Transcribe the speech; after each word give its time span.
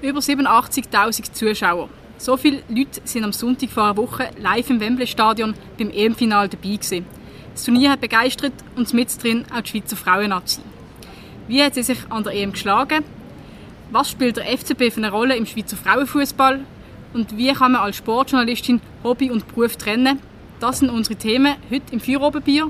Über 0.00 0.20
87.000 0.20 1.32
Zuschauer. 1.32 1.88
So 2.18 2.36
viele 2.36 2.62
Leute 2.68 3.00
sind 3.02 3.24
am 3.24 3.32
Sonntag 3.32 3.70
vor 3.70 3.82
einer 3.82 3.96
Woche 3.96 4.30
live 4.38 4.70
im 4.70 4.78
Wembley-Stadion 4.78 5.54
beim 5.76 5.90
EM-Final 5.90 6.48
dabei 6.48 6.76
gewesen. 6.76 7.04
Das 7.52 7.64
Turnier 7.64 7.90
hat 7.90 8.00
begeistert 8.00 8.52
und 8.76 8.94
mit 8.94 9.20
drin 9.20 9.44
auch 9.52 9.60
die 9.60 9.70
Schweizer 9.70 9.96
Frauen-Nazi. 9.96 10.60
Wie 11.48 11.60
hat 11.64 11.74
sie 11.74 11.82
sich 11.82 11.98
an 12.10 12.22
der 12.22 12.34
EM 12.34 12.52
geschlagen? 12.52 13.02
Was 13.90 14.10
spielt 14.10 14.36
der 14.36 14.44
FCB 14.44 14.92
für 14.92 14.98
eine 14.98 15.10
Rolle 15.10 15.34
im 15.34 15.46
Schweizer 15.46 15.76
Frauenfußball? 15.76 16.60
Und 17.12 17.36
wie 17.36 17.52
kann 17.52 17.72
man 17.72 17.80
als 17.80 17.96
Sportjournalistin 17.96 18.80
Hobby 19.02 19.32
und 19.32 19.48
Beruf 19.48 19.76
trennen? 19.76 20.20
Das 20.60 20.78
sind 20.78 20.90
unsere 20.90 21.16
Themen 21.16 21.56
heute 21.72 21.92
im 21.92 21.98
Feuerobenbier, 21.98 22.68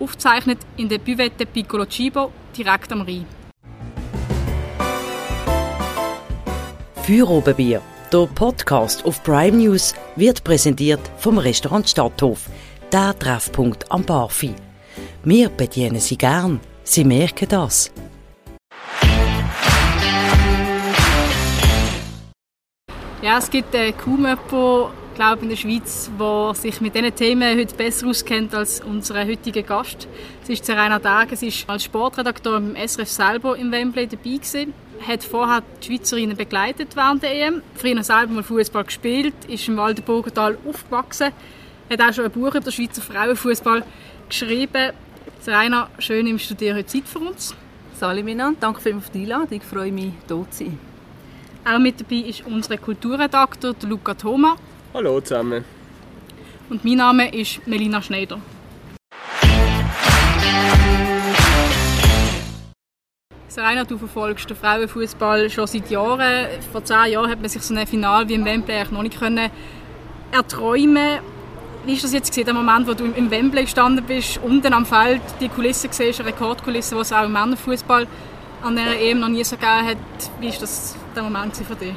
aufgezeichnet 0.00 0.60
in 0.78 0.88
der 0.88 0.98
Buvette 0.98 1.44
Piccolo 1.44 1.84
Cibo, 1.84 2.32
direkt 2.56 2.92
am 2.92 3.02
Rhein. 3.02 3.41
Feuerobenbier, 7.04 7.82
der 8.12 8.28
Podcast 8.32 9.04
auf 9.04 9.24
Prime 9.24 9.56
News, 9.56 9.92
wird 10.14 10.44
präsentiert 10.44 11.00
vom 11.18 11.36
Restaurant 11.36 11.88
Stadthof, 11.88 12.48
der 12.92 13.18
Treffpunkt 13.18 13.90
am 13.90 14.04
Barfi. 14.04 14.54
Wir 15.24 15.48
bedienen 15.48 15.98
Sie 15.98 16.16
gern, 16.16 16.60
Sie 16.84 17.02
merken 17.02 17.48
das. 17.48 17.90
Ja, 23.20 23.38
es 23.38 23.50
gibt 23.50 23.74
äh, 23.74 23.90
kaum 23.90 24.18
jemanden, 24.18 24.92
glaube 25.16 25.42
in 25.42 25.48
der 25.48 25.56
Schweiz, 25.56 26.08
der 26.20 26.54
sich 26.54 26.80
mit 26.80 26.94
diesen 26.94 27.12
Themen 27.16 27.58
heute 27.58 27.74
besser 27.74 28.06
auskennt 28.06 28.54
als 28.54 28.80
unser 28.80 29.26
heutiger 29.26 29.62
Gast. 29.62 30.06
Es 30.44 30.50
ist 30.50 30.64
Serena 30.64 31.00
Dagen, 31.00 31.34
sie 31.34 31.48
ist 31.48 31.68
als 31.68 31.82
Sportredakteur 31.82 32.58
im 32.58 32.76
SRF 32.76 33.08
selber 33.08 33.56
im 33.56 33.72
Wembley 33.72 34.06
dabei 34.06 34.36
gewesen 34.36 34.72
hat 35.06 35.24
vorher 35.24 35.62
die 35.82 35.86
Schweizerinnen 35.86 36.36
begleitet 36.36 36.96
während 36.96 37.22
der 37.22 37.32
EM. 37.34 37.62
Früher 37.74 38.02
selber 38.02 38.34
mal 38.34 38.42
Fußball 38.42 38.84
gespielt, 38.84 39.34
ist 39.48 39.68
im 39.68 39.76
Waldenburgental 39.76 40.58
aufgewachsen, 40.68 41.32
hat 41.90 42.00
auch 42.00 42.12
schon 42.12 42.24
ein 42.24 42.30
Buch 42.30 42.54
über 42.54 42.60
den 42.60 42.72
Schweizer 42.72 43.02
Frauenfußball 43.02 43.84
geschrieben. 44.28 44.92
Rainer, 45.46 45.88
schön 45.98 46.26
im 46.26 46.38
Studieren 46.38 46.76
heute 46.76 46.86
Zeit 46.86 47.08
für 47.08 47.18
uns. 47.18 47.54
Salut 47.94 48.24
miteinander, 48.24 48.58
danke 48.60 48.80
für 48.80 49.00
die 49.12 49.22
Einladung, 49.22 49.48
ich 49.50 49.62
freue 49.62 49.92
mich, 49.92 50.12
hier 50.26 50.46
zu 50.50 50.64
sein. 50.64 50.78
Auch 51.64 51.78
mit 51.78 52.00
dabei 52.00 52.28
ist 52.28 52.44
unser 52.46 52.76
Kulturredakteur 52.76 53.74
Luca 53.86 54.14
Thoma. 54.14 54.56
Hallo 54.94 55.20
zusammen. 55.20 55.64
Und 56.68 56.84
mein 56.84 56.96
Name 56.96 57.34
ist 57.34 57.66
Melina 57.66 58.02
Schneider. 58.02 58.40
Rainer, 63.58 63.84
du 63.84 63.98
verfolgst 63.98 64.48
den 64.48 64.56
Frauenfußball 64.56 65.50
schon 65.50 65.66
seit 65.66 65.90
Jahren. 65.90 66.46
Vor 66.70 66.84
zehn 66.84 67.12
Jahren 67.12 67.30
hat 67.30 67.40
man 67.40 67.48
sich 67.48 67.62
so 67.62 67.74
ein 67.74 67.86
Final 67.86 68.28
wie 68.28 68.34
im 68.34 68.44
Wembley 68.44 68.84
noch 68.90 69.02
nicht 69.02 69.18
können 69.18 69.50
erträumen 70.30 71.18
Wie 71.84 71.92
ist 71.94 72.04
das 72.04 72.12
jetzt 72.14 72.28
gesehen, 72.28 72.46
der 72.46 72.54
Moment, 72.54 72.86
wo 72.86 72.94
du 72.94 73.04
im 73.04 73.30
Wembley 73.30 73.64
gestanden 73.64 74.04
bist, 74.06 74.40
unten 74.42 74.72
am 74.72 74.86
Feld 74.86 75.20
die 75.40 75.48
Kulisse 75.48 75.88
siehst, 75.90 76.20
eine 76.20 76.30
Rekordkulisse, 76.30 76.96
es 76.96 77.12
auch 77.12 77.24
im 77.24 77.32
Männerfußball 77.32 78.06
an 78.62 78.76
der 78.76 79.00
EM 79.00 79.20
noch 79.20 79.28
nie 79.28 79.44
so 79.44 79.56
gegeben 79.56 79.86
hat. 79.86 79.96
Wie 80.40 80.48
war 80.48 80.58
das 80.60 80.96
der 81.14 81.22
Moment 81.22 81.56
für 81.56 81.74
dich? 81.74 81.94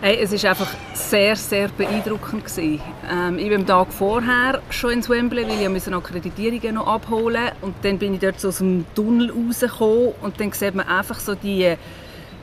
Hey, 0.00 0.20
es 0.22 0.30
war 0.30 0.50
einfach 0.50 0.72
sehr, 0.94 1.34
sehr 1.34 1.66
beeindruckend. 1.66 2.44
Gewesen. 2.44 2.80
Ähm, 3.10 3.36
ich 3.36 3.48
bin 3.48 3.62
am 3.62 3.66
Tag 3.66 3.92
vorher 3.92 4.62
schon 4.70 4.92
ins 4.92 5.10
Wembley, 5.10 5.44
weil 5.48 5.60
ich 5.60 5.68
musste 5.68 5.92
Akkreditierungen 5.92 6.76
noch 6.76 6.86
abholen 6.86 7.50
Und 7.62 7.74
dann 7.82 7.98
bin 7.98 8.14
ich 8.14 8.20
dort 8.20 8.38
so 8.38 8.48
aus 8.48 8.58
dem 8.58 8.86
Tunnel 8.94 9.32
rausgekommen 9.32 10.12
und 10.22 10.38
dann 10.38 10.52
sieht 10.52 10.76
man 10.76 10.86
einfach 10.86 11.18
so 11.18 11.34
die, 11.34 11.74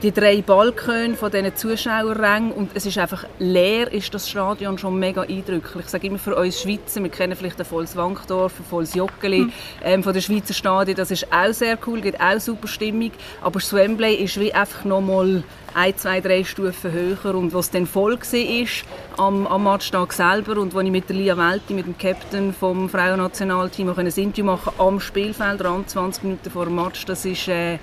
die 0.03 0.11
drei 0.11 0.41
Balkone 0.41 1.15
von 1.15 1.31
diesen 1.31 1.55
Zuschauerrängen 1.55 2.51
und 2.51 2.71
es 2.73 2.85
ist 2.85 2.97
einfach 2.97 3.23
leer, 3.39 3.89
ist 3.89 4.13
das 4.13 4.29
Stadion 4.29 4.77
schon 4.77 4.99
mega 4.99 5.21
eindrücklich. 5.21 5.85
Ich 5.85 5.89
sage 5.89 6.07
immer 6.07 6.19
für 6.19 6.35
uns 6.35 6.61
Schweizer, 6.61 7.01
wir 7.01 7.09
kennen 7.09 7.37
vielleicht 7.37 7.57
ein 7.57 7.65
volles 7.65 7.95
Wankdorf, 7.95 8.59
ein 8.59 8.65
volles 8.65 8.93
Joggeli 8.95 9.43
mhm. 9.43 9.53
ähm, 9.81 10.03
von 10.03 10.13
der 10.13 10.19
Schweizer 10.19 10.53
Stadion, 10.53 10.97
das 10.97 11.09
ist 11.09 11.31
auch 11.31 11.53
sehr 11.53 11.77
cool, 11.87 12.01
gibt 12.01 12.19
auch 12.19 12.37
super 12.37 12.67
Stimmung, 12.67 13.11
aber 13.41 13.61
Wembley 13.61 14.15
ist 14.15 14.37
wie 14.37 14.53
einfach 14.53 14.83
nochmal 14.83 15.41
ein, 15.75 15.95
zwei, 15.97 16.21
drei 16.21 16.43
Stufen 16.43 16.91
höher. 16.91 17.35
Und 17.35 17.53
was 17.53 17.69
dann 17.69 17.85
voll 17.85 18.17
war 18.17 19.25
am, 19.25 19.45
am 19.45 19.63
Matchtag 19.63 20.13
selber 20.13 20.59
und 20.59 20.73
wo 20.73 20.79
ich 20.79 20.89
mit 20.89 21.09
der 21.09 21.17
Lia 21.17 21.37
Welti, 21.37 21.73
mit 21.73 21.85
dem 21.85 21.97
Captain 21.97 22.53
vom 22.53 22.89
Frauennationalteam, 22.89 23.89
auch 23.89 23.97
ein 23.97 24.07
Interview 24.07 24.45
machen 24.45 24.73
am 24.77 24.99
Spielfeld, 24.99 25.61
20 25.61 26.23
Minuten 26.23 26.49
vor 26.49 26.65
dem 26.65 26.75
Match, 26.75 27.05
das 27.05 27.25
ist 27.25 27.47
äh, 27.47 27.77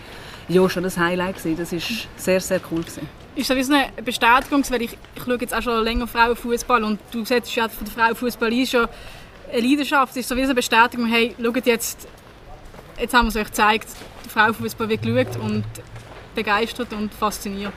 ja, 0.49 0.69
schon 0.69 0.83
das 0.83 0.97
Highlight 0.97 1.37
gewesen. 1.37 1.57
Das 1.57 1.73
ist 1.73 2.09
sehr, 2.17 2.41
sehr 2.41 2.61
cool 2.71 2.81
gewesen. 2.81 3.09
Ist 3.35 3.51
das 3.51 3.71
eine 3.71 3.87
Bestätigung, 4.03 4.65
weil 4.71 4.83
ich, 4.83 4.99
ich 5.15 5.23
schaue 5.23 5.39
jetzt 5.41 5.55
auch 5.55 5.63
schon 5.63 5.85
länger 5.85 6.07
Frauenfußball 6.07 6.83
und 6.85 6.99
du 7.13 7.25
setzt 7.25 7.55
ja 7.55 7.69
von 7.69 7.87
der 7.87 7.95
Frauenfußball 7.95 8.51
ein, 8.51 8.67
schon 8.67 8.89
eine 9.51 9.61
Leidenschaft. 9.61 10.17
Ist 10.17 10.29
so 10.29 10.35
eine 10.35 10.55
Bestätigung, 10.55 11.07
hey, 11.07 11.35
schaut 11.43 11.67
jetzt, 11.67 12.09
jetzt 12.99 13.15
haben 13.15 13.27
wir 13.27 13.29
es 13.31 13.37
euch 13.37 13.47
gezeigt, 13.47 13.89
der 14.25 14.31
Frauenfußball 14.31 14.89
wird 14.89 15.03
geschaut 15.03 15.37
und 15.41 15.65
begeistert 16.35 16.93
und 16.93 17.13
fasziniert. 17.15 17.73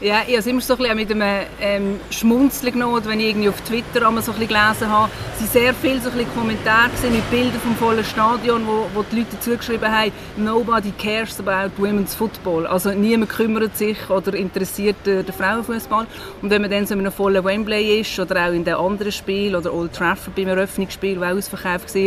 Ja, 0.00 0.20
ich 0.20 0.28
habe 0.28 0.38
es 0.38 0.46
immer 0.46 0.60
so 0.60 0.76
ein 0.76 0.96
mit 0.96 1.10
einem 1.10 1.46
ähm, 1.60 2.00
Schmunzeln 2.10 2.72
genommen, 2.72 3.02
wenn 3.04 3.18
ich 3.18 3.30
irgendwie 3.30 3.48
auf 3.48 3.60
Twitter 3.62 4.06
einmal 4.06 4.22
so 4.22 4.30
ein 4.30 4.38
bisschen 4.38 4.54
gelesen 4.54 4.88
habe. 4.88 5.10
Es 5.34 5.40
waren 5.40 5.50
sehr 5.50 5.74
viele 5.74 6.00
so 6.00 6.10
Kommentare 6.36 6.90
mit 7.10 7.28
Bildern 7.32 7.60
vom 7.60 7.74
vollen 7.74 8.04
Stadion, 8.04 8.64
wo, 8.64 8.86
wo 8.94 9.02
die 9.02 9.16
Leute 9.16 9.40
zugeschrieben 9.40 9.90
haben, 9.90 10.12
«Nobody 10.36 10.92
cares 10.92 11.40
about 11.40 11.72
women's 11.78 12.14
football». 12.14 12.64
Also 12.68 12.92
niemand 12.92 13.32
kümmert 13.32 13.76
sich 13.76 14.08
oder 14.08 14.34
interessiert 14.34 14.98
den, 15.04 15.26
den 15.26 15.34
Frauenfußball. 15.34 16.06
Und 16.42 16.50
wenn 16.50 16.62
man 16.62 16.70
dann 16.70 16.86
so 16.86 16.94
in 16.94 17.00
einem 17.00 17.10
vollen 17.10 17.44
Wembley 17.44 17.98
ist 17.98 18.20
oder 18.20 18.46
auch 18.46 18.52
in 18.52 18.64
den 18.64 18.74
anderen 18.74 19.10
Spielen 19.10 19.56
oder 19.56 19.74
Old 19.74 19.94
Trafford 19.94 20.36
beim 20.36 20.46
Eröffnungsspiel, 20.46 21.18
das 21.18 21.36
ausverkauft 21.38 21.92
war, 21.92 22.02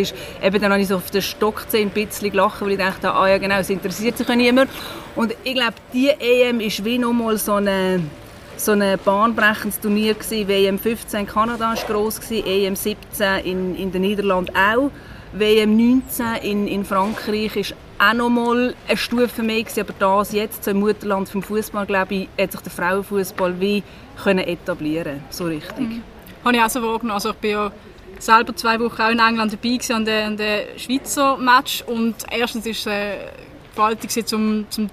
eben 0.47 0.61
dann 0.61 0.71
habe 0.71 0.81
ich 0.81 0.87
so 0.87 0.95
auf 0.95 1.11
den 1.11 1.21
Stock 1.21 1.65
ein 1.73 1.89
bisschen 1.89 2.31
gelacht, 2.31 2.61
weil 2.61 2.71
ich 2.71 2.77
dachte, 2.77 3.13
ah 3.13 3.27
ja 3.27 3.37
genau, 3.37 3.59
es 3.59 3.69
interessiert 3.69 4.17
sich 4.17 4.29
ja 4.29 4.35
niemand. 4.37 4.69
Und 5.15 5.35
ich 5.43 5.53
glaube, 5.53 5.75
diese 5.93 6.19
EM 6.19 6.59
ist 6.59 6.83
wie 6.85 6.97
nochmal 6.97 7.37
so 7.37 7.53
ein 7.53 8.09
so 8.57 8.73
ein 8.73 8.99
bahnbrechendes 9.03 9.79
Turnier 9.79 10.13
gewesen. 10.13 10.47
WM 10.47 10.77
15 10.77 11.21
in 11.21 11.25
Kanada 11.25 11.69
war 11.69 11.75
gross, 11.87 12.19
EM 12.29 12.75
17 12.75 13.43
in, 13.43 13.75
in 13.75 13.91
den 13.91 14.03
Niederlanden 14.03 14.55
auch. 14.55 14.91
WM 15.33 15.75
19 15.75 16.35
in, 16.43 16.67
in 16.67 16.85
Frankreich 16.85 17.55
ist 17.55 17.75
auch 17.97 18.13
nochmal 18.13 18.75
eine 18.87 18.97
Stufe 18.97 19.43
mehr 19.43 19.63
gewesen, 19.63 19.81
aber 19.81 19.93
das 19.97 20.33
jetzt, 20.33 20.63
so 20.63 20.71
im 20.71 20.79
Mutterland 20.79 21.29
vom 21.29 21.41
Fußball, 21.41 21.85
glaube 21.85 22.15
ich, 22.15 22.29
hat 22.39 22.51
sich 22.51 22.61
der 22.61 22.71
Frauenfußball 22.71 23.59
wie 23.59 23.83
können 24.23 24.45
etablieren, 24.45 25.23
so 25.29 25.45
richtig. 25.45 25.89
Mhm. 25.89 26.03
Habe 26.43 26.55
ich 26.55 26.61
auch 26.61 26.69
so 26.69 26.81
wahrgenommen. 26.81 27.11
Also 27.11 27.29
ich 27.29 27.35
bin 27.35 27.51
ja 27.51 27.71
selber 28.19 28.55
zwei 28.55 28.79
Wochen 28.79 29.01
auch 29.01 29.09
in 29.09 29.19
England 29.19 29.53
dabei 29.53 29.77
gewesen, 29.77 29.93
an 29.93 30.05
den, 30.37 30.37
Schweizer 30.77 31.37
Match 31.37 31.83
und 31.87 32.15
erstens 32.29 32.65
ist 32.65 32.87
äh, 32.87 33.27
gewaltig 33.73 34.27
zum, 34.27 34.65
zum 34.69 34.89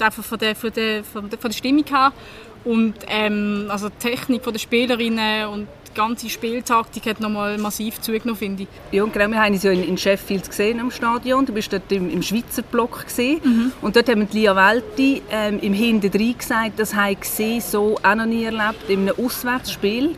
einfach 0.00 0.24
von 0.24 0.38
der, 0.38 0.56
von 0.56 0.72
der, 0.72 1.04
von 1.04 1.28
der, 1.28 1.38
von 1.38 1.50
der 1.50 1.56
Stimmung 1.56 1.84
her 1.86 2.12
und 2.64 2.94
ähm, 3.08 3.66
also 3.68 3.88
die 3.88 4.08
Technik 4.08 4.42
der 4.42 4.58
Spielerinnen 4.58 5.46
und 5.48 5.68
die 5.90 5.94
ganze 5.94 6.28
Spieltaktik 6.28 7.06
hat 7.06 7.20
nochmal 7.20 7.58
massiv 7.58 8.00
zugenommen, 8.00 8.36
finde 8.36 8.62
ich. 8.62 8.68
Ja, 8.92 9.02
und 9.02 9.12
genau, 9.12 9.28
wir 9.28 9.42
haben 9.42 9.54
uns 9.54 9.62
ja 9.64 9.72
in 9.72 9.98
Sheffield 9.98 10.48
gesehen 10.48 10.78
am 10.78 10.90
Stadion. 10.90 11.44
Du 11.44 11.52
bist 11.52 11.72
dort 11.72 11.90
im, 11.90 12.08
im 12.10 12.22
Schweizer 12.22 12.62
Block 12.62 13.06
gesehen. 13.06 13.40
Mhm. 13.42 13.72
Und 13.82 13.96
dort 13.96 14.08
haben 14.08 14.28
Lia 14.30 14.54
Welti 14.54 15.22
ähm, 15.30 15.58
im 15.60 15.72
Hinterdrein 15.72 16.36
gesagt, 16.38 16.78
das 16.78 16.94
habe 16.94 17.16
ich 17.20 17.64
so 17.64 17.96
auch 18.02 18.14
noch 18.14 18.26
nie 18.26 18.44
erlebt 18.44 18.88
in 18.88 19.00
einem 19.00 19.24
Auswärtsspiel 19.24 20.14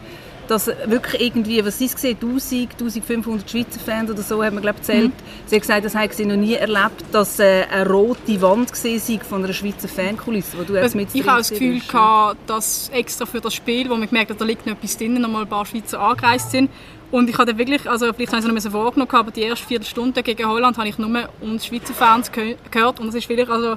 dass 0.53 0.67
wirklich 0.67 1.23
irgendwie, 1.23 1.65
was 1.65 1.79
sie 1.79 1.89
gesehen, 1.89 2.19
1000, 2.21 2.73
1500 2.73 3.51
Schweizer 3.51 3.81
Fans 3.81 4.11
oder 4.11 4.23
so, 4.23 4.45
hat 4.45 4.53
man 4.53 4.63
glaube 4.63 4.79
gezählt. 4.81 5.09
Mhm. 5.09 5.13
Sie 5.47 5.57
hat 5.57 5.63
gesagt, 5.63 5.85
das 5.85 5.95
habe 5.95 6.13
sie 6.13 6.27
noch 6.27 6.37
nie 6.37 6.55
erlebt, 6.55 7.05
dass 7.11 7.39
äh, 7.39 7.65
eine 7.71 7.89
rote 7.89 8.41
Wand 8.43 8.71
gesehen 8.71 9.21
von 9.23 9.43
einer 9.43 9.53
Schweizer 9.55 9.89
Fankulisse, 9.89 10.59
wo 10.59 10.63
du 10.63 10.75
jetzt 10.75 10.95
mit 10.95 11.09
Ich 11.15 11.27
habe 11.27 11.39
das 11.39 11.51
Gefühl 11.51 11.81
gehabt, 11.81 12.37
dass 12.47 12.91
extra 12.93 13.25
für 13.25 13.41
das 13.41 13.55
Spiel, 13.55 13.89
wo 13.89 13.97
man 13.97 14.07
gemerkt 14.09 14.31
hat, 14.31 14.41
da 14.41 14.45
liegt 14.45 14.67
noch 14.67 14.75
etwas 14.75 14.97
drin, 14.99 15.15
noch 15.15 15.31
mal 15.31 15.43
ein 15.43 15.49
paar 15.49 15.65
Schweizer 15.65 15.99
angereist 15.99 16.51
sind. 16.51 16.71
Und 17.11 17.31
ich 17.31 17.39
hatte 17.39 17.57
wirklich, 17.57 17.89
also 17.89 18.13
vielleicht 18.13 18.33
habe 18.33 18.47
ich 18.47 18.57
es 18.57 18.65
noch 18.65 18.73
vorgenommen, 18.73 19.11
aber 19.11 19.31
die 19.31 19.43
erste 19.43 19.67
Viertelstunde 19.67 20.23
gegen 20.23 20.47
Holland 20.47 20.77
habe 20.77 20.89
ich 20.89 20.99
nur 20.99 21.29
uns 21.41 21.67
Schweizer 21.67 21.95
Fans 21.95 22.31
gehört 22.31 23.01
und 23.01 23.07
das 23.07 23.15
ist 23.15 23.29
wirklich, 23.29 23.49
also 23.49 23.77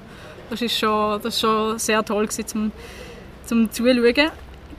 das 0.49 0.61
ist 0.61 0.77
schon, 0.77 1.21
das 1.21 1.35
ist 1.35 1.41
schon 1.41 1.79
sehr 1.79 2.03
toll 2.03 2.27
gewesen 2.27 2.47
zum, 2.47 2.71
zum 3.45 3.71
Zuschauen. 3.71 4.31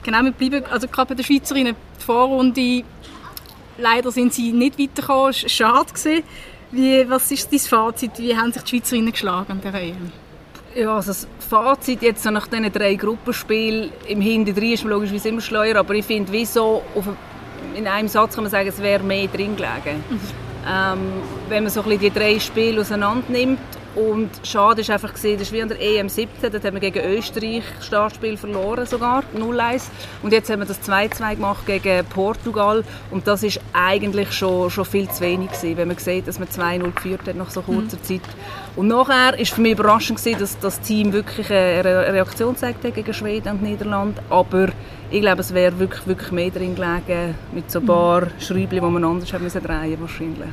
Genau, 0.03 0.23
wir 0.23 0.31
bleiben, 0.31 0.65
also 0.71 0.87
gerade 0.87 1.09
bei 1.09 1.15
den 1.15 1.25
Schweizerinnen, 1.25 1.75
die 1.99 2.03
Vorrunde, 2.03 2.83
leider 3.77 4.11
sind 4.11 4.33
sie 4.33 4.51
nicht 4.51 4.79
weitergekommen, 4.79 5.33
schade. 5.33 5.93
Gewesen. 5.93 6.23
Wie, 6.71 7.09
was 7.09 7.31
ist 7.31 7.51
dein 7.51 7.59
Fazit, 7.59 8.11
wie 8.17 8.35
haben 8.35 8.51
sich 8.51 8.63
die 8.63 8.77
Schweizerinnen 8.77 9.11
geschlagen 9.11 9.51
an 9.53 9.61
der 9.61 9.73
EM? 9.75 10.11
Ja, 10.75 10.95
also 10.95 11.11
das 11.11 11.27
Fazit 11.49 12.01
jetzt 12.01 12.23
so 12.23 12.29
nach 12.29 12.47
diesen 12.47 12.71
drei 12.71 12.95
Gruppenspielen, 12.95 13.91
im 14.07 14.21
Hinterdrein 14.21 14.73
ist 14.73 14.83
logischerweise 14.83 15.29
immer 15.29 15.41
schleuer, 15.41 15.77
aber 15.77 15.93
ich 15.95 16.05
finde, 16.05 16.31
wieso 16.31 16.83
in 17.73 17.87
einem 17.87 18.07
Satz 18.07 18.35
kann 18.35 18.43
man 18.43 18.51
sagen, 18.51 18.67
es 18.67 18.81
wäre 18.81 19.03
mehr 19.03 19.27
drin 19.27 19.55
gelegen. 19.55 20.03
Mhm. 20.09 20.19
Ähm, 20.69 20.99
wenn 21.47 21.63
man 21.63 21.71
so 21.71 21.81
ein 21.81 21.89
bisschen 21.89 22.13
die 22.13 22.19
drei 22.19 22.39
Spiele 22.39 22.81
auseinander 22.81 23.23
nimmt 23.29 23.59
Und 23.97 24.29
schade 24.43 24.81
ist 24.81 24.91
einfach 24.91 25.11
gesehen, 25.11 25.39
das 25.39 25.47
ist 25.47 25.53
wie 25.53 25.61
an 25.61 25.69
der 25.69 25.81
EM 25.81 26.07
17, 26.07 26.51
dort 26.51 26.63
haben 26.63 26.75
wir 26.75 26.91
gegen 26.91 27.03
Österreich 27.03 27.63
das 27.77 27.87
Startspiel 27.87 28.37
verloren 28.37 28.85
sogar, 28.85 29.23
0-1. 29.35 29.85
Und 30.21 30.33
jetzt 30.33 30.51
haben 30.51 30.59
wir 30.59 30.67
das 30.67 30.79
2-2 30.87 31.35
gemacht 31.35 31.65
gegen 31.65 32.05
Portugal 32.05 32.83
und 33.09 33.25
das 33.25 33.41
ist 33.41 33.59
eigentlich 33.73 34.31
schon, 34.33 34.69
schon 34.69 34.85
viel 34.85 35.09
zu 35.09 35.21
wenig 35.21 35.49
gewesen, 35.49 35.77
wenn 35.77 35.87
man 35.87 35.97
sieht, 35.97 36.27
dass 36.27 36.37
man 36.37 36.47
2-0 36.47 36.93
geführt 36.93 37.27
hat 37.27 37.35
nach 37.37 37.49
so 37.49 37.63
kurzer 37.63 37.97
mhm. 37.97 38.03
Zeit. 38.03 38.21
Und 38.75 38.87
nachher 38.87 39.39
ist 39.39 39.51
für 39.51 39.61
mich 39.61 39.71
überraschend 39.71 40.19
gewesen, 40.19 40.39
dass 40.39 40.59
das 40.59 40.79
Team 40.81 41.11
wirklich 41.11 41.49
eine 41.49 42.13
Reaktion 42.13 42.53
gezeigt 42.53 42.83
hat 42.83 42.93
gegen 42.93 43.13
Schweden 43.15 43.53
und 43.53 43.63
Niederland, 43.63 44.21
aber 44.29 44.67
ich 45.09 45.21
glaube, 45.21 45.41
es 45.41 45.55
wäre 45.55 45.79
wirklich, 45.79 46.05
wirklich 46.05 46.31
mehr 46.31 46.51
drin 46.51 46.75
gelegen, 46.75 47.33
mit 47.51 47.71
so 47.71 47.79
ein 47.79 47.87
paar 47.87 48.21
mhm. 48.21 48.29
Schräubchen, 48.39 48.69
die 48.69 48.81
man 48.81 49.03
anders 49.03 49.33
hätte 49.33 49.41
müssen 49.41 49.63
drehen 49.63 49.99
wahrscheinlich. 49.99 50.49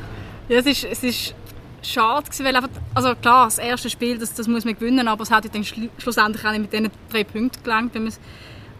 Ja, 0.49 0.58
es 0.58 0.67
ist, 0.67 0.85
es 0.85 1.02
ist 1.02 1.35
schade 1.84 2.25
gewesen, 2.25 2.44
weil 2.44 2.56
einfach, 2.56 2.70
also 2.94 3.14
klar, 3.14 3.46
das 3.46 3.58
erste 3.58 3.90
Spiel, 3.90 4.19
das, 4.19 4.34
das 4.34 4.48
muss 4.48 4.64
man 4.64 4.75
gewinnen, 4.75 5.08
aber 5.08 5.22
es 5.22 5.31
hat 5.31 5.44
dann 5.54 5.64
schlussendlich 5.98 6.44
auch 6.44 6.50
nicht 6.50 6.60
mit 6.62 6.72
diesen 6.72 6.90
drei 7.10 7.25
Punkten 7.25 7.62
gelangt, 7.62 7.94
wenn 7.94 8.04
man 8.04 8.12
es 8.12 8.20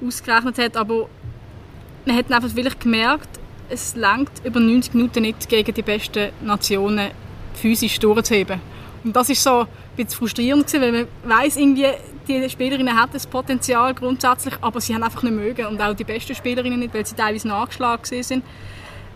ausgerechnet 0.05 0.59
hat, 0.59 0.77
aber 0.77 1.09
man 2.07 2.17
hat 2.17 2.31
einfach 2.31 2.55
wirklich 2.55 2.79
gemerkt, 2.79 3.29
es 3.69 3.97
langt 3.97 4.31
über 4.45 4.61
90 4.61 4.95
Minuten 4.95 5.23
nicht 5.23 5.49
gegen 5.49 5.73
die 5.73 5.83
besten 5.83 6.31
Nationen 6.43 7.11
physisch 7.55 7.99
durchzuheben. 7.99 8.61
Und 9.03 9.15
das 9.15 9.29
ist 9.31 9.43
so 9.43 9.61
ein 9.61 9.67
bisschen 9.97 10.19
frustrierend 10.19 10.67
gewesen, 10.67 10.83
weil 10.83 10.93
man 10.93 11.07
weiß 11.25 11.57
irgendwie, 11.57 11.89
die 12.27 12.49
Spielerinnen 12.49 12.99
haben 12.99 13.13
das 13.13 13.27
Potenzial 13.27 13.95
grundsätzlich, 13.95 14.55
aber 14.61 14.81
sie 14.81 14.95
haben 14.95 15.03
einfach 15.03 15.23
nicht 15.23 15.35
mögen 15.35 15.67
und 15.67 15.81
auch 15.81 15.95
die 15.95 16.05
besten 16.05 16.35
Spielerinnen 16.35 16.79
nicht, 16.79 16.95
weil 16.95 17.05
sie 17.05 17.15
teilweise 17.15 17.49
nachgeschlagen 17.49 18.23
sind. 18.23 18.45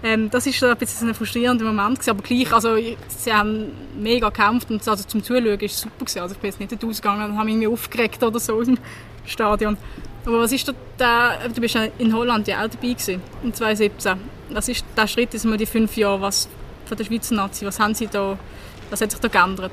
Ähm, 0.03 0.31
das 0.31 0.47
ist 0.47 0.63
ein 0.63 0.77
bisschen 0.77 1.09
ein 1.09 1.15
frustrierender 1.15 1.65
Moment 1.65 1.99
gewesen, 1.99 2.11
aber 2.11 2.23
gleich, 2.23 2.53
also 2.53 2.77
sie 2.77 3.33
haben 3.33 3.73
mega 3.99 4.29
gekämpft 4.29 4.71
und 4.71 4.87
also 4.87 5.05
zum 5.05 5.23
Zuschauen 5.23 5.59
ist 5.59 5.79
super 5.79 6.05
gewesen. 6.05 6.21
Also 6.21 6.35
ich 6.35 6.41
bin 6.41 6.51
jetzt 6.51 6.71
nicht 6.71 6.85
ausgegangen 6.85 7.31
und 7.31 7.39
habe 7.39 7.51
mich 7.51 7.67
aufgeregt 7.67 8.23
oder 8.23 8.39
so 8.39 8.61
im 8.61 8.79
Stadion. 9.27 9.77
Aber 10.25 10.41
was 10.41 10.53
ist 10.53 10.73
da, 10.99 11.39
du 11.53 11.61
bist 11.61 11.75
ja 11.75 11.87
in 11.99 12.15
Holland 12.15 12.47
ja 12.47 12.59
auch 12.59 12.69
dabei 12.69 12.89
gewesen, 12.89 13.21
in 13.43 13.53
2017. 13.53 14.19
Was 14.51 14.69
ist 14.69 14.85
der 14.97 15.07
Schritt, 15.07 15.33
jetzt 15.33 15.45
mal 15.45 15.57
die 15.57 15.67
fünf 15.67 15.97
Jahre, 15.97 16.21
was 16.21 16.49
von 16.87 16.97
der 16.97 17.05
Schweizer 17.05 17.35
Nazi, 17.35 17.67
was 17.67 17.81
haben 17.81 17.95
sie 17.95 18.07
da, 18.07 18.39
was 18.91 19.01
hat 19.01 19.11
sich 19.11 19.21
da 19.21 19.29
geändert? 19.29 19.73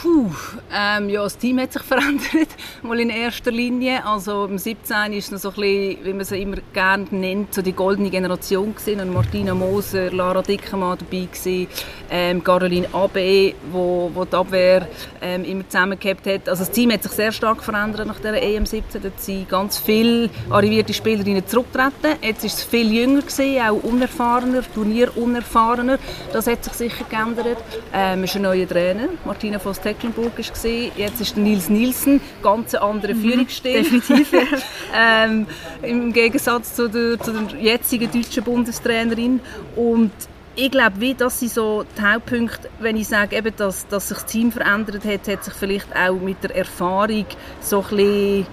Puh, 0.00 0.30
ähm, 0.72 1.08
ja, 1.08 1.24
das 1.24 1.36
Team 1.36 1.58
hat 1.58 1.72
sich 1.72 1.82
verändert, 1.88 2.50
mal 2.82 3.00
in 3.00 3.10
erster 3.10 3.50
Linie. 3.50 4.06
Also 4.06 4.44
im 4.44 4.56
17 4.56 5.12
ist 5.12 5.32
noch 5.32 5.40
so 5.40 5.48
ein 5.48 5.54
bisschen, 5.56 6.04
wie 6.04 6.12
man 6.12 6.24
sie 6.24 6.40
immer 6.40 6.58
gerne 6.72 7.06
nennt, 7.10 7.52
so 7.52 7.62
die 7.62 7.72
goldene 7.72 8.08
Generation 8.08 8.72
gewesen. 8.76 9.00
Und 9.00 9.12
Martina 9.12 9.54
Moser, 9.54 10.12
Lara 10.12 10.42
Dickermann 10.42 10.98
dabei 10.98 11.26
gewesen, 11.26 11.66
ähm, 12.12 12.44
Caroline 12.44 12.86
Abe, 12.92 13.54
wo, 13.72 14.08
wo 14.14 14.24
die 14.24 14.36
Abwehr 14.36 14.86
ähm, 15.20 15.42
immer 15.42 15.68
zusammengehabt 15.68 16.28
hat. 16.28 16.48
Also 16.48 16.62
das 16.62 16.70
Team 16.70 16.92
hat 16.92 17.02
sich 17.02 17.12
sehr 17.12 17.32
stark 17.32 17.64
verändert 17.64 18.06
nach 18.06 18.20
der 18.20 18.40
EM 18.40 18.66
17. 18.66 19.02
Da 19.02 19.10
sind 19.16 19.48
ganz 19.48 19.78
viele 19.78 20.30
arrivierte 20.48 20.94
Spielerinnen 20.94 21.44
zurückgetreten. 21.44 22.18
Jetzt 22.22 22.44
ist 22.44 22.58
es 22.58 22.62
viel 22.62 22.92
jünger 22.92 23.22
gewesen, 23.22 23.60
auch 23.62 23.82
unerfahrener, 23.82 24.62
turnierunerfahrener. 24.72 25.98
Das 26.32 26.46
hat 26.46 26.62
sich 26.62 26.74
sicher 26.74 27.04
geändert. 27.10 27.58
Ähm, 27.92 28.22
ist 28.22 28.36
ein 28.36 28.42
neuer 28.42 28.68
Trainer, 28.68 29.08
Martina 29.24 29.58
Voss 29.58 29.80
Tecklenburg 29.88 30.38
war. 30.38 30.70
Jetzt 30.96 31.20
ist 31.20 31.36
Nils 31.36 31.68
Nielsen, 31.68 32.20
ganz 32.42 32.74
andere 32.74 33.14
mhm. 33.14 33.46
Definitiv. 33.62 34.32
ähm, 34.94 35.46
Im 35.82 36.12
Gegensatz 36.12 36.74
zu 36.74 36.88
der, 36.88 37.18
zu 37.18 37.32
der 37.32 37.58
jetzigen 37.58 38.10
deutschen 38.10 38.44
Bundestrainerin. 38.44 39.40
Und 39.76 40.12
ich 40.56 40.70
glaube, 40.70 41.00
wie 41.00 41.14
das 41.14 41.40
sind 41.40 41.52
so 41.52 41.84
die 41.96 42.02
Hauptpunkte, 42.02 42.68
wenn 42.80 42.96
ich 42.96 43.08
sage, 43.08 43.36
eben, 43.36 43.54
dass, 43.56 43.86
dass 43.88 44.08
sich 44.08 44.18
das 44.18 44.26
Team 44.26 44.52
verändert 44.52 45.04
hat, 45.04 45.28
hat 45.28 45.44
sich 45.44 45.54
vielleicht 45.54 45.94
auch 45.96 46.20
mit 46.20 46.42
der 46.42 46.54
Erfahrung 46.54 47.26
so 47.60 47.78
ein 47.78 47.96
bisschen, 47.96 48.46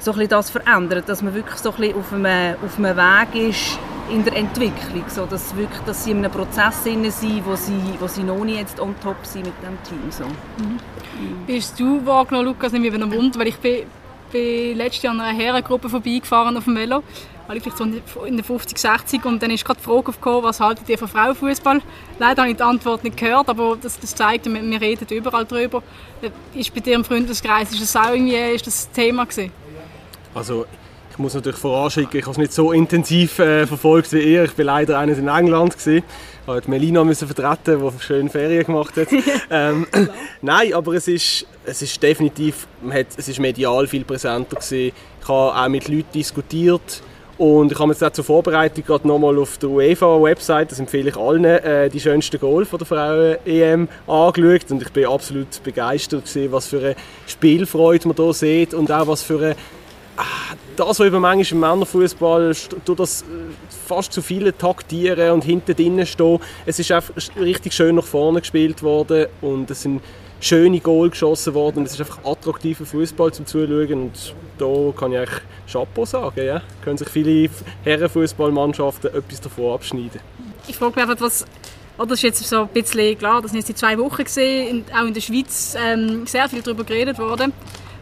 so 0.00 0.10
ein 0.10 0.16
bisschen 0.16 0.28
das 0.28 0.50
verändert, 0.50 1.08
dass 1.08 1.22
man 1.22 1.34
wirklich 1.34 1.56
so 1.56 1.70
ein 1.70 1.76
bisschen 1.76 1.96
auf 1.96 2.12
einem, 2.12 2.56
auf 2.64 2.78
einem 2.78 2.96
Weg 2.96 3.50
ist, 3.50 3.78
in 4.10 4.24
der 4.24 4.36
Entwicklung, 4.36 5.04
so 5.08 5.26
dass, 5.26 5.56
wirklich, 5.56 5.80
dass 5.82 6.04
sie 6.04 6.10
in 6.10 6.18
einem 6.18 6.30
Prozess 6.30 6.84
sind, 6.84 7.04
wo 7.04 7.56
sie, 7.56 7.80
wo 7.98 8.06
sie 8.06 8.22
noch 8.22 8.44
nicht 8.44 8.58
jetzt 8.58 8.80
on 8.80 8.94
top 9.02 9.16
sind 9.24 9.46
mit 9.46 9.54
dem 9.62 9.82
Team. 9.84 10.10
So. 10.10 10.24
Mhm. 10.24 10.72
Mhm. 10.72 11.46
Bist 11.46 11.78
du 11.78 12.04
wahrgenommen, 12.04 12.48
Lukas, 12.48 12.72
nicht 12.72 12.82
wie 12.82 12.94
ein 12.94 13.12
Wunder, 13.12 13.38
weil 13.38 13.48
ich 13.48 13.56
bin, 13.56 13.84
bin 14.30 14.76
letztes 14.76 15.02
Jahr 15.02 15.14
an 15.14 15.20
einer 15.20 15.38
Herrengruppe 15.38 15.88
vorbeigefahren 15.88 16.56
auf 16.56 16.64
dem 16.64 16.76
Velo, 16.76 17.02
weil 17.46 17.56
ich 17.56 17.62
vielleicht 17.62 17.78
so 17.78 18.24
in 18.24 18.36
den 18.36 18.44
50, 18.44 18.78
60 18.78 19.24
und 19.24 19.42
dann 19.42 19.50
ist 19.50 19.64
gerade 19.64 19.78
die 19.80 19.84
Frage 19.84 20.08
aufgekommen, 20.08 20.42
was 20.42 20.60
haltet 20.60 20.88
ihr 20.88 20.98
von 20.98 21.08
Frauenfußball? 21.08 21.80
Leider 22.18 22.42
habe 22.42 22.50
ich 22.50 22.56
die 22.56 22.62
Antwort 22.62 23.04
nicht 23.04 23.16
gehört, 23.16 23.48
aber 23.48 23.76
das, 23.80 23.98
das 23.98 24.14
zeigt, 24.14 24.46
wir, 24.46 24.62
wir 24.62 24.80
reden 24.80 25.06
überall 25.10 25.44
darüber. 25.44 25.82
Ist 26.54 26.74
bei 26.74 26.80
dir 26.80 26.94
im 26.94 27.04
Freundeskreis, 27.04 27.72
ist 27.72 27.82
das 27.82 27.96
auch 27.96 28.12
irgendwie 28.12 28.36
ist 28.36 28.66
das 28.66 28.90
Thema 28.90 29.24
gewesen? 29.24 29.52
Also 30.34 30.66
ich 31.12 31.18
muss 31.18 31.34
natürlich 31.34 31.58
voranschicken, 31.58 32.18
ich 32.18 32.24
habe 32.24 32.32
es 32.32 32.38
nicht 32.38 32.54
so 32.54 32.72
intensiv 32.72 33.38
äh, 33.38 33.66
verfolgt 33.66 34.12
wie 34.14 34.20
ihr. 34.20 34.44
Ich 34.44 34.56
war 34.56 34.64
leider 34.64 34.98
eines 34.98 35.18
in 35.18 35.28
England. 35.28 35.76
Gewesen. 35.76 35.98
Ich 35.98 36.46
musste 36.46 36.70
Melina 36.70 37.04
müssen 37.04 37.28
vertreten, 37.28 37.82
die 37.82 38.02
schöne 38.02 38.30
Ferien 38.30 38.64
gemacht 38.64 38.96
hat. 38.96 39.08
ähm, 39.50 39.86
nein, 40.40 40.72
aber 40.72 40.94
es 40.94 41.08
ist, 41.08 41.46
es 41.66 41.82
ist 41.82 42.02
definitiv, 42.02 42.66
hat, 42.90 43.08
es 43.16 43.28
ist 43.28 43.38
medial 43.38 43.86
viel 43.86 44.04
präsenter 44.04 44.56
gewesen. 44.56 44.92
Ich 45.20 45.28
habe 45.28 45.54
auch 45.54 45.68
mit 45.68 45.86
Leuten 45.88 46.12
diskutiert. 46.14 47.02
Und 47.36 47.72
ich 47.72 47.78
habe 47.78 47.90
jetzt 47.90 48.02
auch 48.02 48.12
zur 48.12 48.24
Vorbereitung 48.24 48.84
gerade 48.84 49.06
nochmal 49.06 49.38
auf 49.38 49.58
der 49.58 49.68
UEFA-Website, 49.68 50.70
das 50.70 50.78
empfehle 50.78 51.10
ich 51.10 51.16
allen, 51.16 51.44
äh, 51.44 51.90
die 51.90 51.98
schönsten 51.98 52.38
Goal 52.38 52.64
von 52.64 52.78
der 52.78 52.86
Frauen-EM 52.86 53.88
angeschaut. 54.06 54.70
Und 54.70 54.82
ich 54.82 54.90
bin 54.90 55.06
absolut 55.06 55.62
begeistert 55.62 56.24
gewesen, 56.26 56.52
was 56.52 56.66
für 56.68 56.78
eine 56.78 56.96
Spielfreude 57.26 58.08
man 58.08 58.16
hier 58.16 58.32
sieht 58.32 58.74
und 58.74 58.90
auch 58.90 59.08
was 59.08 59.22
für 59.22 59.38
eine 59.38 59.56
das, 60.76 61.00
was 61.00 61.00
über 61.00 61.20
manchmal 61.20 61.52
im 61.52 61.60
Männerfußball 61.60 62.54
durch 62.84 62.98
das 62.98 63.22
äh, 63.22 63.24
fast 63.86 64.12
zu 64.12 64.22
viele 64.22 64.56
taktieren 64.56 65.32
und 65.32 65.44
hinten 65.44 65.74
drinnen 65.74 66.06
stehen, 66.06 66.38
es 66.66 66.78
ist 66.78 66.92
einfach 66.92 67.14
richtig 67.38 67.72
schön 67.72 67.96
nach 67.96 68.04
vorne 68.04 68.40
gespielt 68.40 68.82
worden 68.82 69.26
und 69.40 69.70
es 69.70 69.82
sind 69.82 70.02
schöne 70.40 70.80
Goal 70.80 71.10
geschossen 71.10 71.54
worden 71.54 71.78
und 71.78 71.84
es 71.86 71.92
ist 71.92 72.00
einfach 72.00 72.24
attraktiver 72.24 72.84
Fußball 72.84 73.32
zum 73.32 73.46
Zuschauen 73.46 73.92
und 73.92 74.34
da 74.58 74.92
kann 74.98 75.12
ich 75.12 75.18
eigentlich 75.18 75.40
Chapeau 75.70 76.04
sagen, 76.04 76.44
ja. 76.44 76.62
können 76.82 76.98
sich 76.98 77.08
viele 77.08 77.48
Herrenfußballmannschaften 77.84 79.14
etwas 79.14 79.40
davon 79.40 79.74
abschneiden. 79.74 80.20
Ich 80.66 80.76
frage 80.76 80.94
mich 80.94 81.08
einfach, 81.08 81.24
was 81.24 81.46
oder 81.98 82.08
das 82.08 82.18
ist 82.18 82.22
jetzt 82.22 82.48
so 82.48 82.62
ein 82.62 82.68
bisschen 82.68 83.18
klar, 83.18 83.42
das 83.42 83.50
sind 83.50 83.58
jetzt 83.58 83.68
die 83.68 83.74
zwei 83.74 83.98
Wochen 83.98 84.24
gesehen, 84.24 84.84
auch 84.98 85.06
in 85.06 85.14
der 85.14 85.20
Schweiz 85.20 85.76
ähm, 85.78 86.26
sehr 86.26 86.48
viel 86.48 86.62
darüber 86.62 86.84
geredet 86.84 87.18
worden. 87.18 87.52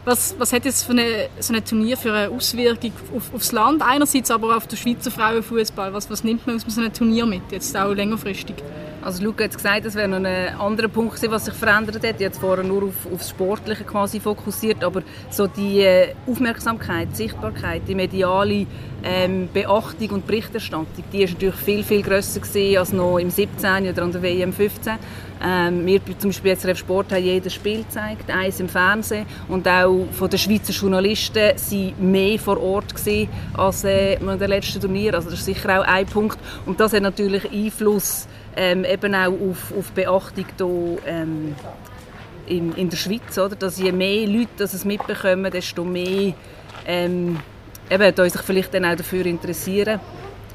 Was, 0.03 0.35
was 0.39 0.51
hat 0.51 0.65
jetzt 0.65 0.83
für 0.83 0.93
eine, 0.93 1.29
so 1.39 1.53
ein 1.53 1.63
Turnier 1.63 1.95
für 1.95 2.11
eine 2.11 2.29
Auswirkung 2.29 2.91
auf, 3.15 3.33
aufs 3.35 3.51
Land 3.51 3.83
einerseits, 3.83 4.31
aber 4.31 4.49
auch 4.49 4.57
auf 4.57 4.67
den 4.67 4.77
Schweizer 4.77 5.11
Frauenfußball? 5.11 5.93
Was, 5.93 6.09
was 6.09 6.23
nimmt 6.23 6.47
man 6.47 6.55
aus 6.55 6.63
so 6.67 6.81
einem 6.81 6.91
Turnier 6.91 7.25
mit, 7.27 7.43
jetzt 7.51 7.77
auch 7.77 7.93
längerfristig? 7.93 8.55
Also 9.03 9.23
Luca 9.23 9.45
hat 9.45 9.55
gesagt, 9.55 9.85
das 9.85 9.95
wäre 9.95 10.07
noch 10.07 10.17
ein 10.17 10.55
anderer 10.59 10.87
Punkt 10.87 11.15
gewesen, 11.15 11.31
was 11.31 11.45
sich 11.45 11.55
verändert 11.55 12.05
hat. 12.05 12.19
Jetzt 12.19 12.39
vorher 12.39 12.63
nur 12.63 12.83
auf, 12.83 13.11
auf 13.11 13.17
das 13.17 13.29
Sportliche 13.31 13.83
quasi 13.83 14.19
fokussiert, 14.19 14.83
aber 14.83 15.01
so 15.31 15.47
die 15.47 15.81
äh, 15.81 16.13
Aufmerksamkeit, 16.27 17.07
die 17.11 17.15
Sichtbarkeit, 17.15 17.81
die 17.87 17.95
mediale 17.95 18.67
ähm, 19.03 19.49
Beachtung 19.51 20.11
und 20.11 20.27
Berichterstattung, 20.27 21.03
die 21.11 21.23
ist 21.23 21.33
natürlich 21.33 21.55
viel, 21.55 21.83
viel 21.83 22.03
grösser 22.03 22.41
als 22.79 22.93
noch 22.93 23.17
im 23.17 23.31
17. 23.31 23.89
oder 23.89 24.03
an 24.03 24.11
der 24.11 24.21
WM 24.21 24.53
15. 24.53 24.93
Ähm, 25.43 25.85
wir 25.87 26.01
zum 26.19 26.29
Beispiel 26.29 26.51
jetzt 26.51 26.77
Sport 26.77 27.11
haben 27.11 27.23
jedes 27.23 27.55
Spiel 27.55 27.83
gezeigt, 27.83 28.29
eins 28.29 28.59
im 28.59 28.69
Fernsehen 28.69 29.25
und 29.47 29.67
auch 29.67 30.05
von 30.11 30.29
den 30.29 30.37
Schweizer 30.37 30.71
Journalisten 30.71 31.57
sind 31.57 31.99
mehr 31.99 32.37
vor 32.37 32.61
Ort 32.61 32.93
gewesen 32.93 33.27
als 33.55 33.83
äh, 33.83 34.15
in 34.15 34.27
den 34.27 34.49
letzten 34.49 34.79
Turnier. 34.79 35.15
Also 35.15 35.31
das 35.31 35.39
ist 35.39 35.45
sicher 35.45 35.79
auch 35.79 35.87
ein 35.87 36.05
Punkt 36.05 36.37
und 36.67 36.79
das 36.79 36.93
hat 36.93 37.01
natürlich 37.01 37.51
Einfluss 37.51 38.27
ähm, 38.55 38.85
eben 38.85 39.15
auch 39.15 39.31
auf, 39.31 39.73
auf 39.77 39.91
Beachtung 39.91 40.45
hier, 40.57 40.97
ähm, 41.07 41.55
in, 42.47 42.73
in 42.75 42.89
der 42.89 42.97
Schweiz, 42.97 43.37
oder? 43.37 43.55
dass 43.55 43.79
je 43.79 43.91
mehr 43.91 44.27
Leute 44.27 44.49
das 44.57 44.73
es 44.73 44.85
mitbekommen, 44.85 45.51
desto 45.51 45.83
mehr 45.83 46.33
ähm, 46.85 47.39
eben, 47.89 48.15
sich 48.29 48.41
vielleicht 48.41 48.73
dann 48.73 48.85
auch 48.85 48.95
dafür 48.95 49.25
interessieren. 49.25 49.99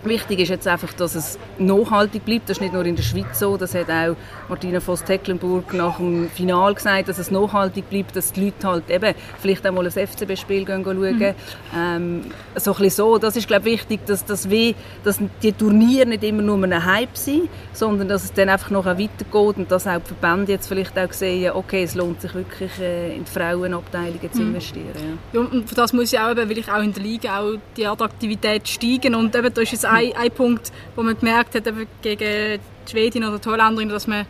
Wichtig 0.07 0.41
ist 0.41 0.49
jetzt 0.49 0.67
einfach, 0.67 0.93
dass 0.95 1.15
es 1.15 1.39
nachhaltig 1.59 2.25
bleibt. 2.25 2.49
Das 2.49 2.57
ist 2.57 2.61
nicht 2.61 2.75
nur 2.75 2.85
in 2.85 2.97
der 2.97 3.03
Schweiz 3.03 3.39
so. 3.39 3.57
Das 3.57 3.75
hat 3.75 3.91
auch 3.91 4.17
Martina 4.49 4.81
Voss-Tecklenburg 4.81 5.73
nach 5.75 5.99
dem 5.99 6.29
Final 6.31 6.75
gesagt, 6.75 7.09
dass 7.09 7.19
es 7.19 7.31
nachhaltig 7.31 7.89
bleibt, 7.89 8.17
dass 8.17 8.33
die 8.33 8.47
Leute 8.47 8.69
halt 8.69 8.91
eben 8.91 9.15
vielleicht 9.41 9.67
auch 9.67 9.73
mal 9.73 9.87
ein 9.87 9.91
FCB-Spiel 9.91 10.67
schauen. 10.67 11.19
Mhm. 11.19 11.35
Ähm, 11.77 12.25
so 12.57 12.75
ein 12.75 12.91
so. 12.91 13.19
Das 13.19 13.37
ist, 13.37 13.47
glaube 13.47 13.69
ich, 13.69 13.77
wichtig, 13.77 14.07
dass, 14.07 14.25
dass, 14.25 14.49
wie, 14.49 14.75
dass 15.05 15.19
die 15.43 15.53
Turniere 15.53 16.07
nicht 16.07 16.25
immer 16.25 16.43
nur 16.43 16.63
ein 16.63 16.85
Hype 16.85 17.17
sind, 17.17 17.49
sondern 17.73 18.09
dass 18.09 18.25
es 18.25 18.33
dann 18.33 18.49
einfach 18.49 18.71
noch 18.71 18.87
weitergeht 18.87 19.57
und 19.57 19.71
dass 19.71 19.87
auch 19.87 19.99
die 19.99 20.15
Verbände 20.15 20.53
jetzt 20.53 20.67
vielleicht 20.67 20.99
auch 20.99 21.13
sehen, 21.13 21.53
okay, 21.55 21.83
es 21.83 21.95
lohnt 21.95 22.21
sich 22.21 22.35
wirklich 22.35 22.71
äh, 22.81 23.17
in 23.17 23.25
die 23.25 23.31
Frauenabteilungen 23.31 24.33
zu 24.33 24.41
mhm. 24.41 24.49
investieren. 24.49 25.19
Ja. 25.33 25.41
ja. 25.41 25.47
und 25.47 25.69
für 25.69 25.75
das 25.75 25.93
muss 25.93 26.11
ja 26.11 26.31
auch, 26.31 26.37
weil 26.37 26.59
ich 26.59 26.71
auch 26.71 26.83
in 26.83 26.93
der 26.93 27.03
Liga 27.03 27.41
auch 27.41 27.57
die 27.77 27.87
Attraktivität 27.87 28.67
steigen 28.67 29.15
und 29.15 29.35
eben 29.35 29.53
da 29.53 29.61
ist 29.61 29.73
jetzt 29.73 29.87
ein, 29.97 30.17
ein 30.17 30.31
Punkt, 30.31 30.73
wo 30.95 31.03
man 31.03 31.19
gemerkt 31.19 31.55
hat, 31.55 31.65
gegen 32.03 32.61
die 32.87 32.91
Schwedin 32.91 33.25
oder 33.25 33.39
die 33.39 33.49
Holländerin, 33.49 33.89
dass 33.89 34.07
man 34.07 34.27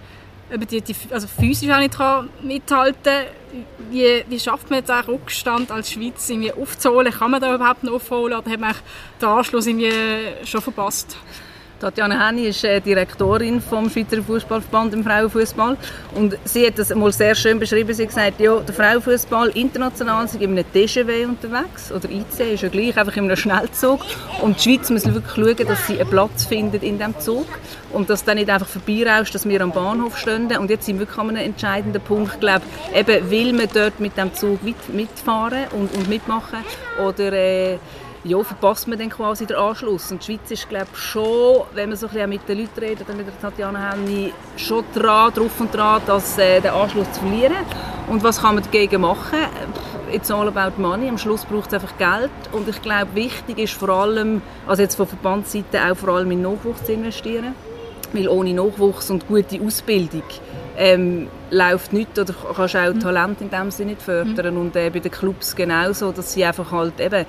die, 0.71 0.81
die, 0.81 0.95
also 1.11 1.27
physisch 1.27 1.69
auch 1.71 1.79
nicht 1.79 1.97
kann 1.97 2.29
mithalten 2.43 3.27
wie, 3.91 4.25
wie 4.29 4.41
schafft 4.41 4.71
man 4.71 4.85
den 4.85 4.95
Rückstand 4.95 5.71
als 5.71 5.93
Schweiz 5.93 6.29
irgendwie 6.29 6.53
aufzuholen? 6.53 7.13
Kann 7.13 7.31
man 7.31 7.41
da 7.41 7.55
überhaupt 7.55 7.85
noch 7.85 7.95
aufholen 7.95 8.37
oder 8.37 8.51
hat 8.51 8.61
man 8.61 8.75
den 9.21 9.29
Anschluss 9.29 9.67
irgendwie 9.67 9.93
schon 10.45 10.61
verpasst? 10.61 11.17
Tatjana 11.79 12.27
Henny 12.27 12.47
ist 12.47 12.65
äh, 12.65 12.81
Direktorin 12.81 13.61
vom 13.61 13.91
Schweizer 13.91 14.23
Fußballverband 14.23 14.95
im 14.95 15.05
Frauenfußball. 15.05 15.77
Und 16.15 16.39
sie 16.45 16.67
hat 16.67 16.79
das 16.79 16.95
mal 16.95 17.13
sehr 17.13 17.35
schön 17.35 17.59
beschrieben. 17.59 17.93
Sie 17.93 18.05
hat 18.05 18.09
gesagt, 18.09 18.41
ja, 18.41 18.59
der 18.61 18.75
Frauenfußball 18.75 19.49
international 19.51 20.25
ist 20.25 20.37
in 20.37 20.53
einem 20.53 20.65
TGV 20.73 21.29
unterwegs. 21.29 21.93
Oder 21.93 22.09
IC 22.09 22.55
ist 22.55 22.63
ja 22.63 22.71
gleich 22.71 22.97
einfach 22.97 23.15
in 23.17 23.25
einem 23.25 23.37
Schnellzug. 23.37 24.01
Und 24.41 24.57
die 24.59 24.63
Schweiz 24.63 24.89
muss 24.89 25.05
wirklich 25.05 25.35
schauen, 25.35 25.69
dass 25.69 25.87
sie 25.87 26.01
einen 26.01 26.09
Platz 26.09 26.47
findet 26.47 26.83
in 26.83 26.97
diesem 26.97 27.19
Zug. 27.21 27.47
Und 27.93 28.09
dass 28.09 28.25
dann 28.25 28.39
nicht 28.39 28.49
einfach 28.49 28.69
vorbeirauscht, 28.69 29.35
dass 29.35 29.47
wir 29.47 29.61
am 29.61 29.73
Bahnhof 29.73 30.17
stehen. 30.17 30.47
Und 30.57 30.71
jetzt 30.71 30.87
sind 30.87 30.97
wir 30.97 31.01
wirklich 31.01 31.19
an 31.19 31.29
einem 31.29 31.45
entscheidenden 31.45 32.01
Punkt, 32.01 32.41
glaube 32.41 32.63
eben 32.95 33.31
will 33.31 33.53
man 33.53 33.69
dort 33.73 34.01
mit 34.01 34.17
dem 34.17 34.33
Zug 34.33 34.61
mitfahren 34.63 35.65
und, 35.73 35.95
und 35.95 36.09
mitmachen? 36.09 36.61
Oder 37.05 37.33
äh, 37.35 37.79
ja, 38.27 38.43
verpasst 38.43 38.89
man 38.89 38.99
dann 38.99 39.09
quasi 39.09 39.47
den 39.47 39.57
Anschluss. 39.57 40.11
Und 40.11 40.27
die 40.27 40.33
Schweiz 40.33 40.51
ist, 40.51 40.69
glaube 40.69 40.89
schon, 40.95 41.63
wenn 41.75 41.89
man 41.89 41.97
so 41.97 42.07
ein 42.07 42.13
bisschen 42.13 42.29
mit 42.29 42.49
den 42.49 42.59
Leuten 42.59 42.81
redet, 42.81 43.17
mit 43.17 43.27
der 43.27 43.41
Tatjana 43.41 43.93
Henny, 43.93 44.33
schon 44.57 44.85
dran, 44.95 45.33
drauf 45.33 45.61
und 45.61 45.73
dran, 45.73 46.03
das, 46.07 46.37
äh, 46.39 46.61
den 46.61 46.73
Anschluss 46.73 47.11
zu 47.13 47.21
verlieren. 47.21 47.55
Und 48.09 48.23
was 48.23 48.41
kann 48.41 48.57
man 48.57 48.65
dagegen 48.65 49.01
machen? 49.01 49.39
It's 50.13 50.31
all 50.31 50.49
about 50.49 50.81
money. 50.81 51.09
Am 51.09 51.19
Schluss 51.19 51.45
braucht 51.45 51.69
es 51.69 51.75
einfach 51.75 51.97
Geld. 51.99 52.31
Und 52.53 52.69
ich 52.69 52.81
glaube, 52.83 53.15
wichtig 53.15 53.59
ist 53.59 53.75
vor 53.75 53.89
allem, 53.89 54.43
also 54.67 54.83
jetzt 54.83 54.97
von 54.97 55.07
Verbandsseite 55.07 55.81
auch 55.91 55.97
vor 55.97 56.11
allem 56.11 56.31
in 56.31 56.43
Nachwuchs 56.43 56.85
zu 56.85 56.93
investieren. 56.93 57.55
Weil 58.13 58.29
ohne 58.29 58.55
Nachwuchs 58.55 59.11
und 59.11 59.27
gute 59.27 59.61
Ausbildung 59.61 60.23
ähm, 60.77 61.29
läuft 61.51 61.93
nichts 61.93 62.19
oder 62.19 62.35
kannst 62.55 62.77
auch 62.77 62.95
mhm. 62.95 63.01
Talent 63.01 63.41
in 63.41 63.51
dem 63.51 63.71
Sinne 63.71 63.91
nicht 63.91 64.03
fördern. 64.03 64.55
Mhm. 64.55 64.61
Und 64.61 64.77
äh, 64.77 64.91
bei 64.91 65.01
den 65.01 65.11
Clubs 65.11 65.57
genauso, 65.57 66.13
dass 66.13 66.33
sie 66.33 66.45
einfach 66.45 66.71
halt 66.71 67.01
eben 67.01 67.27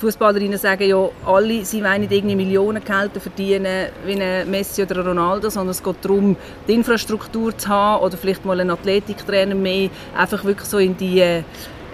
Fußballerinnen 0.00 0.58
sagen 0.58 0.88
ja 0.88 1.08
alle, 1.26 1.64
sie 1.64 1.84
wollen 1.84 2.00
nicht 2.00 2.12
irgendwie 2.12 2.34
Millionengehälter 2.34 3.20
verdienen 3.20 3.88
wie 4.06 4.20
ein 4.20 4.50
Messi 4.50 4.82
oder 4.82 5.00
ein 5.00 5.06
Ronaldo, 5.06 5.50
sondern 5.50 5.72
es 5.72 5.82
geht 5.82 5.96
darum, 6.02 6.36
die 6.66 6.72
Infrastruktur 6.72 7.56
zu 7.56 7.68
haben 7.68 8.02
oder 8.02 8.16
vielleicht 8.16 8.44
mal 8.46 8.58
einen 8.58 8.70
Athletiktrainer 8.70 9.54
mehr, 9.54 9.90
einfach 10.16 10.42
wirklich 10.44 10.68
so 10.68 10.78
in 10.78 10.96
die 10.96 11.42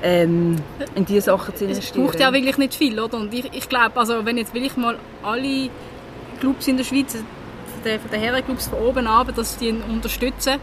ähm, 0.03 0.57
in 0.95 1.05
diese 1.05 1.23
Sachen 1.23 1.57
zu 1.57 1.65
investieren. 1.65 2.05
Es 2.05 2.13
braucht 2.13 2.21
ja 2.21 2.33
wirklich 2.33 2.59
nicht 2.59 2.75
viel, 2.75 3.01
oder? 3.01 3.17
Und 3.17 3.35
ich, 3.35 3.53
ich 3.53 3.69
glaube, 3.69 3.99
also 3.99 4.25
wenn 4.25 4.39
jetzt 4.39 4.55
will 4.55 4.65
ich 4.65 4.77
mal 4.77 4.97
alle 5.25 5.69
Clubs 6.39 6.69
in 6.69 6.77
der 6.77 6.85
Schweiz, 6.85 7.13
von 7.15 7.25
den, 7.85 7.99
von 7.99 8.11
den 8.11 8.21
Herrenclubs 8.21 8.69
von 8.69 8.79
oben 8.79 9.07
ab, 9.07 9.35
dass 9.35 9.57
die 9.57 9.69
ihn 9.69 9.83
unterstützen, 9.83 10.61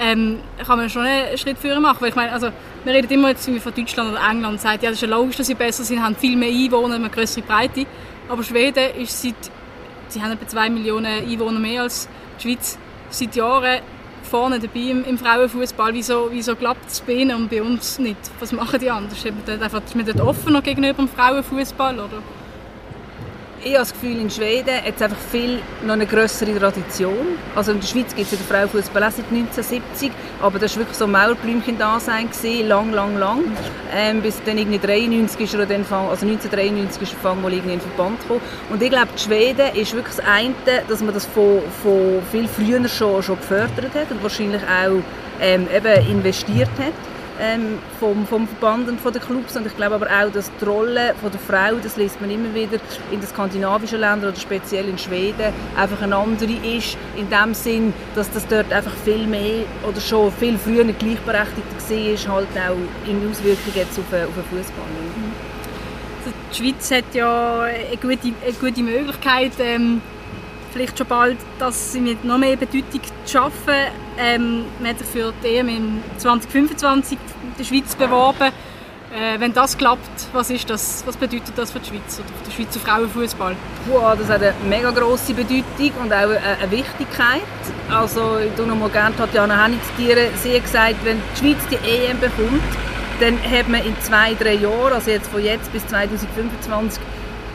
ähm, 0.00 0.40
kann 0.66 0.78
man 0.78 0.90
schon 0.90 1.02
einen 1.02 1.38
Schritt 1.38 1.58
führen 1.58 1.82
machen. 1.82 1.98
Weil 2.00 2.08
ich 2.08 2.16
meine, 2.16 2.32
also, 2.32 2.48
wir 2.84 2.92
reden 2.92 3.10
immer 3.12 3.28
jetzt 3.28 3.48
von 3.48 3.74
Deutschland 3.74 4.10
oder 4.10 4.20
England 4.28 4.54
und 4.54 4.60
sagt, 4.60 4.82
ja, 4.82 4.90
das 4.90 5.00
ist 5.00 5.08
ja 5.08 5.16
logisch, 5.16 5.36
dass 5.36 5.46
sie 5.46 5.54
besser 5.54 5.84
sind, 5.84 6.02
haben 6.02 6.16
viel 6.16 6.36
mehr 6.36 6.48
Einwohner, 6.48 6.96
eine 6.96 7.10
größere 7.10 7.44
Breite. 7.44 7.86
Aber 8.28 8.42
Schweden 8.42 8.96
ist 8.96 9.22
seit, 9.22 9.34
sie 10.08 10.22
haben 10.22 10.32
etwa 10.32 10.46
zwei 10.46 10.70
Millionen 10.70 11.06
Einwohner 11.06 11.60
mehr 11.60 11.82
als 11.82 12.08
die 12.38 12.48
Schweiz, 12.48 12.78
seit 13.10 13.36
Jahren 13.36 13.80
vorne 14.22 14.58
dabei 14.58 14.80
im, 14.80 15.04
im 15.04 15.18
Frauenfußball. 15.18 15.92
Wieso, 15.94 16.28
wieso 16.30 16.56
klappt 16.56 16.90
es 16.90 17.00
bei 17.00 17.12
ihnen 17.12 17.36
und 17.36 17.50
bei 17.50 17.62
uns 17.62 17.98
nicht? 17.98 18.18
Was 18.40 18.52
machen 18.52 18.80
die 18.80 18.90
anders? 18.90 19.18
Ist 19.18 19.24
man 19.26 19.42
dort, 19.46 19.62
einfach, 19.62 19.82
ist 19.84 19.94
man 19.94 20.06
dort 20.06 20.20
offener 20.20 20.62
gegenüber 20.62 20.94
dem 20.94 21.08
Frauenfußball 21.08 21.94
oder? 21.94 22.22
Ich 23.64 23.74
habe 23.74 23.78
das 23.78 23.92
Gefühl, 23.92 24.20
in 24.20 24.28
Schweden 24.28 24.74
hat 24.74 24.94
es 24.96 25.02
einfach 25.02 25.18
viel 25.30 25.60
noch 25.84 25.92
eine 25.92 26.06
größere 26.06 26.58
Tradition. 26.58 27.38
Also 27.54 27.72
in 27.72 27.80
der 27.80 27.86
Schweiz 27.86 28.14
gibt 28.14 28.26
es 28.26 28.32
ja 28.32 28.38
den 28.38 28.46
Frauenfußball 28.46 29.02
seit 29.02 29.26
1970, 29.30 30.10
aber 30.40 30.58
das 30.58 30.72
war 30.72 30.80
wirklich 30.80 30.98
so 30.98 31.04
ein 31.04 31.12
Mauerblümchen-Dasein, 31.12 32.28
lang, 32.66 32.92
lang, 32.92 33.16
lang. 33.18 33.44
Ähm, 33.94 34.20
bis 34.20 34.42
dann 34.44 34.58
irgendwie 34.58 34.78
93 34.78 35.40
ist 35.42 35.54
dann, 35.54 35.84
also 35.90 36.26
1993 36.26 37.02
ist 37.02 37.16
er 37.22 37.34
mal 37.34 37.52
irgendwie 37.52 37.74
in 37.74 37.78
den 37.78 37.88
Verband 37.88 38.20
gekommen. 38.22 38.40
Und 38.70 38.82
ich 38.82 38.90
glaube, 38.90 39.08
Schweden 39.16 39.74
ist 39.76 39.92
wirklich 39.92 40.16
das 40.16 40.26
eine, 40.26 40.54
dass 40.88 41.00
man 41.00 41.14
das 41.14 41.26
von, 41.26 41.60
von 41.82 42.20
viel 42.32 42.48
früher 42.48 42.86
schon, 42.88 43.22
schon 43.22 43.36
gefördert 43.36 43.94
hat 43.94 44.10
und 44.10 44.22
wahrscheinlich 44.22 44.62
auch 44.62 45.02
ähm, 45.40 45.68
eben 45.72 46.08
investiert 46.08 46.70
hat 46.78 47.11
ähm, 47.40 47.78
vom, 47.98 48.26
vom 48.26 48.46
Verband 48.46 48.88
und 48.88 49.00
von 49.00 49.12
den 49.12 49.22
Clubs. 49.22 49.56
Und 49.56 49.66
ich 49.66 49.76
glaube 49.76 49.94
aber 49.94 50.06
auch, 50.06 50.30
dass 50.32 50.50
die 50.60 50.64
Rolle 50.64 51.14
von 51.20 51.30
der 51.30 51.40
Frau, 51.40 51.76
das 51.82 51.96
liest 51.96 52.20
man 52.20 52.30
immer 52.30 52.54
wieder 52.54 52.78
in 53.10 53.20
den 53.20 53.28
skandinavischen 53.28 54.00
Ländern 54.00 54.30
oder 54.30 54.40
speziell 54.40 54.88
in 54.88 54.98
Schweden, 54.98 55.52
einfach 55.76 56.02
eine 56.02 56.16
andere 56.16 56.52
ist, 56.52 56.96
in 57.16 57.28
dem 57.28 57.54
Sinn, 57.54 57.92
dass 58.14 58.30
das 58.30 58.46
dort 58.46 58.72
einfach 58.72 58.94
viel 59.04 59.26
mehr 59.26 59.64
oder 59.88 60.00
schon 60.00 60.32
viel 60.32 60.58
früher 60.58 60.84
gleichberechtigt 60.84 62.26
war, 62.26 62.34
halt 62.34 62.48
auch 62.56 63.08
in 63.08 63.30
Auswirkungen 63.30 63.74
jetzt 63.74 63.98
auf, 63.98 64.06
auf 64.06 64.34
den 64.34 64.58
Fußball. 64.58 64.84
Also 66.24 66.36
die 66.50 66.56
Schweiz 66.56 66.90
hat 66.90 67.14
ja 67.14 67.62
eine 67.62 67.96
gute, 67.96 68.32
eine 68.44 68.52
gute 68.60 68.82
Möglichkeit, 68.82 69.52
ähm, 69.58 70.00
vielleicht 70.72 70.98
schon 70.98 71.06
bald 71.06 71.38
das 71.58 71.94
mit 71.94 72.24
noch 72.24 72.38
mehr 72.38 72.56
Bedeutung 72.56 73.00
schaffen. 73.26 73.74
Ähm, 74.18 74.64
man 74.80 74.90
hat 74.90 74.98
sich 74.98 75.08
für 75.08 75.32
die 75.42 75.56
EM 75.56 75.68
in 75.68 76.02
2025 76.18 77.18
in 77.18 77.54
der 77.58 77.64
Schweiz 77.64 77.94
beworben. 77.94 78.52
Äh, 79.12 79.38
wenn 79.38 79.52
das 79.52 79.76
klappt, 79.76 80.28
was, 80.32 80.48
ist 80.48 80.70
das, 80.70 81.02
was 81.06 81.18
bedeutet 81.18 81.52
das 81.56 81.70
für 81.70 81.80
die 81.80 81.90
Schweiz 81.90 82.18
oder 82.18 82.28
für 82.28 82.44
den 82.44 82.52
Schweizer 82.52 82.80
Frauenfußball? 82.80 83.54
Wow, 83.88 84.16
das 84.18 84.30
hat 84.30 84.42
eine 84.42 84.54
mega 84.66 84.90
grosse 84.90 85.34
Bedeutung 85.34 85.92
und 86.02 86.12
auch 86.12 86.30
eine, 86.30 86.70
Wichtigkeit. 86.70 87.42
Also 87.90 88.38
ich 88.38 88.54
tue 88.54 88.66
noch 88.66 88.76
mal 88.76 88.88
gerne 88.88 89.14
Tatjana 89.14 89.64
Hennig 89.64 89.80
zitieren. 89.84 90.28
Sie 90.42 90.54
hat 90.54 90.62
gesagt, 90.62 90.96
wenn 91.04 91.18
die 91.34 91.38
Schweiz 91.38 91.58
die 91.70 91.76
EM 91.86 92.20
bekommt, 92.20 92.62
dann 93.20 93.38
hat 93.42 93.68
man 93.68 93.84
in 93.84 93.94
zwei, 94.00 94.32
drei 94.32 94.54
Jahren, 94.54 94.94
also 94.94 95.10
jetzt 95.10 95.30
von 95.30 95.44
jetzt 95.44 95.70
bis 95.72 95.86
2025, 95.88 97.02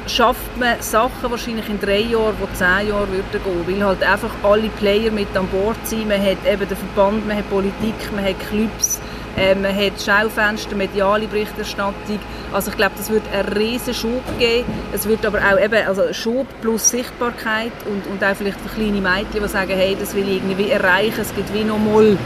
schafft 0.09 0.57
man 0.57 0.81
Sachen 0.81 1.29
wahrscheinlich 1.29 1.69
in 1.69 1.79
drei 1.79 1.99
Jahren, 1.99 2.35
die 2.41 2.57
zehn 2.57 2.89
Jahre 2.89 3.07
würden 3.09 3.25
gehen, 3.31 3.67
weil 3.67 3.85
halt 3.85 4.03
einfach 4.03 4.31
alle 4.43 4.69
Player 4.69 5.11
mit 5.11 5.35
an 5.35 5.47
Bord 5.47 5.77
sind. 5.83 6.07
Man 6.07 6.21
hat 6.21 6.37
eben 6.45 6.67
den 6.67 6.77
Verband, 6.77 7.27
man 7.27 7.37
hat 7.37 7.49
Politik, 7.49 7.95
man 8.15 8.23
hat 8.23 8.39
Clubs, 8.49 8.99
äh, 9.37 9.55
man 9.55 9.75
hat 9.75 9.93
Schaufenster, 10.01 10.75
mediale 10.75 11.27
Berichterstattung. 11.27 12.19
Also 12.53 12.71
ich 12.71 12.77
glaube, 12.77 12.93
das 12.97 13.09
wird 13.09 13.23
einen 13.33 13.49
riesen 13.49 13.93
Schub 13.93 14.23
geben. 14.39 14.65
Es 14.93 15.07
wird 15.07 15.25
aber 15.25 15.39
auch 15.39 15.59
eben, 15.59 15.87
also 15.87 16.13
Schub 16.13 16.47
plus 16.61 16.89
Sichtbarkeit 16.89 17.73
und, 17.85 18.07
und 18.07 18.23
auch 18.23 18.35
vielleicht 18.35 18.59
für 18.61 18.69
kleine 18.69 19.01
Mädchen, 19.01 19.41
die 19.43 19.47
sagen, 19.47 19.73
hey, 19.75 19.97
das 19.99 20.15
will 20.15 20.27
ich 20.27 20.35
irgendwie 20.37 20.69
erreichen. 20.69 21.21
Es 21.21 21.35
gibt 21.35 21.53
wie 21.53 21.63
nochmal 21.63 22.17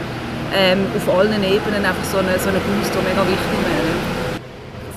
ähm, 0.54 0.86
auf 0.96 1.14
allen 1.14 1.42
Ebenen 1.42 1.84
einfach 1.84 2.04
so 2.10 2.18
einen 2.18 2.38
so 2.38 2.48
eine 2.48 2.58
Boost, 2.58 2.94
der 2.94 3.02
mega 3.02 3.22
wichtig 3.22 3.58
wäre 3.58 4.21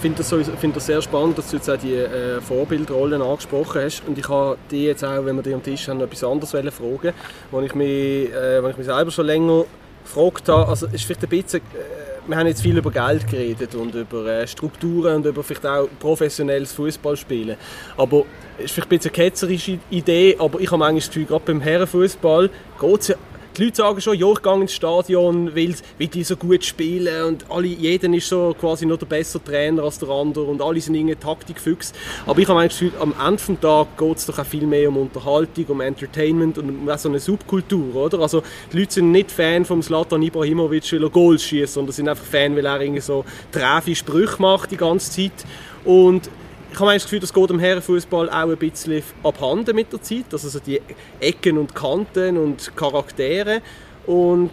finde 0.05 0.17
das, 0.19 0.59
find 0.59 0.75
das 0.75 0.85
sehr 0.85 1.01
spannend, 1.01 1.35
dass 1.35 1.49
du 1.49 1.57
jetzt 1.57 1.67
auch 1.67 1.77
die 1.77 1.95
äh, 1.95 2.39
Vorbildrollen 2.39 3.23
angesprochen 3.23 3.81
hast. 3.81 4.03
Und 4.07 4.17
ich 4.17 4.29
habe 4.29 4.57
die 4.69 4.85
jetzt 4.85 5.03
auch, 5.03 5.25
wenn 5.25 5.35
wir 5.35 5.41
die 5.41 5.53
am 5.53 5.63
Tisch 5.63 5.87
haben, 5.87 5.99
etwas 5.99 6.23
anderes 6.23 6.51
fragen 6.51 7.13
wo 7.49 7.61
ich 7.61 7.73
mich, 7.73 8.31
äh, 8.31 8.61
wo 8.61 8.67
ich 8.67 8.77
mich 8.77 8.85
selber 8.85 9.09
schon 9.09 9.25
länger 9.25 9.65
gefragt 10.03 10.47
habe. 10.47 10.67
Also, 10.67 10.85
ist 10.87 11.05
vielleicht 11.05 11.23
ein 11.23 11.29
bisschen, 11.29 11.59
äh, 11.59 12.27
wir 12.27 12.37
haben 12.37 12.45
jetzt 12.45 12.61
viel 12.61 12.77
über 12.77 12.91
Geld 12.91 13.27
geredet 13.27 13.73
und 13.73 13.95
über 13.95 14.27
äh, 14.27 14.47
Strukturen 14.47 15.15
und 15.15 15.25
über 15.25 15.43
vielleicht 15.43 15.65
auch 15.65 15.87
professionelles 15.99 16.71
Fußballspielen. 16.73 17.57
Aber 17.97 18.25
es 18.59 18.65
ist 18.65 18.71
vielleicht 18.73 18.91
ein 18.91 18.97
bisschen 18.97 19.11
eine 19.11 19.23
ketzerische 19.23 19.79
Idee, 19.89 20.35
aber 20.37 20.59
ich 20.59 20.67
habe 20.67 20.77
manchmal 20.77 20.99
das 20.99 21.07
Gefühl, 21.07 21.25
gerade 21.25 21.45
beim 21.45 21.61
Herrenfußball 21.61 22.49
geht 22.79 23.01
es 23.01 23.07
ja 23.07 23.15
die 23.57 23.65
Leute 23.65 23.77
sagen 23.77 24.01
schon, 24.01 24.17
ja, 24.17 24.31
ich 24.31 24.41
gehe 24.41 24.61
ins 24.61 24.73
Stadion, 24.73 25.55
weil, 25.55 25.75
weil 25.97 26.07
die 26.07 26.23
so 26.23 26.35
gut 26.35 26.63
spielen 26.63 27.23
und 27.25 27.45
alle, 27.49 27.67
jeder 27.67 28.11
ist 28.13 28.27
so 28.27 28.55
quasi 28.59 28.85
noch 28.85 28.97
der 28.97 29.05
bessere 29.05 29.43
Trainer 29.43 29.83
als 29.83 29.99
der 29.99 30.09
andere 30.09 30.45
und 30.45 30.61
alle 30.61 30.81
sind 30.81 30.95
irgendwie 30.95 31.15
Taktikfüchse. 31.15 31.93
Aber 32.25 32.39
ich 32.39 32.47
habe 32.47 32.63
das 32.63 32.77
Gefühl, 32.77 32.91
am 32.99 33.13
Ende 33.19 33.41
des 33.43 33.59
Tages 33.59 33.87
geht 33.97 34.17
es 34.17 34.25
doch 34.25 34.39
auch 34.39 34.45
viel 34.45 34.67
mehr 34.67 34.89
um 34.89 34.97
Unterhaltung, 34.97 35.65
um 35.67 35.81
Entertainment 35.81 36.57
und 36.57 36.69
um 36.69 36.97
so 36.97 37.09
eine 37.09 37.19
Subkultur, 37.19 37.95
oder? 37.95 38.19
Also 38.19 38.43
die 38.71 38.79
Leute 38.79 38.93
sind 38.93 39.11
nicht 39.11 39.31
Fan 39.31 39.65
von 39.65 39.81
Zlatan 39.81 40.21
Ibrahimovic, 40.21 40.91
weil 40.93 41.03
er 41.03 41.09
Goals 41.09 41.43
schießt, 41.43 41.73
sondern 41.73 41.93
sind 41.93 42.09
einfach 42.09 42.25
Fan, 42.25 42.55
weil 42.55 42.65
er 42.65 42.81
irgendwie 42.81 43.01
so 43.01 43.25
träfe 43.51 43.95
Sprüche 43.95 44.41
macht 44.41 44.71
die 44.71 44.77
ganze 44.77 45.11
Zeit 45.11 45.45
und 45.83 46.29
ich 46.75 46.81
habe 46.81 46.91
das 46.91 47.03
Gefühl, 47.03 47.19
das 47.21 47.33
geht 47.33 47.49
im 47.49 47.59
Herrenfußball 47.59 48.29
auch 48.29 48.49
ein 48.49 48.57
bisschen 48.57 49.01
abhanden 49.23 49.75
mit 49.75 49.93
der 49.93 50.01
Zeit. 50.01 50.25
Also 50.31 50.49
so 50.49 50.59
die 50.59 50.81
Ecken 51.21 51.57
und 51.57 51.73
Kanten 51.73 52.37
und 52.37 52.75
Charaktere. 52.75 53.61
Und 54.05 54.51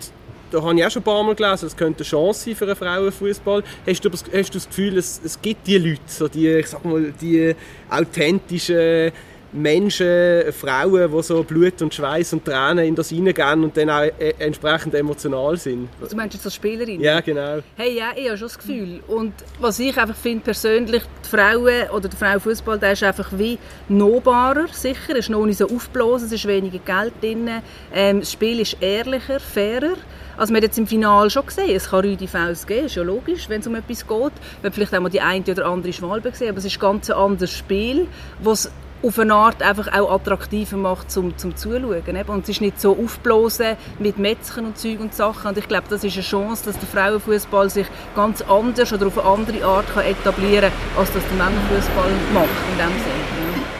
da 0.52 0.62
habe 0.62 0.79
ich 0.79 0.87
auch 0.87 0.91
schon 0.91 1.02
ein 1.02 1.05
paar 1.05 1.23
Mal 1.25 1.35
gelesen, 1.35 1.67
das 1.67 1.76
könnte 1.76 2.00
eine 2.00 2.09
Chance 2.09 2.45
sein 2.45 2.55
für 2.55 2.67
einen 2.67 2.76
Frauenfußball. 2.76 3.64
Hast 3.87 4.05
du, 4.05 4.11
hast 4.11 4.50
du 4.50 4.52
das 4.52 4.69
Gefühl, 4.69 4.99
es, 4.99 5.21
es 5.25 5.41
gibt 5.43 5.67
die 5.67 5.79
Leute, 5.79 6.00
so 6.07 6.29
die, 6.29 6.49
ich 6.49 6.69
sag 6.69 6.85
mal, 6.85 7.12
die 7.21 7.57
authentischen 7.91 9.11
Menschen, 9.52 10.52
Frauen, 10.52 11.11
die 11.11 11.23
so 11.23 11.42
Blut 11.42 11.80
und 11.82 11.92
Schweiß 11.94 12.32
und 12.32 12.44
Tränen 12.44 12.87
in 12.87 12.94
das 12.94 13.11
hineingehen 13.11 13.64
und 13.64 13.76
dann 13.76 13.90
auch 13.90 14.02
äh, 14.02 14.35
entsprechend 14.38 14.94
emotional 14.94 15.56
sind. 15.56 15.88
Also 16.00 16.16
meinst 16.16 16.35
du 16.35 16.38
jetzt 16.38 16.47
als 16.47 16.54
Spielerin? 16.54 17.00
Ja, 17.00 17.21
genau. 17.21 17.59
Hey, 17.76 17.97
ja, 17.97 18.11
ich 18.16 18.26
habe 18.28 18.38
schon 18.38 18.49
das 18.49 18.59
Gefühl. 18.59 19.00
Und 19.09 19.35
was 19.61 19.78
ich 19.78 19.97
einfach 19.99 20.16
finde 20.16 20.44
persönlich, 20.44 21.02
die 21.25 21.28
Frauen 21.28 21.90
oder 21.90 22.09
der 22.09 22.18
Frauenfußball, 22.18 22.78
der 22.78 22.92
ist 22.92 23.02
einfach 23.02 23.30
wie 23.37 23.59
nahbarer, 23.88 24.68
sicher. 24.73 25.12
Es 25.12 25.26
ist 25.26 25.30
noch 25.30 25.44
nicht 25.44 25.59
so 25.59 25.66
aufgeblasen, 25.66 26.26
es 26.26 26.32
ist 26.32 26.47
weniger 26.47 26.78
Geld 26.78 27.14
drin. 27.21 27.49
Ähm, 27.92 28.21
das 28.21 28.32
Spiel 28.32 28.61
ist 28.61 28.76
ehrlicher, 28.80 29.38
fairer. 29.38 29.97
Also 30.37 30.52
man 30.52 30.62
hat 30.62 30.68
jetzt 30.68 30.78
im 30.78 30.87
Finale 30.87 31.28
schon 31.28 31.44
gesehen, 31.44 31.76
es 31.76 31.90
kann 31.90 32.00
Rüdi 32.00 32.26
Fouls 32.26 32.66
geben, 32.66 32.87
ist 32.87 32.94
ja 32.94 33.02
logisch, 33.02 33.49
wenn 33.49 33.61
es 33.61 33.66
um 33.66 33.75
etwas 33.75 34.06
geht. 34.06 34.09
Wir 34.09 34.30
haben 34.64 34.73
vielleicht 34.73 34.94
auch 34.94 35.00
mal 35.00 35.11
die 35.11 35.21
eine 35.21 35.44
oder 35.44 35.66
andere 35.66 35.92
Schwalbe 35.92 36.30
gesehen, 36.30 36.49
aber 36.49 36.59
es 36.59 36.64
ist 36.64 36.80
ganz 36.80 37.11
ein 37.11 37.16
anderes 37.16 37.52
Spiel, 37.52 38.06
was 38.42 38.71
auf 39.02 39.18
eine 39.18 39.35
Art 39.35 39.62
einfach 39.62 39.92
auch 39.92 40.12
attraktiver 40.12 40.76
macht 40.76 41.11
zum, 41.11 41.37
zum 41.37 41.56
Zuschauen. 41.56 42.02
Und 42.26 42.42
es 42.44 42.49
ist 42.49 42.61
nicht 42.61 42.80
so 42.80 42.97
aufblasen 42.97 43.76
mit 43.99 44.18
Metzgen 44.18 44.66
und 44.66 44.78
Zeug 44.78 45.00
und 45.00 45.14
Sachen. 45.14 45.49
Und 45.49 45.59
ich 45.59 45.68
glaube, 45.68 45.87
das 45.90 46.04
ist 46.04 46.14
eine 46.14 46.23
Chance, 46.23 46.64
dass 46.66 46.78
der 46.78 46.88
Frauenfußball 46.88 47.71
sich 47.71 47.87
ganz 48.14 48.42
anders 48.42 48.92
oder 48.92 49.06
auf 49.06 49.18
eine 49.18 49.28
andere 49.28 49.64
Art 49.64 49.92
kann 49.92 50.04
etablieren 50.04 50.71
kann, 50.71 51.00
als 51.00 51.12
das 51.12 51.23
der 51.25 51.37
Männerfußball 51.37 52.11
macht 52.32 52.49
in 52.73 52.78
dem 52.78 52.99
Sinne. 52.99 53.23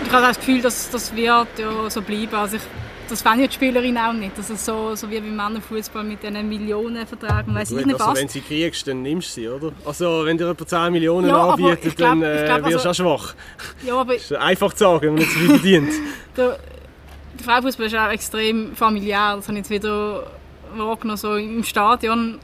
Ich 0.05 0.13
habe 0.13 0.27
das 0.27 0.39
Gefühl, 0.39 0.61
dass 0.61 0.91
das 0.91 1.15
wird 1.15 1.59
ja 1.59 1.91
so 1.91 2.03
bleiben. 2.03 2.35
Also 2.35 2.57
ich 2.57 2.63
das 3.13 3.23
fände 3.23 3.47
die 3.47 3.55
Spielerin 3.55 3.97
auch 3.99 4.13
nicht. 4.15 4.33
Also 4.37 4.55
so, 4.57 4.95
so 4.95 5.09
wie 5.11 5.21
beim 5.21 5.37
Männerfußball 5.37 6.03
mit 6.03 6.23
diesen 6.23 6.49
Millionenverträgen. 6.49 7.55
Weiss 7.55 7.69
Gut, 7.69 7.81
ich 7.81 7.87
nicht 7.87 8.01
also 8.01 8.19
wenn 8.21 8.29
sie 8.29 8.41
kriegst, 8.41 8.87
dann 8.89 9.03
nimmst 9.03 9.37
du 9.37 9.41
sie, 9.43 9.49
oder? 9.49 9.73
Also 9.85 10.25
wenn 10.25 10.39
dir 10.39 10.47
jemand 10.49 10.69
10 10.69 10.93
Millionen 10.93 11.29
Ja, 11.29 11.51
anbietet, 11.51 11.95
glaub- 11.97 12.09
dann 12.21 12.23
äh, 12.23 12.45
glaub, 12.47 12.65
wirst 12.71 12.85
du 12.85 12.89
also- 12.89 13.05
auch 13.05 13.19
schwach. 13.19 13.35
Ja, 13.87 13.95
aber 14.01 14.15
Das 14.15 14.23
ist 14.23 14.33
einfach 14.33 14.73
zu 14.73 14.79
sagen, 14.85 15.01
wenn 15.03 15.09
man 15.15 15.19
nicht 15.19 15.31
so 15.33 15.39
viel 15.39 15.49
verdient. 15.51 15.93
der, 16.37 16.59
der 17.39 17.45
Frauenfußball 17.45 17.87
ist 17.87 17.95
auch 17.97 18.11
extrem 18.11 18.75
familiär. 18.75 19.35
Das 19.37 19.49
habe 19.49 19.59
ich 19.59 19.69
jetzt 19.69 19.71
wieder 19.71 20.27
wahrgenommen, 20.75 21.19
so 21.19 21.37
im 21.37 21.63
Stadion. 21.65 22.39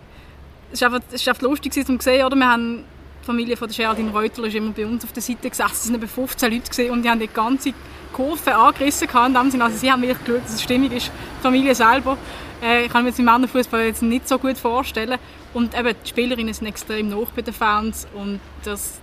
Es 0.71 0.83
war 0.83 0.93
einfach, 0.93 1.03
es 1.09 1.23
ist 1.23 1.29
einfach 1.29 1.43
lustig 1.43 1.73
um 1.89 1.99
zu 1.99 2.05
sehen, 2.05 2.27
oder? 2.27 2.37
Wir 2.37 2.47
haben 2.53 2.85
Familie 3.29 3.59
von 3.59 3.69
der 3.69 3.77
Geraldine 3.77 4.11
Reuterl 4.11 4.47
ist 4.47 4.55
immer 4.55 4.71
bei 4.71 4.87
uns 4.87 5.05
auf 5.05 5.13
der 5.13 5.23
Seite 5.23 5.51
gesessen. 5.51 5.73
Es 5.75 5.89
waren 5.89 5.97
etwa 5.97 6.07
15 6.07 6.51
Leute 6.51 6.71
gewesen, 6.71 6.91
und 6.91 7.03
die 7.03 7.11
haben 7.11 7.21
die 7.21 7.27
ganze 7.27 7.75
Kurve 8.11 8.57
angerissen. 8.57 9.07
In 9.27 9.35
dem 9.35 9.51
Sinne. 9.51 9.65
Also 9.65 9.77
sie 9.77 9.93
haben 9.93 10.01
wirklich 10.01 10.25
geschaut, 10.25 10.45
dass 10.45 10.55
es 10.55 10.63
stimmig 10.63 10.93
ist. 10.93 11.13
Die 11.39 11.43
Familie 11.43 11.75
selber. 11.75 12.17
Äh, 12.63 12.87
ich 12.87 12.91
kann 12.91 13.03
mir 13.03 13.11
jetzt 13.11 13.19
im 13.19 13.27
Männerfußball 13.27 13.85
jetzt 13.85 14.01
nicht 14.01 14.27
so 14.27 14.39
gut 14.39 14.57
vorstellen. 14.57 15.19
Und 15.53 15.79
eben, 15.79 15.95
die 16.03 16.09
Spielerinnen 16.09 16.55
sind 16.55 16.69
extrem 16.69 17.15
hoch 17.15 17.29
bei 17.37 17.43
den 17.43 17.53
Fans. 17.53 18.09
Und 18.15 18.41
das, 18.65 18.99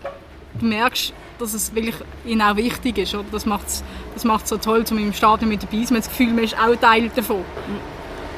du 0.60 0.65
merkst, 0.65 1.13
dass 1.38 1.53
es 1.53 1.75
wirklich 1.75 1.96
ihnen 2.25 2.41
auch 2.41 2.55
wichtig 2.55 2.98
ist. 2.98 3.13
Oder? 3.13 3.25
Das 3.32 3.46
macht 3.46 3.67
es 3.67 3.84
das 4.15 4.24
macht's 4.24 4.50
so 4.50 4.58
toll, 4.58 4.84
um 4.89 4.98
im 4.98 5.13
Stadion 5.13 5.50
mit 5.50 5.62
dabei 5.62 5.84
zu 5.84 5.86
sein. 5.86 5.94
Man 5.94 5.98
hat 5.98 6.05
das 6.05 6.17
Gefühl, 6.17 6.34
man 6.34 6.44
ist 6.46 6.58
auch 6.58 6.75
Teil 6.77 7.12
davon. 7.15 7.46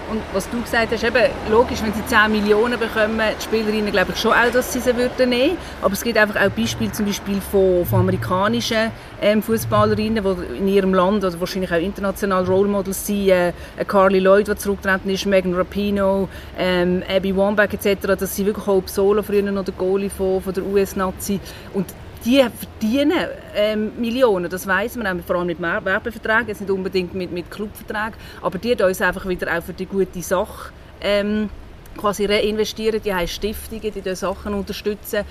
Und 0.09 0.21
was 0.33 0.49
du 0.49 0.61
gesagt 0.61 0.91
hast, 0.91 1.03
eben, 1.03 1.31
logisch, 1.51 1.81
wenn 1.83 1.93
sie 1.93 2.05
10 2.05 2.31
Millionen 2.31 2.79
bekommen, 2.79 3.19
die 3.37 3.43
Spielerinnen 3.43 3.91
glaube 3.91 4.13
ich 4.13 4.19
schon 4.19 4.31
auch, 4.31 4.51
dass 4.51 4.71
sie 4.71 4.79
sie 4.79 4.95
würden 4.95 5.29
nehmen. 5.29 5.57
Aber 5.81 5.93
es 5.93 6.01
gibt 6.01 6.17
einfach 6.17 6.41
auch 6.41 6.49
Beispiele 6.49 6.91
zum 6.91 7.05
Beispiel 7.05 7.41
von, 7.41 7.85
von 7.85 8.01
amerikanischen 8.01 8.91
ähm, 9.21 9.43
Fußballerinnen, 9.43 10.23
die 10.23 10.57
in 10.57 10.67
ihrem 10.67 10.93
Land 10.93 11.25
oder 11.25 11.39
wahrscheinlich 11.39 11.71
auch 11.71 11.81
international 11.81 12.45
Role 12.45 12.69
Models 12.69 13.05
sind. 13.05 13.29
Äh, 13.29 13.51
eine 13.75 13.85
Carly 13.85 14.19
Lloyd, 14.19 14.47
die 14.47 14.55
zurückgetreten 14.55 15.09
ist, 15.09 15.25
Megan 15.25 15.53
Rapinoe, 15.53 16.29
ähm, 16.57 17.03
Abby 17.09 17.35
Wambach 17.35 17.73
etc. 17.73 18.15
Das 18.17 18.35
sind 18.35 18.45
wirklich 18.45 18.67
auch 18.67 18.81
Solo 18.85 19.21
früher 19.23 19.43
noch 19.43 19.65
der 19.65 19.73
Goalie 19.73 20.09
von, 20.09 20.41
von 20.41 20.53
der 20.53 20.65
US-Nazi. 20.65 21.39
Und 21.73 21.87
die 22.27 22.43
verdienen 22.43 23.27
ähm, 23.55 23.91
Millionen, 23.97 24.49
das 24.49 24.67
weiß 24.67 24.97
man 24.97 25.07
auch, 25.07 25.25
vor 25.25 25.37
allem 25.37 25.47
mit 25.47 25.61
Werbeverträgen, 25.61 26.49
jetzt 26.49 26.59
nicht 26.59 26.69
unbedingt 26.69 27.13
mit, 27.13 27.31
mit 27.31 27.49
Clubverträgen, 27.49 28.15
aber 28.41 28.57
die 28.57 28.75
uns 28.75 29.01
einfach 29.01 29.25
wieder 29.27 29.57
auch 29.57 29.63
für 29.63 29.73
die 29.73 29.85
gute 29.85 30.21
Sache 30.21 30.71
ähm, 30.99 31.49
quasi 31.95 32.25
reinvestieren, 32.25 33.01
die 33.01 33.13
haben 33.13 33.27
Stiftungen, 33.27 33.81
die 33.81 34.01
diese 34.01 34.17
Sachen 34.17 34.53
unterstützen 34.53 35.23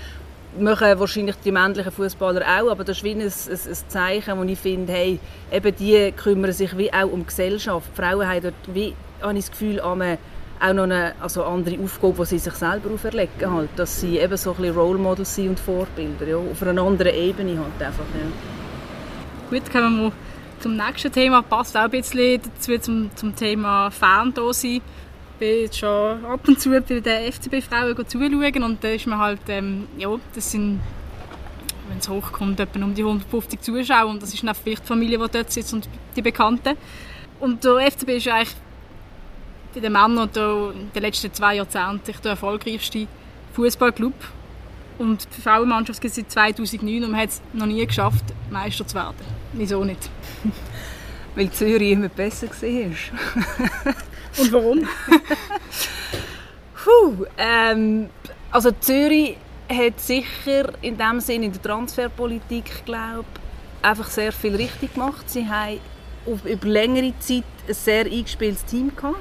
machen 0.58 0.98
wahrscheinlich 0.98 1.36
die 1.44 1.52
männlichen 1.52 1.92
Fußballer 1.92 2.40
auch, 2.40 2.70
aber 2.70 2.82
das 2.82 2.96
ist 2.98 3.04
wie 3.04 3.10
ein, 3.12 3.20
ein, 3.20 3.26
ein 3.26 3.88
Zeichen, 3.88 4.38
wo 4.38 4.42
ich 4.44 4.58
finde, 4.58 4.90
hey, 4.90 5.20
eben 5.52 5.76
die 5.76 6.12
kümmern 6.12 6.52
sich 6.52 6.76
wie 6.78 6.90
auch 6.90 7.12
um 7.12 7.20
die 7.20 7.26
Gesellschaft. 7.26 7.90
Die 7.92 8.00
Frauen 8.00 8.26
haben 8.26 8.40
dort 8.40 8.54
wie, 8.74 8.94
habe 9.20 9.34
ich 9.34 9.44
das 9.44 9.50
Gefühl, 9.50 9.80
an 9.80 10.16
auch 10.60 10.72
noch 10.72 10.84
eine 10.84 11.14
also 11.20 11.44
andere 11.44 11.78
Aufgabe, 11.82 12.14
die 12.20 12.25
sie 12.26 12.38
sich 12.38 12.54
selber 12.54 12.90
auferlegen, 12.92 13.50
halt, 13.50 13.70
dass 13.76 14.00
sie 14.00 14.18
eben 14.18 14.36
so 14.36 14.50
ein 14.50 14.56
bisschen 14.56 14.76
Role 14.76 14.98
Models 14.98 15.34
sind 15.34 15.50
und 15.50 15.60
Vorbilder, 15.60 16.26
ja, 16.26 16.36
auf 16.36 16.62
einer 16.62 16.82
anderen 16.82 17.14
Ebene 17.14 17.58
halt 17.58 17.86
einfach. 17.86 18.04
Ja. 18.14 19.58
Gut, 19.58 19.70
kommen 19.70 20.02
wir 20.02 20.12
zum 20.60 20.76
nächsten 20.76 21.12
Thema. 21.12 21.42
Passt 21.42 21.76
auch 21.76 21.82
ein 21.82 21.90
bisschen 21.90 22.40
dazu 22.42 22.78
zum, 22.78 23.10
zum 23.14 23.36
Thema 23.36 23.90
Fan 23.90 24.32
da 24.34 24.52
sein. 24.52 24.80
Ich 24.80 25.38
bin 25.38 25.60
jetzt 25.62 25.78
schon 25.78 26.25
ab 26.25 26.40
und 26.49 26.60
zu 26.60 26.71
bei 26.71 26.80
den 26.80 27.32
FCB-Frauen 27.32 28.08
zuschauen 28.08 28.62
und 28.62 28.82
da 28.82 28.88
ist 28.88 29.06
man 29.06 29.19
halt, 29.19 29.40
ähm, 29.49 29.86
ja, 29.99 30.08
das 30.34 30.50
sind, 30.50 30.80
wenn 31.88 31.99
es 31.99 32.08
hochkommt, 32.08 32.58
etwa 32.58 32.82
um 32.82 32.95
die 32.95 33.02
150 33.02 33.60
Zuschauer 33.60 34.08
und 34.08 34.23
das 34.23 34.32
ist 34.32 34.42
dann 34.42 34.54
vielleicht 34.54 34.82
die 34.82 34.86
Familie, 34.86 35.19
die 35.19 35.30
dort 35.30 35.52
sitzt 35.52 35.75
und 35.75 35.88
die 36.16 36.23
Bekannten. 36.23 36.76
Und 37.38 37.62
der 37.64 37.90
FCB 37.90 38.08
ist 38.16 38.28
eigentlich 38.28 38.56
bei 39.76 39.80
den 39.80 39.93
Männern 39.93 40.30
in 40.34 40.91
den 40.93 41.02
letzten 41.02 41.32
zwei 41.34 41.56
Jahrzehnten 41.56 42.00
der 42.23 42.30
erfolgreichste 42.30 43.06
Fußballclub. 43.52 44.15
Und 44.99 45.28
die 45.36 45.43
Frauenmannschaft 45.43 46.00
gibt 46.00 46.17
es 46.17 46.17
seit 46.17 46.30
2009 46.30 47.04
und 47.04 47.10
man 47.10 47.21
hat 47.21 47.28
es 47.28 47.43
noch 47.52 47.67
nie 47.67 47.84
geschafft, 47.86 48.25
Meister 48.50 48.86
zu 48.86 48.97
werden. 48.97 49.17
Wieso 49.52 49.84
nicht? 49.84 50.08
Weil 51.34 51.50
Zürich 51.50 51.93
immer 51.93 52.08
besser 52.08 52.49
war. 52.49 53.95
Und 54.39 54.52
warum? 54.52 54.89
Puh, 56.84 57.26
ähm, 57.36 58.08
also 58.50 58.71
Zürich 58.71 59.36
hat 59.69 60.00
sicher 60.00 60.73
in 60.80 60.97
dem 60.97 61.21
Sinn 61.21 61.43
in 61.43 61.52
der 61.52 61.60
Transferpolitik, 61.60 62.86
glaube 62.86 63.26
einfach 63.82 64.08
sehr 64.08 64.32
viel 64.32 64.56
richtig 64.56 64.95
gemacht. 64.95 65.28
Sie 65.28 65.47
haben 65.47 65.78
über 66.26 66.67
längere 66.67 67.12
Zeit 67.19 67.45
ein 67.69 67.75
sehr 67.75 68.06
eingespieltes 68.06 68.65
Team 68.65 68.97
gehabt. 68.97 69.17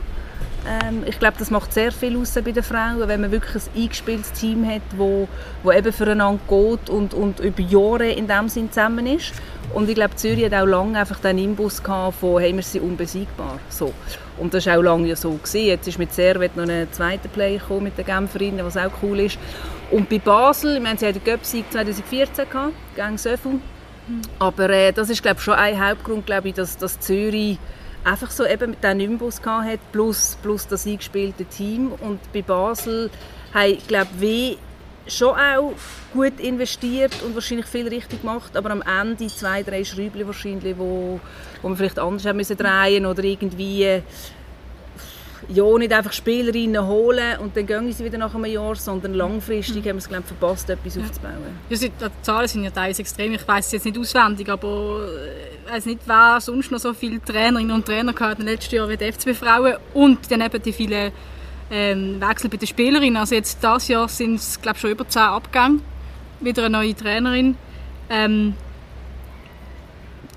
Ähm, 0.67 1.03
ich 1.05 1.19
glaube, 1.19 1.35
das 1.37 1.51
macht 1.51 1.73
sehr 1.73 1.91
viel 1.91 2.17
aus 2.17 2.33
bei 2.33 2.51
den 2.51 2.63
Frauen, 2.63 3.07
wenn 3.07 3.21
man 3.21 3.31
wirklich 3.31 3.55
ein 3.55 3.83
eingespieltes 3.83 4.31
Team 4.33 4.67
hat, 4.67 4.81
wo, 4.97 5.27
wo 5.63 5.71
eben 5.71 5.93
füreinander 5.93 6.39
geht 6.47 6.89
und, 6.89 7.13
und 7.13 7.39
über 7.39 7.61
Jahre 7.61 8.09
in 8.11 8.27
dem 8.27 8.49
Sinn 8.49 8.71
zusammen 8.71 9.05
ist. 9.05 9.33
Und 9.73 9.89
ich 9.89 9.95
glaube, 9.95 10.15
Zürich 10.15 10.45
hat 10.45 10.53
auch 10.53 10.65
lange 10.65 10.97
einfach 10.97 11.19
den 11.19 11.37
Imbus 11.37 11.83
gehabt 11.83 12.19
von 12.19 12.41
«Hey, 12.41 12.55
wir 12.55 12.63
sind 12.63 12.83
unbesiegbar». 12.83 13.59
So. 13.69 13.93
Und 14.37 14.53
das 14.53 14.65
war 14.65 14.77
auch 14.77 14.81
lange 14.81 15.07
ja 15.07 15.15
so. 15.15 15.31
Gewesen. 15.31 15.67
Jetzt 15.67 15.87
ist 15.87 15.99
mit 15.99 16.13
Servet 16.13 16.55
noch 16.55 16.67
ein 16.67 16.87
zweiter 16.91 17.29
Player 17.29 17.59
gekommen, 17.59 17.83
mit 17.83 17.97
den 17.97 18.05
Genferinnen, 18.05 18.65
was 18.65 18.77
auch 18.77 18.91
cool 19.01 19.19
ist. 19.19 19.37
Und 19.91 20.09
bei 20.09 20.19
Basel, 20.19 20.77
ich 20.77 20.83
meine, 20.83 20.97
sie 20.97 21.07
hatten 21.07 21.19
den 21.19 21.25
Göpsieg 21.25 21.71
2014 21.71 22.49
gehabt, 22.49 22.73
gegen 22.95 23.17
Söffel. 23.17 23.59
Aber 24.39 24.69
äh, 24.69 24.91
das 24.91 25.09
ist 25.09 25.21
glaube 25.21 25.37
ich, 25.37 25.43
schon 25.43 25.55
ein 25.55 25.83
Hauptgrund, 25.83 26.25
glaube 26.25 26.49
ich, 26.49 26.53
dass, 26.53 26.77
dass 26.77 26.99
Zürich 26.99 27.57
einfach 28.05 28.31
so 28.31 28.45
eben 28.45 28.75
diesem 28.81 28.97
Nimbus 28.97 29.41
gehabt 29.41 29.67
hat, 29.67 29.79
plus, 29.91 30.37
plus 30.41 30.67
das 30.67 30.87
eingespielte 30.87 31.43
Team. 31.45 31.91
Und 31.91 32.19
bei 32.31 32.41
Basel 32.41 33.09
haben, 33.53 33.77
glaube 33.87 34.09
ich, 34.21 34.57
schon 35.07 35.35
auch 35.35 35.73
gut 36.13 36.39
investiert 36.39 37.21
und 37.23 37.35
wahrscheinlich 37.35 37.67
viel 37.67 37.87
richtig 37.87 38.21
gemacht, 38.21 38.55
aber 38.57 38.71
am 38.71 38.81
Ende 38.81 39.27
zwei, 39.27 39.61
drei 39.61 39.83
Schräubchen 39.83 40.25
wahrscheinlich, 40.25 40.77
wo, 40.77 41.19
wo 41.61 41.67
man 41.67 41.77
vielleicht 41.77 41.99
anders 41.99 42.25
haben 42.25 42.37
müssen 42.37 42.57
drehen 42.57 43.05
oder 43.05 43.23
irgendwie 43.23 44.01
ja, 45.49 45.77
nicht 45.77 45.93
einfach 45.93 46.13
Spielerinnen 46.13 46.85
holen 46.85 47.39
und 47.39 47.55
dann 47.55 47.65
gehen 47.65 47.91
sie 47.91 48.03
wieder 48.03 48.17
nach 48.17 48.33
einem 48.33 48.45
Jahr, 48.45 48.75
sondern 48.75 49.13
langfristig 49.13 49.77
haben 49.77 49.95
wir 49.95 49.95
es 49.97 50.07
glaube 50.07 50.23
ich, 50.23 50.35
verpasst, 50.35 50.69
etwas 50.69 50.97
aufzubauen. 50.97 51.33
Ja, 51.69 51.77
die 51.77 51.91
Zahlen 52.21 52.47
sind 52.47 52.63
ja 52.63 52.71
teilweise 52.71 53.01
extrem. 53.01 53.33
Ich 53.33 53.47
weiß 53.47 53.65
es 53.67 53.71
jetzt 53.73 53.85
nicht 53.85 53.97
auswendig, 53.97 54.49
aber 54.49 55.07
ich 55.65 55.71
weiß 55.71 55.85
nicht, 55.85 56.01
wer 56.05 56.39
sonst 56.41 56.71
noch 56.71 56.79
so 56.79 56.93
viele 56.93 57.23
Trainerinnen 57.23 57.75
und 57.75 57.85
Trainer 57.85 58.13
gehabt 58.13 58.39
in 58.39 58.45
den 58.45 58.55
letzten 58.55 58.75
Jahren 58.75 58.89
wie 58.89 58.97
die 58.97 59.11
FCB 59.11 59.33
Frauen 59.33 59.75
und 59.93 60.31
dann 60.31 60.41
eben 60.41 60.61
die 60.61 60.73
vielen 60.73 61.11
ähm, 61.71 62.21
Wechsel 62.21 62.49
bei 62.49 62.57
den 62.57 62.67
Spielerinnen. 62.67 63.17
Also 63.17 63.35
jetzt 63.35 63.63
dieses 63.63 63.87
Jahr 63.87 64.07
sind 64.07 64.35
es 64.35 64.61
glaube 64.61 64.77
schon 64.77 64.91
über 64.91 65.07
10 65.07 65.21
Abgänge. 65.21 65.79
Wieder 66.39 66.65
eine 66.65 66.77
neue 66.77 66.95
Trainerin. 66.95 67.57
Ähm, 68.09 68.53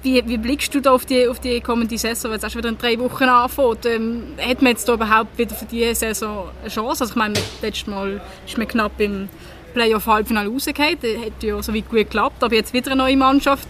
wie, 0.03 0.27
wie 0.27 0.39
blickst 0.39 0.75
du 0.75 0.81
da 0.81 0.93
auf 0.93 1.07
die, 1.07 1.27
auf 1.27 1.41
die 1.41 1.61
kommende 1.61 1.99
Saison, 1.99 2.31
wenn 2.31 2.39
es 2.39 2.45
erst 2.45 2.57
wieder 2.57 2.69
in 2.69 2.79
drei 2.79 2.99
Wochen 2.99 3.25
anfängt? 3.25 3.87
Ähm, 3.87 4.35
hat 4.39 4.63
man 4.63 4.73
jetzt 4.73 4.89
da 4.89 4.95
überhaupt 4.95 5.37
wieder 5.37 5.55
für 5.55 5.65
diese 5.65 5.95
Saison 5.95 6.51
eine 6.61 6.71
Chance? 6.71 7.05
Also 7.05 7.13
ich 7.13 7.17
meine, 7.17 7.35
letztes 7.63 7.87
Mal 7.87 8.21
ist 8.47 8.59
man 8.59 8.69
knapp 8.69 8.99
im 8.99 9.29
Playoff-Halbfinale 9.75 10.49
rausgefallen. 10.49 10.99
Das 11.01 11.27
hat 11.27 11.43
ja 11.43 11.63
so 11.63 11.75
weit 11.75 11.89
gut 11.89 11.99
geklappt, 11.99 12.43
aber 12.43 12.55
jetzt 12.55 12.73
wieder 12.73 12.93
eine 12.93 13.03
neue 13.03 13.17
Mannschaft. 13.17 13.67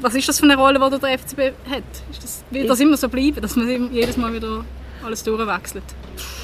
Was 0.00 0.14
ist 0.14 0.28
das 0.28 0.38
für 0.38 0.46
eine 0.46 0.56
Rolle, 0.56 0.78
die 0.78 0.98
der 0.98 1.18
FCB 1.18 1.40
hat? 1.68 1.82
Ist 2.10 2.22
das, 2.22 2.44
wird 2.50 2.70
das 2.70 2.80
immer 2.80 2.96
so 2.96 3.08
bleiben, 3.08 3.40
dass 3.40 3.56
man 3.56 3.92
jedes 3.92 4.16
Mal 4.16 4.32
wieder 4.32 4.64
alles 5.04 5.22
durchwechselt? 5.24 5.84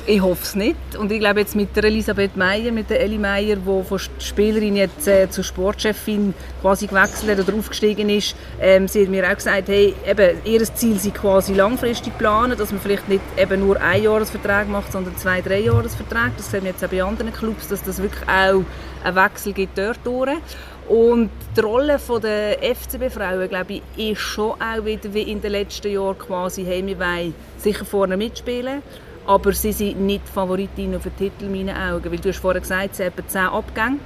Ich 0.08 0.22
hoffe 0.22 0.44
es 0.44 0.54
nicht. 0.54 0.94
Und 0.96 1.10
ich 1.10 1.18
glaube 1.18 1.40
jetzt 1.40 1.56
mit 1.56 1.74
der 1.74 1.82
Elisabeth 1.82 2.36
Meyer, 2.36 2.70
mit 2.70 2.90
der 2.90 3.00
Eli 3.00 3.18
Meyer, 3.18 3.56
die 3.56 3.84
von 3.84 3.98
Spielerin 4.20 4.76
jetzt 4.76 5.08
äh, 5.08 5.28
zur 5.28 5.42
Sportchefin 5.42 6.32
quasi 6.62 6.86
gewechselt 6.86 7.40
oder 7.40 7.58
aufgestiegen 7.58 8.08
ist, 8.08 8.36
ähm, 8.60 8.86
sie 8.86 9.02
hat 9.02 9.08
mir 9.08 9.28
auch 9.28 9.34
gesagt, 9.34 9.66
hey, 9.66 9.96
eben, 10.08 10.38
ihr 10.44 10.62
Ziel 10.62 10.96
sei 11.00 11.10
quasi 11.10 11.54
langfristig 11.54 12.16
planen, 12.18 12.56
dass 12.56 12.70
man 12.70 12.80
vielleicht 12.80 13.08
nicht 13.08 13.22
eben 13.36 13.66
nur 13.66 13.80
ein 13.80 14.00
Jahresvertrag 14.00 14.68
macht, 14.68 14.92
sondern 14.92 15.16
zwei, 15.16 15.40
drei 15.40 15.58
Jahresverträge. 15.58 16.34
Das 16.36 16.52
sehen 16.52 16.62
wir 16.62 16.70
jetzt 16.70 16.84
auch 16.84 16.88
bei 16.88 17.02
anderen 17.02 17.32
Clubs, 17.32 17.66
dass 17.66 17.82
das 17.82 18.00
wirklich 18.00 18.22
auch 18.28 18.62
einen 19.02 19.16
Wechsel 19.16 19.54
gibt 19.54 19.76
dort 19.76 19.98
durch. 20.04 20.38
Und 20.88 21.30
die 21.56 21.60
Rolle 21.60 21.98
der 22.22 22.58
FCB-Frauen, 22.76 23.48
glaube 23.48 23.80
ich, 23.96 24.12
ist 24.12 24.20
schon 24.20 24.52
auch 24.52 24.84
wieder 24.84 25.12
wie 25.12 25.22
in 25.22 25.40
den 25.40 25.50
letzten 25.50 25.90
Jahren 25.90 26.16
quasi, 26.16 26.64
hey, 26.64 26.86
wir 26.86 27.00
wollen 27.00 27.34
sicher 27.58 27.84
vorne 27.84 28.16
mitspielen, 28.16 28.82
aber 29.26 29.52
sie 29.52 29.72
sind 29.72 30.00
nicht 30.00 30.28
Favoritinnen 30.28 31.00
für 31.00 31.10
den 31.10 31.30
Titel 31.30 31.44
in 31.44 31.52
meinen 31.52 31.76
Augen, 31.76 32.10
weil 32.10 32.18
du 32.18 32.28
hast 32.28 32.38
vorher 32.38 32.60
gesagt, 32.60 32.96
sie 32.96 33.04
haben 33.04 33.28
10 33.28 33.40
Abgänge 33.42 33.98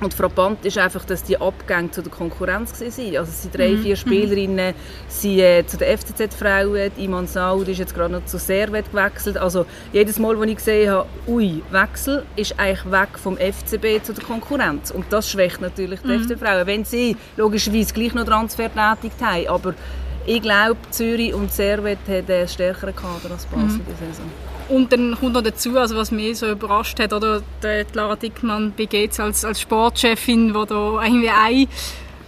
und 0.00 0.14
frappant 0.14 0.64
ist 0.64 0.78
einfach, 0.78 1.04
dass 1.04 1.24
die 1.24 1.40
Abgänge 1.40 1.90
zu 1.90 2.02
der 2.02 2.12
Konkurrenz 2.12 2.80
waren. 2.80 3.16
Also 3.16 3.30
es 3.30 3.42
sind 3.42 3.56
drei, 3.56 3.70
mhm. 3.70 3.82
vier 3.82 3.96
mhm. 3.96 4.00
Spielerinnen 4.00 4.74
sind, 5.08 5.38
äh, 5.40 5.66
zu 5.66 5.76
den 5.76 5.98
FCZ-Frauen. 5.98 6.92
Iman 6.98 7.26
Saud 7.26 7.66
ist 7.66 7.78
jetzt 7.78 7.94
gerade 7.94 8.12
noch 8.12 8.24
zu 8.24 8.38
Servet 8.38 8.92
gewechselt. 8.92 9.36
Also 9.38 9.66
jedes 9.92 10.20
Mal, 10.20 10.36
als 10.36 10.50
ich 10.50 10.56
gesehen 10.56 10.90
habe, 10.92 11.08
ui, 11.26 11.62
Wechsel, 11.70 12.24
ist 12.36 12.58
eigentlich 12.58 12.92
weg 12.92 13.08
vom 13.20 13.36
FCB 13.36 14.04
zu 14.04 14.12
der 14.12 14.22
Konkurrenz. 14.22 14.92
Und 14.92 15.06
das 15.10 15.28
schwächt 15.28 15.60
natürlich 15.60 16.00
die 16.02 16.16
mhm. 16.16 16.28
FCB-Frauen. 16.28 16.66
Wenn 16.66 16.84
sie 16.84 17.16
logischerweise 17.36 17.92
gleich 17.92 18.14
noch 18.14 18.24
Transfer 18.24 18.70
tätigt 18.72 19.20
haben. 19.20 19.48
Aber 19.48 19.74
ich 20.26 20.40
glaube, 20.40 20.76
Zürich 20.90 21.34
und 21.34 21.52
Servet 21.52 21.98
haben 22.06 22.30
einen 22.30 22.46
stärkeren 22.46 22.94
Kader 22.94 23.32
als 23.32 23.46
Basel 23.46 23.78
mhm. 23.78 23.82
diese 23.88 24.12
Saison. 24.12 24.47
Und 24.68 24.92
dann 24.92 25.16
kommt 25.18 25.32
noch 25.32 25.42
dazu, 25.42 25.78
also 25.78 25.96
was 25.96 26.10
mich 26.10 26.38
so 26.38 26.50
überrascht 26.50 27.00
hat, 27.00 27.12
oder 27.12 27.42
die 27.62 27.84
Lara 27.94 28.16
Dickmann 28.16 28.72
bei 28.76 28.84
GEZ 28.84 29.20
als, 29.20 29.44
als 29.44 29.60
Sportchefin, 29.60 30.48
die 30.48 30.66
da 30.66 31.02
irgendwie 31.02 31.30
ein 31.30 31.68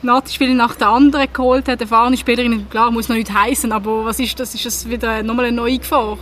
Nazi-Spieler 0.03 0.55
nach 0.55 0.77
der 0.77 0.89
anderen 0.89 1.31
geholt 1.33 1.69
hat, 1.69 1.81
erfahrene 1.81 2.17
Spielerin, 2.17 2.69
klar, 2.71 2.91
muss 2.91 3.09
noch 3.09 3.17
nicht 3.17 3.33
heißen, 3.33 3.71
aber 3.73 4.07
was 4.07 4.19
ist 4.19 4.41
das? 4.41 4.55
Ist 4.55 4.65
das 4.65 4.89
wieder 4.89 5.23
nochmal 5.23 5.47
eine 5.47 5.57
neue 5.57 5.79
Gefahr, 5.79 6.17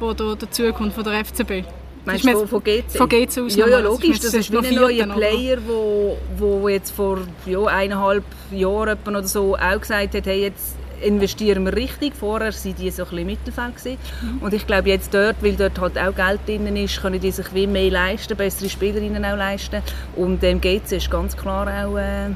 die 0.00 0.14
da 0.14 0.34
dazukommt 0.36 0.94
von 0.94 1.02
der 1.02 1.24
FCB? 1.24 1.64
Meinst 2.04 2.24
du 2.24 2.32
von, 2.32 2.48
von 2.48 2.62
GC? 2.62 2.84
Von 2.96 3.08
GC 3.08 3.38
aus 3.40 3.56
Ja, 3.56 3.66
ja 3.66 3.80
logisch. 3.80 4.20
Das, 4.20 4.32
ist, 4.32 4.34
das 4.34 4.64
ist 4.64 4.70
wie 4.70 4.74
ein 4.74 4.74
neuer 4.76 5.06
Player, 5.06 5.56
der 5.56 5.66
wo, 5.66 6.16
wo 6.38 6.68
jetzt 6.68 6.92
vor 6.92 7.18
ja, 7.46 7.64
eineinhalb 7.64 8.22
Jahren 8.52 8.96
oder 9.04 9.24
so 9.24 9.56
auch 9.56 9.80
gesagt 9.80 10.14
hat, 10.14 10.26
hey, 10.26 10.42
jetzt 10.42 10.76
investieren 11.02 11.64
wir 11.64 11.74
richtig. 11.74 12.14
Vorher 12.14 12.52
waren 12.52 12.74
die 12.76 12.90
so 12.90 13.02
ein 13.02 13.08
bisschen 13.08 13.18
im 13.18 13.26
Mittelfeld. 13.26 13.98
Mhm. 14.22 14.38
Und 14.42 14.54
ich 14.54 14.66
glaube, 14.66 14.88
jetzt 14.88 15.12
dort, 15.12 15.42
weil 15.42 15.54
dort 15.54 15.78
halt 15.80 15.98
auch 15.98 16.14
Geld 16.14 16.40
drin 16.46 16.76
ist, 16.76 17.00
können 17.00 17.20
die 17.20 17.30
sich 17.30 17.52
wie 17.54 17.66
mehr 17.66 17.90
leisten, 17.90 18.36
bessere 18.36 18.68
Spielerinnen 18.68 19.24
auch 19.24 19.36
leisten. 19.36 19.82
Und 20.14 20.42
ähm, 20.44 20.60
GC 20.60 20.92
ist 20.92 21.10
ganz 21.10 21.36
klar 21.36 21.66
auch 21.66 21.96
äh, 21.96 22.26
äh, 22.26 22.32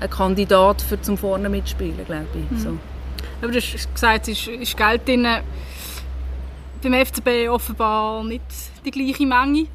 ein 0.00 0.10
Kandidat 0.10 0.82
für 0.82 1.00
zum 1.00 1.18
vorne 1.18 1.48
mitspielen, 1.48 2.04
glaube 2.06 2.26
ich. 2.34 2.50
Mhm. 2.50 2.58
So. 2.58 2.78
Aber 3.42 3.52
du 3.52 3.58
hast 3.58 3.94
gesagt, 3.94 4.28
es 4.28 4.46
ist, 4.46 4.48
ist 4.48 4.76
Geld 4.76 5.06
drin. 5.06 5.26
Beim 6.82 7.06
FCB 7.06 7.48
offenbar 7.48 8.24
nicht 8.24 8.42
die 8.84 8.90
gleiche 8.90 9.26
Menge. 9.26 9.66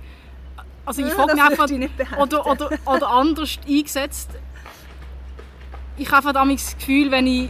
Also 0.86 1.02
ich 1.02 1.10
ja, 1.10 1.14
frage 1.14 1.34
mich 1.34 1.44
einfach, 1.44 2.18
oder, 2.18 2.48
oder, 2.48 2.70
oder 2.86 3.08
anders 3.10 3.60
eingesetzt 3.68 4.32
ich 6.00 6.12
habe 6.12 6.34
das 6.34 6.78
Gefühl, 6.78 7.12
wenn 7.12 7.28
ich 7.28 7.50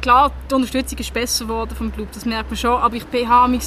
klar, 0.00 0.32
die 0.50 0.54
Unterstützung 0.54 0.98
ist 0.98 1.12
besser 1.12 1.44
geworden 1.44 1.74
vom 1.76 1.92
Club, 1.92 2.08
das 2.12 2.24
merkt 2.24 2.50
man 2.50 2.56
schon, 2.56 2.80
aber 2.80 2.96
ich 2.96 3.28
habe 3.28 3.58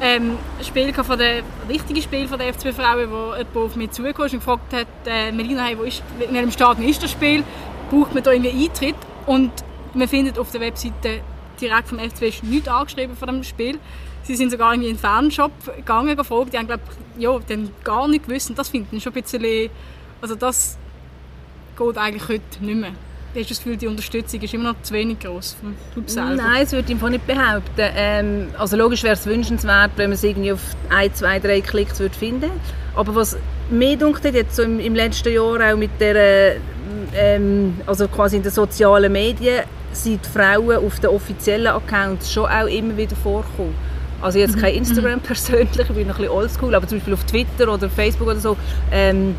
ähm, 0.00 0.38
ein 0.58 0.64
Spiel 0.64 0.92
von 0.94 1.18
der 1.18 1.42
richtige 1.68 2.00
Spiel 2.00 2.26
von 2.26 2.38
der 2.38 2.52
FCB 2.54 2.74
Frauen, 2.74 3.10
wo 3.10 3.34
jemand 3.36 3.56
auf 3.56 3.76
mich 3.76 3.90
zugekommen 3.90 4.26
ist 4.26 4.32
und 4.32 4.40
gefragt 4.40 4.72
hat, 4.72 4.86
äh, 5.06 5.30
Melina, 5.30 5.64
hey, 5.64 5.78
wo 5.78 5.82
ist, 5.82 6.02
in 6.18 6.34
welchem 6.34 6.50
Stadion 6.50 6.88
ist 6.88 7.02
das 7.02 7.10
Spiel? 7.10 7.44
Braucht 7.90 8.14
man 8.14 8.22
da 8.22 8.32
irgendwie 8.32 8.64
Eintritt? 8.64 8.96
Und 9.26 9.52
man 9.94 10.08
findet 10.08 10.38
auf 10.38 10.50
der 10.50 10.60
Webseite 10.62 11.20
direkt 11.60 11.88
vom 11.88 11.98
FCB 11.98 12.22
ist 12.22 12.42
nichts 12.42 12.68
angeschrieben 12.68 13.16
von 13.16 13.28
dem 13.28 13.44
Spiel. 13.44 13.78
Sie 14.22 14.34
sind 14.34 14.50
sogar 14.50 14.72
irgendwie 14.72 14.90
in 14.90 14.96
den 14.96 15.00
Fanshop 15.00 15.52
gegangen, 15.76 16.16
gefragt, 16.16 16.52
die 16.52 16.58
haben 16.58 16.66
glaube 16.66 16.82
ja, 17.18 17.38
die 17.38 17.70
gar 17.84 18.08
nicht 18.08 18.26
gewusst 18.26 18.50
und 18.50 18.58
das 18.58 18.72
ich 18.72 19.02
schon 19.02 19.12
ein 19.12 19.22
bisschen, 19.22 19.70
also 20.20 20.34
das 20.34 20.78
geht 21.86 21.98
eigentlich 21.98 22.28
heute 22.28 22.64
nicht 22.64 22.80
mehr. 22.80 22.92
Hast 23.34 23.48
du 23.48 23.54
das 23.54 23.58
Gefühl, 23.58 23.76
die 23.78 23.86
Unterstützung 23.86 24.42
ist 24.42 24.52
immer 24.52 24.72
noch 24.72 24.82
zu 24.82 24.92
wenig 24.92 25.20
groß 25.20 25.56
vom 25.58 25.74
Club 25.94 26.10
selber? 26.10 26.34
Nein, 26.34 26.64
das 26.64 26.72
würde 26.72 26.92
ich 26.92 27.00
nicht 27.00 27.26
behaupten. 27.26 27.90
Ähm, 27.96 28.48
also 28.58 28.76
logisch 28.76 29.02
wäre 29.02 29.14
es 29.14 29.24
wünschenswert, 29.24 29.92
wenn 29.96 30.10
man 30.10 30.14
es 30.14 30.22
irgendwie 30.22 30.52
auf 30.52 30.60
ein, 30.90 31.14
zwei, 31.14 31.38
drei 31.38 31.62
Klicks 31.62 31.98
würde 31.98 32.14
finden 32.14 32.50
Aber 32.94 33.14
was 33.14 33.38
mir 33.70 33.96
dunkt 33.96 34.22
jetzt 34.24 34.56
so 34.56 34.62
im, 34.62 34.78
im, 34.80 34.94
letzten 34.94 35.32
Jahr 35.32 35.72
auch 35.72 35.76
mit 35.78 35.92
der, 35.98 36.56
ähm, 37.14 37.80
also 37.86 38.06
quasi 38.06 38.36
in 38.36 38.42
den 38.42 38.52
sozialen 38.52 39.10
Medien, 39.10 39.62
sind 39.92 40.26
Frauen 40.26 40.84
auf 40.84 41.00
den 41.00 41.08
offiziellen 41.08 41.68
Accounts 41.68 42.30
schon 42.30 42.44
auch 42.44 42.66
immer 42.66 42.96
wieder 42.98 43.16
vorkommen. 43.16 43.74
Also 44.20 44.38
jetzt 44.38 44.58
kein 44.58 44.72
mhm. 44.72 44.78
Instagram 44.78 45.20
persönlich, 45.22 45.70
ich 45.78 45.88
bin 45.88 46.06
noch 46.06 46.16
ein 46.16 46.22
bisschen 46.22 46.28
oldschool, 46.28 46.74
aber 46.74 46.86
zum 46.86 46.98
Beispiel 46.98 47.14
auf 47.14 47.24
Twitter 47.24 47.72
oder 47.72 47.88
Facebook 47.88 48.28
oder 48.28 48.40
so, 48.40 48.56
ähm, 48.90 49.34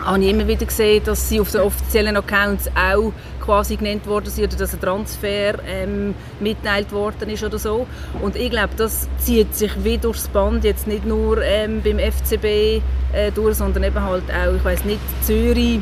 habe 0.00 0.22
ich 0.22 0.30
immer 0.30 0.46
wieder 0.46 0.66
gesehen, 0.66 1.02
dass 1.04 1.28
sie 1.28 1.40
auf 1.40 1.50
den 1.50 1.62
offiziellen 1.62 2.16
Accounts 2.16 2.68
auch 2.74 3.12
quasi 3.40 3.76
genannt 3.76 4.06
worden 4.06 4.30
sind 4.30 4.44
oder 4.44 4.56
dass 4.56 4.72
ein 4.72 4.80
Transfer 4.80 5.54
ähm, 5.66 6.14
mitteilt 6.40 6.92
worden 6.92 7.28
ist 7.28 7.44
oder 7.44 7.58
so. 7.58 7.86
Und 8.22 8.36
ich 8.36 8.50
glaube, 8.50 8.74
das 8.76 9.08
zieht 9.18 9.54
sich 9.54 9.72
wie 9.84 9.98
durchs 9.98 10.28
Band, 10.28 10.64
jetzt 10.64 10.86
nicht 10.86 11.04
nur 11.04 11.42
ähm, 11.42 11.82
beim 11.82 11.98
FCB 11.98 12.44
äh, 12.44 13.30
durch, 13.34 13.56
sondern 13.56 13.84
eben 13.84 14.00
halt 14.00 14.24
auch, 14.30 14.54
ich 14.54 14.64
weiß 14.64 14.84
nicht, 14.84 15.00
Zürich, 15.22 15.80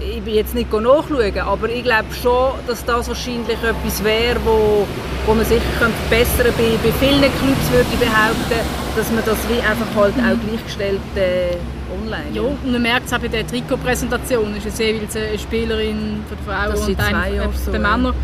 ich 0.00 0.22
bin 0.22 0.34
jetzt 0.34 0.54
nicht 0.54 0.72
nachschauen, 0.72 1.38
aber 1.38 1.68
ich 1.68 1.82
glaube 1.82 2.12
schon, 2.20 2.52
dass 2.66 2.84
das 2.84 3.08
wahrscheinlich 3.08 3.58
etwas 3.62 4.02
wäre, 4.02 4.38
wo, 4.44 4.86
wo 5.26 5.34
man 5.34 5.44
sicher 5.44 5.62
verbessern 5.78 6.52
könnte. 6.56 6.78
Bei, 6.82 6.88
bei 6.88 6.92
vielen 6.98 7.20
Clubs 7.20 7.70
würde 7.70 7.86
ich 7.92 7.98
behaupten, 7.98 8.66
dass 8.96 9.10
man 9.12 9.24
das 9.24 9.38
wie 9.48 9.60
einfach 9.60 9.94
halt 9.94 10.14
auch 10.14 10.48
gleichgestellt 10.48 11.00
äh, 11.16 11.56
online. 11.92 12.30
Ja, 12.32 12.42
und 12.42 12.72
man 12.72 12.82
merkt 12.82 13.06
es 13.06 13.12
auch 13.12 13.18
bei 13.18 13.28
der 13.28 13.46
Trikotpräsentation. 13.46 14.54
Es 14.56 14.66
ist 14.66 14.78
jeweils 14.78 15.16
eine 15.16 15.38
Spielerin 15.38 16.24
von 16.28 16.38
der 16.38 16.54
Frauen 16.54 16.88
und 16.88 17.00
ein, 17.00 17.52
so, 17.52 17.70
der 17.70 17.80
Männer 17.80 18.14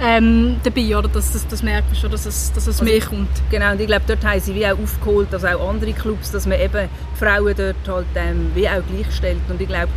ähm, 0.00 0.56
dabei, 0.64 0.96
oder? 0.96 1.08
Dass, 1.08 1.32
dass, 1.32 1.46
das 1.46 1.62
merkt 1.62 1.88
man 1.88 1.96
schon, 1.96 2.10
dass 2.10 2.26
es, 2.26 2.52
dass 2.52 2.66
es 2.66 2.80
also, 2.80 2.84
mehr 2.84 3.00
kommt. 3.00 3.28
Genau, 3.50 3.72
und 3.72 3.80
ich 3.80 3.86
glaube, 3.86 4.02
dort 4.06 4.24
haben 4.24 4.40
sie 4.40 4.54
wie 4.54 4.66
auch 4.66 4.78
aufgeholt, 4.78 5.28
also 5.32 5.46
auch 5.46 5.68
andere 5.68 5.92
Clubs, 5.92 6.30
dass 6.32 6.46
man 6.46 6.58
eben 6.58 6.88
die 7.14 7.18
Frauen 7.18 7.54
dort 7.56 7.76
halt 7.86 8.06
ähm, 8.16 8.50
wie 8.54 8.68
auch 8.68 8.82
gleichstellt. 8.90 9.38
Und 9.48 9.60
ich 9.60 9.68
glaube, 9.68 9.88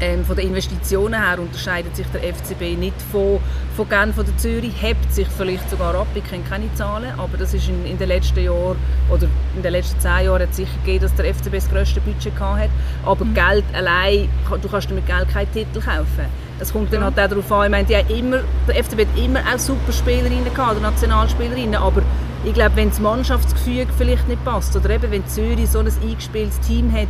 ähm, 0.00 0.24
von 0.24 0.36
den 0.36 0.48
Investitionen 0.48 1.20
her 1.20 1.38
unterscheidet 1.38 1.94
sich 1.94 2.06
der 2.08 2.22
FCB 2.34 2.78
nicht 2.78 3.00
von, 3.12 3.38
von 3.76 3.88
Genf 3.88 4.18
oder 4.18 4.36
Zürich, 4.36 4.72
hebt 4.80 5.12
sich 5.12 5.28
vielleicht 5.28 5.68
sogar 5.70 5.94
ab, 5.94 6.06
ich 6.14 6.24
kenne 6.24 6.42
keine 6.48 6.72
Zahlen, 6.74 7.12
aber 7.18 7.36
das 7.36 7.54
ist 7.54 7.68
in, 7.68 7.84
in 7.84 7.98
den 7.98 8.08
letzten 8.08 8.42
Jahren 8.42 8.76
oder 9.10 9.26
in 9.54 9.62
den 9.62 9.72
letzten 9.72 10.00
zehn 10.00 10.26
Jahren 10.26 10.42
hat 10.42 10.54
sicher 10.54 10.72
gegeben, 10.84 11.02
dass 11.02 11.14
der 11.14 11.34
FCB 11.34 11.54
das 11.54 11.70
grösste 11.70 12.00
Budget 12.00 12.38
hat. 12.40 12.70
Aber 13.04 13.24
mhm. 13.24 13.34
Geld 13.34 13.64
allein, 13.72 14.28
du 14.60 14.68
kannst 14.68 14.90
mit 14.90 15.06
Geld 15.06 15.28
keinen 15.28 15.52
Titel 15.52 15.80
kaufen. 15.80 16.26
Es 16.58 16.72
kommt 16.72 16.92
dann 16.92 17.02
halt 17.02 17.18
auch 17.18 17.28
darauf 17.28 17.52
an, 17.52 17.64
ich 17.64 17.70
meine, 17.70 17.86
die 17.86 17.96
haben 17.96 18.10
immer, 18.10 18.40
der 18.68 18.84
FCB 18.84 19.00
hat 19.00 19.18
immer 19.18 19.40
auch 19.40 19.58
super 19.58 19.92
Spielerinnen 19.92 20.52
gehabt, 20.52 20.72
oder 20.72 20.80
Nationalspielerinnen, 20.80 21.76
aber 21.76 22.02
ich 22.44 22.54
glaube, 22.54 22.76
wenn 22.76 22.88
das 22.88 23.00
Mannschaftsgefüge 23.00 23.88
vielleicht 23.96 24.28
nicht 24.28 24.42
passt 24.44 24.74
oder 24.76 24.90
eben 24.90 25.10
wenn 25.10 25.26
Zürich 25.26 25.68
so 25.68 25.78
ein 25.78 25.86
eingespieltes 25.86 26.60
Team 26.60 26.92
hat, 26.92 27.08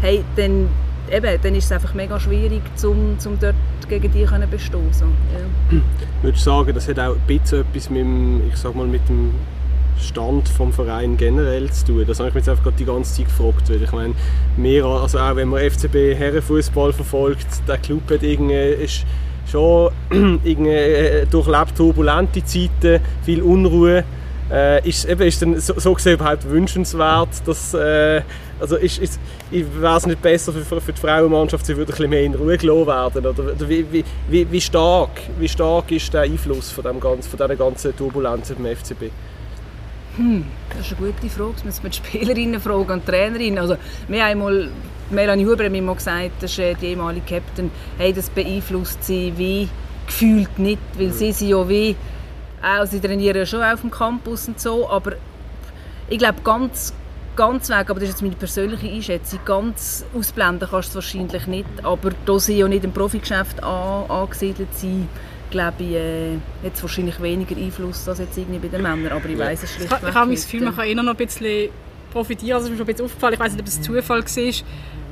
hey, 0.00 0.24
dann 0.36 0.68
eben, 1.10 1.40
dann 1.42 1.54
ist 1.54 1.64
es 1.64 1.72
einfach 1.72 1.94
mega 1.94 2.18
schwierig, 2.18 2.62
um, 2.82 3.16
um 3.24 3.38
dort 3.40 3.54
gegen 3.88 4.12
die 4.12 4.26
zu 4.26 4.46
bestehen. 4.50 4.92
So, 4.92 5.04
ja. 5.04 5.80
Würdest 6.22 6.46
du 6.46 6.50
sagen, 6.50 6.74
das 6.74 6.88
hat 6.88 6.98
auch 6.98 7.14
ein 7.14 7.20
bisschen 7.26 7.60
etwas 7.60 7.90
mit 7.90 8.00
dem, 8.00 8.42
ich 8.48 8.56
sag 8.56 8.74
mal, 8.74 8.86
mit 8.86 9.08
dem 9.08 9.32
Stand 10.00 10.48
vom 10.48 10.72
Verein 10.72 11.16
generell 11.16 11.70
zu 11.70 11.86
tun? 11.86 12.04
Das 12.06 12.18
habe 12.18 12.28
ich 12.28 12.34
mich 12.34 12.46
jetzt 12.46 12.58
einfach 12.58 12.72
die 12.72 12.84
ganze 12.84 13.14
Zeit 13.14 13.26
gefragt, 13.26 13.68
weil 13.70 13.82
ich 13.82 13.92
meine, 13.92 14.14
mehr, 14.56 14.84
also 14.84 15.18
auch 15.18 15.36
wenn 15.36 15.48
man 15.48 15.70
FCB 15.70 16.14
Herrenfußball 16.16 16.92
verfolgt, 16.92 17.46
der 17.66 17.78
Club 17.78 18.10
hat 18.10 18.22
irgendwie, 18.22 18.86
schon 19.50 19.90
irgendwie 20.44 20.70
äh, 20.70 21.26
durchlebt 21.26 21.76
turbulente 21.76 22.44
Zeiten, 22.44 23.00
viel 23.24 23.42
Unruhe 23.42 24.04
äh, 24.50 24.88
ist, 24.88 25.08
eben, 25.08 25.22
ist 25.22 25.42
dann 25.42 25.58
so, 25.60 25.74
so 25.78 25.94
gesehen 25.94 26.14
überhaupt 26.14 26.48
wünschenswert, 26.48 27.28
dass, 27.46 27.74
äh, 27.74 28.22
also 28.58 28.76
ist, 28.76 28.98
ist, 28.98 29.20
wäre 29.50 29.96
es 29.96 30.06
nicht 30.06 30.22
besser 30.22 30.52
für, 30.52 30.80
für 30.80 30.92
die 30.92 31.00
Frauenmannschaft, 31.00 31.66
sie 31.66 31.76
würde 31.76 31.92
ein 31.92 31.96
bisschen 31.96 32.10
mehr 32.10 32.22
in 32.22 32.34
Ruhe 32.34 32.56
gelassen 32.56 32.86
werden? 32.86 33.26
Oder, 33.26 33.68
wie, 33.68 33.86
wie, 33.92 34.04
wie, 34.28 34.50
wie, 34.50 34.60
stark, 34.60 35.10
wie 35.38 35.48
stark 35.48 35.90
ist 35.90 36.12
der 36.12 36.22
Einfluss 36.22 36.70
von, 36.70 36.84
dem 36.84 37.00
ganzen, 37.00 37.28
von 37.28 37.38
dieser 37.38 37.56
ganzen 37.56 37.96
Turbulenz 37.96 38.50
im 38.50 38.64
FCB? 38.64 39.10
Hm, 40.16 40.44
das 40.70 40.86
ist 40.86 40.98
eine 40.98 41.12
gute 41.12 41.28
Frage. 41.28 41.52
Das 41.54 41.64
müssen 41.64 41.82
wir 41.82 41.90
die 41.90 41.96
Spielerinnen 41.96 42.60
fragen 42.60 42.90
und 42.90 43.06
die 43.06 43.10
Trainerinnen. 43.10 43.58
Also, 43.58 43.76
wir 44.08 44.22
haben 44.22 44.30
einmal, 44.30 44.68
Melanie 45.10 45.44
Huber 45.44 45.64
hat 45.64 45.72
mir 45.72 45.82
mal 45.82 45.94
gesagt, 45.94 46.30
das 46.40 46.52
ist 46.52 46.58
äh, 46.58 46.74
die 46.74 46.86
ehemalige 46.86 47.26
Captain, 47.26 47.70
hey, 47.98 48.12
das 48.12 48.30
beeinflusst 48.30 49.04
sie 49.04 49.32
wie 49.36 49.68
gefühlt 50.06 50.58
nicht, 50.58 50.80
weil 50.96 51.08
mhm. 51.08 51.12
sie 51.12 51.32
sind 51.32 51.48
ja 51.48 51.68
wie 51.68 51.96
auch, 52.62 52.86
sie 52.86 53.00
trainieren 53.00 53.46
schon 53.46 53.62
auf 53.62 53.82
dem 53.82 53.90
Campus 53.90 54.48
und 54.48 54.58
so, 54.58 54.88
aber 54.88 55.12
ich 56.08 56.18
glaube, 56.18 56.40
ganz, 56.42 56.94
ganz 57.36 57.68
weg, 57.68 57.90
aber 57.90 58.00
das 58.00 58.08
ist 58.08 58.14
jetzt 58.16 58.22
meine 58.22 58.34
persönliche 58.34 58.88
Einschätzung, 58.88 59.40
ganz 59.44 60.04
ausblenden 60.14 60.68
kannst 60.70 60.94
du 60.94 60.98
es 60.98 61.04
wahrscheinlich 61.04 61.46
nicht, 61.46 61.66
aber 61.84 62.10
da 62.24 62.38
sie 62.38 62.58
ja 62.58 62.68
nicht 62.68 62.84
im 62.84 62.92
Profigeschäft 62.92 63.62
an, 63.62 64.10
angesiedelt 64.10 64.74
sind, 64.74 65.08
glaube 65.50 65.82
ich, 65.84 65.94
äh, 65.94 66.34
hat 66.64 66.74
es 66.74 66.82
wahrscheinlich 66.82 67.20
weniger 67.20 67.56
Einfluss 67.56 68.08
als 68.08 68.18
jetzt 68.18 68.36
irgendwie 68.36 68.58
bei 68.58 68.68
den 68.68 68.82
Männern, 68.82 69.12
aber 69.12 69.28
ich 69.28 69.38
weiß 69.38 69.62
es 69.62 69.74
schlichtweg 69.74 69.98
Ich, 70.02 70.08
ich 70.08 70.14
habe 70.14 70.30
das 70.32 70.44
Gefühl, 70.44 70.64
man 70.64 70.76
kann 70.76 70.86
eher 70.86 70.96
noch 70.96 71.06
ein 71.06 71.16
bisschen 71.16 71.70
profitieren, 72.12 72.56
also 72.56 72.66
ist 72.66 72.72
mir 72.72 72.78
schon 72.78 72.84
ein 72.84 72.92
bisschen 72.92 73.06
aufgefallen, 73.06 73.34
ich 73.34 73.40
weiß 73.40 73.52
nicht, 73.52 73.60
ob 73.60 73.68
es 73.68 73.82
Zufall 73.82 74.24
war, 74.24 74.64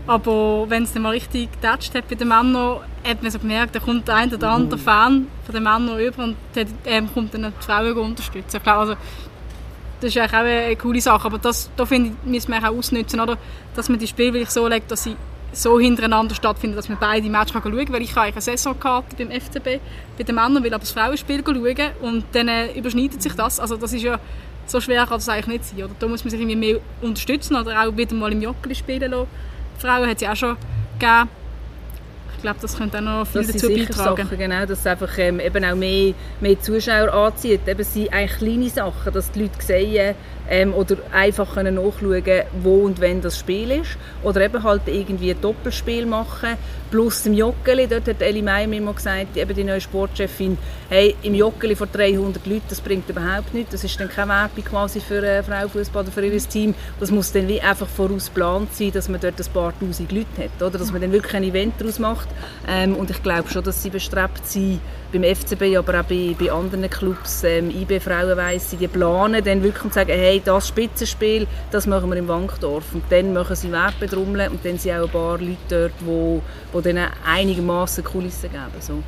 aber 0.07 0.69
wenn 0.69 0.83
es 0.83 0.93
dann 0.93 1.03
mal 1.03 1.11
richtig 1.11 1.51
getatscht 1.53 1.95
hat 1.95 2.09
bei 2.09 2.15
den 2.15 2.29
Männern, 2.29 2.81
hat 3.07 3.23
man 3.23 3.31
so 3.31 3.39
gemerkt, 3.39 3.75
da 3.75 3.81
kommt 3.81 4.07
der 4.07 4.17
eine 4.17 4.35
oder 4.35 4.51
andere 4.51 4.79
mhm. 4.79 4.83
Fan 4.83 5.27
von 5.45 5.55
den 5.55 5.63
Männern 5.63 5.99
über 5.99 6.25
und 6.25 6.37
der, 6.55 6.67
ähm, 6.85 7.09
kommt 7.13 7.33
dann 7.35 7.53
die 7.59 7.65
Frauen 7.65 7.97
unterstützen. 7.97 8.63
Klar, 8.63 8.81
also, 8.81 8.97
das 10.01 10.15
ist 10.15 10.23
auch 10.23 10.33
eine 10.33 10.77
coole 10.77 11.01
Sache, 11.01 11.27
aber 11.27 11.39
das, 11.39 11.71
da 11.77 11.87
finde 11.87 12.11
ich, 12.25 12.31
müssen 12.31 12.53
wir 12.53 12.59
auch 12.59 12.77
ausnutzen, 12.77 13.21
oder? 13.21 13.39
dass 13.75 13.89
man 13.89 13.99
die 13.99 14.07
Spiele 14.07 14.33
wirklich 14.33 14.51
so 14.51 14.67
legt, 14.69 14.91
dass 14.91 15.05
sie 15.05 15.17
so 15.53 15.79
hintereinander 15.79 16.35
stattfinden, 16.35 16.77
dass 16.77 16.89
man 16.89 16.99
beide 16.99 17.29
Matches 17.29 17.53
schauen 17.53 17.63
kann. 17.63 17.93
Weil 17.93 18.03
ich 18.03 18.15
habe 18.17 18.33
eine 18.33 18.41
Saisonkarte 18.41 19.17
beim 19.17 19.31
FCB, 19.31 19.81
bei 20.19 20.25
den 20.25 20.35
Männern 20.35 20.63
will 20.63 20.73
aber 20.75 20.81
das 20.81 20.91
Frauenspiel 20.91 21.43
schauen 21.45 21.91
und 22.01 22.25
dann 22.33 22.49
äh, 22.49 22.73
überschneidet 22.73 23.23
sich 23.23 23.35
das. 23.35 23.61
Also 23.61 23.77
das 23.77 23.93
ist 23.93 24.03
ja 24.03 24.19
so 24.67 24.81
schwer 24.81 25.07
kann 25.07 25.19
das 25.19 25.29
eigentlich 25.29 25.47
nicht 25.47 25.65
sein. 25.65 25.85
Oder? 25.85 25.95
Da 25.99 26.09
muss 26.09 26.25
man 26.25 26.31
sich 26.31 26.41
irgendwie 26.41 26.57
mehr 26.57 26.81
unterstützen 27.03 27.57
oder 27.57 27.81
auch 27.83 27.97
wieder 27.97 28.15
mal 28.15 28.33
im 28.33 28.43
Jockeli 28.43 28.75
spielen 28.75 29.11
lassen. 29.11 29.29
Die 29.77 29.81
Frauen 29.81 30.09
hat 30.09 30.17
es 30.17 30.23
ja 30.23 30.33
auch 30.33 30.37
schon 30.37 30.57
gegeben 30.99 31.29
glaube, 32.45 32.61
das 32.61 32.77
könnte 32.77 32.99
auch 32.99 33.03
noch 33.03 33.27
viel 33.27 33.43
das 33.43 33.53
dazu 33.53 33.69
beitragen. 33.69 34.17
Sachen, 34.17 34.39
genau, 34.39 34.67
dass 34.67 34.81
es 34.81 34.87
einfach 34.87 35.19
ähm, 35.19 35.41
eben 35.41 35.65
auch 35.65 35.75
mehr, 35.75 36.15
mehr 36.41 36.61
Zuschauer 36.61 37.13
anzieht. 37.13 37.67
Eben 37.67 37.83
sind 37.83 38.13
eigentlich 38.13 38.39
kleine 38.39 38.71
Sachen, 38.71 39.13
dass 39.13 39.31
die 39.33 39.43
Leute 39.43 39.55
sehen 39.61 40.15
ähm, 40.49 40.75
oder 40.75 40.97
einfach 41.13 41.55
können 41.55 41.77
nachschauen 41.77 42.43
wo 42.63 42.85
und 42.85 43.01
wenn 43.01 43.21
das 43.21 43.39
Spiel 43.39 43.71
ist. 43.71 43.97
Oder 44.23 44.43
eben 44.43 44.63
halt 44.63 44.83
irgendwie 44.87 45.31
ein 45.31 45.41
Doppelspiel 45.41 46.07
machen. 46.07 46.57
Plus 46.91 47.27
im 47.27 47.35
Joggeli, 47.35 47.89
dort 47.89 48.07
hat 48.07 48.23
Eli 48.23 48.43
Meyer 48.43 48.69
mir 48.69 48.81
mal 48.81 48.95
gesagt, 48.95 49.37
eben 49.37 49.55
die 49.55 49.65
neue 49.65 49.81
Sportchefin, 49.81 50.57
hey, 50.89 51.17
im 51.23 51.35
Joggeli 51.35 51.75
vor 51.75 51.89
300 51.89 52.47
Leuten, 52.47 52.63
das 52.69 52.81
bringt 52.81 53.09
überhaupt 53.09 53.53
nichts. 53.53 53.73
Das 53.73 53.85
ist 53.85 53.99
dann 53.99 54.09
keine 54.09 54.29
Werbung 54.29 54.65
quasi 54.65 55.01
für 55.01 55.23
äh, 55.23 55.43
Frauenfußball 55.43 56.05
oder 56.05 56.13
für 56.13 56.25
ihr 56.25 56.39
Team. 56.39 56.75
Das 57.01 57.11
muss 57.11 57.33
dann 57.33 57.49
wie 57.49 57.61
einfach 57.61 57.89
voraus 57.89 58.27
geplant 58.27 58.75
sein, 58.75 58.93
dass 58.93 59.09
man 59.09 59.21
dort 59.21 59.41
ein 59.41 59.53
paar 59.53 59.73
tausend 59.79 60.13
Leute 60.13 60.27
hat. 60.45 60.63
Oder? 60.63 60.79
Dass 60.79 60.93
man 60.93 61.01
dann 61.01 61.13
wirklich 61.13 61.35
ein 61.35 61.45
Event 61.45 61.75
daraus 61.79 61.99
macht. 61.99 62.29
Ähm, 62.69 62.95
und 62.95 63.11
ich 63.11 63.23
glaube 63.23 63.49
schon, 63.49 63.65
dass 63.65 63.83
sie 63.83 63.91
bestrebt 63.91 64.47
sind, 64.47 64.81
beim 65.15 65.23
FCB, 65.23 65.77
aber 65.77 66.01
auch 66.01 66.05
bei, 66.05 66.35
bei 66.39 66.51
anderen 66.51 66.91
Clubs, 66.91 67.45
ähm, 67.45 67.71
IB 67.71 68.01
Frauen 68.01 68.37
weiss 68.37 68.71
sie, 68.71 68.77
die 68.77 68.89
planen 68.89 69.43
dann 69.45 69.63
wirklich 69.63 69.85
und 69.85 69.95
sagen, 69.95 70.11
hey, 70.11 70.34
das 70.40 70.68
Spitzenspiel, 70.68 71.47
das 71.70 71.87
machen 71.87 72.11
wir 72.11 72.16
im 72.16 72.29
Wankdorf. 72.29 72.85
Und 72.94 73.05
dann 73.11 73.33
machen 73.33 73.57
sie 73.57 73.70
Werbedrummeln 73.70 74.53
und 74.53 74.64
dann 74.64 74.79
sind 74.79 74.92
auch 74.92 75.05
ein 75.05 75.11
paar 75.11 75.38
Leute 75.38 75.57
dort, 75.68 75.92
die, 76.01 76.79
die 76.79 76.94
dann 76.94 77.11
einigermaßen 77.27 78.05
Kulissen 78.05 78.51
geben. 78.51 78.81
So. 78.81 79.03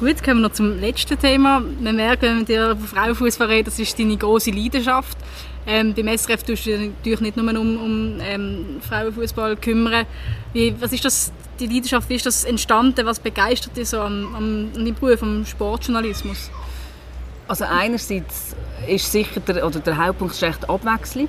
Gut, 0.00 0.22
kommen 0.24 0.40
wir 0.40 0.48
noch 0.48 0.54
zum 0.54 0.80
letzten 0.80 1.18
Thema. 1.18 1.62
Wir 1.78 1.92
merken, 1.92 2.38
wenn 2.38 2.48
wir 2.48 2.70
über 2.70 2.86
Frauenfußball 2.86 3.48
reden, 3.48 3.66
das 3.66 3.78
ist 3.78 3.98
deine 3.98 4.16
große 4.16 4.50
Leidenschaft. 4.50 5.18
Ähm, 5.66 5.92
beim 5.92 6.08
SRF 6.08 6.42
tust 6.42 6.64
du 6.64 6.70
natürlich 6.78 7.20
nicht 7.20 7.36
nur 7.36 7.60
um, 7.60 7.76
um 7.76 8.20
ähm, 8.22 8.80
Frauenfußball 8.80 9.56
kümmern. 9.56 10.06
Wie, 10.54 10.74
was 10.80 10.92
ist 10.92 11.04
das, 11.04 11.32
die 11.58 11.66
Leidenschaft, 11.66 12.08
wie 12.08 12.14
ist 12.14 12.24
das 12.24 12.44
entstanden? 12.44 13.04
Was 13.04 13.20
begeistert 13.20 13.76
dich 13.76 13.90
so 13.90 14.00
am, 14.00 14.34
am, 14.34 14.70
an 14.74 14.84
deinem 14.86 14.94
Beruf, 14.94 15.22
am 15.22 15.44
Sportjournalismus? 15.44 16.50
Also 17.50 17.64
einerseits 17.64 18.54
ist 18.86 19.10
sicher 19.10 19.40
der, 19.40 19.66
oder 19.66 19.80
der 19.80 19.96
Hauptpunkt 19.96 20.34
ist 20.34 20.42
echt 20.42 20.70
Abwechslung 20.70 21.28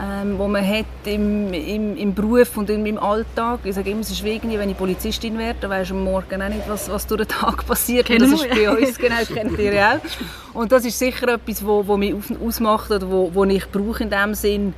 ähm, 0.00 0.38
wo 0.38 0.48
man 0.48 0.66
hat 0.66 0.86
im, 1.04 1.52
im, 1.52 1.96
im 1.96 2.14
Beruf 2.14 2.56
und 2.56 2.70
im, 2.70 2.86
im 2.86 2.98
Alltag. 2.98 3.60
Ich 3.64 3.74
sage 3.74 3.90
immer, 3.90 4.00
es 4.00 4.10
ist 4.10 4.24
wie 4.24 4.40
wenn 4.42 4.70
ich 4.70 4.76
Polizistin 4.76 5.36
werde, 5.36 5.58
dann 5.60 5.70
weisst 5.70 5.90
du 5.90 5.94
am 5.94 6.04
Morgen 6.04 6.40
auch 6.40 6.48
nicht, 6.48 6.68
was, 6.68 6.88
was 6.88 7.06
durch 7.06 7.26
den 7.26 7.28
Tag 7.28 7.66
passiert. 7.66 8.08
Und 8.08 8.22
das 8.22 8.32
ist 8.32 8.48
bei 8.48 8.70
uns, 8.70 8.96
genau, 8.96 9.16
kennt 9.34 9.58
ihr 9.58 9.74
ja 9.74 9.96
auch. 9.96 10.54
Und 10.54 10.72
das 10.72 10.84
ist 10.84 10.98
sicher 10.98 11.28
etwas, 11.28 11.64
wo, 11.64 11.86
wo 11.86 11.96
mich 11.96 12.14
ausmacht 12.42 12.90
oder 12.90 13.10
wo, 13.10 13.30
wo 13.34 13.44
ich 13.44 13.68
brauche 13.70 14.02
in 14.02 14.10
dem 14.10 14.34
Sinn, 14.34 14.74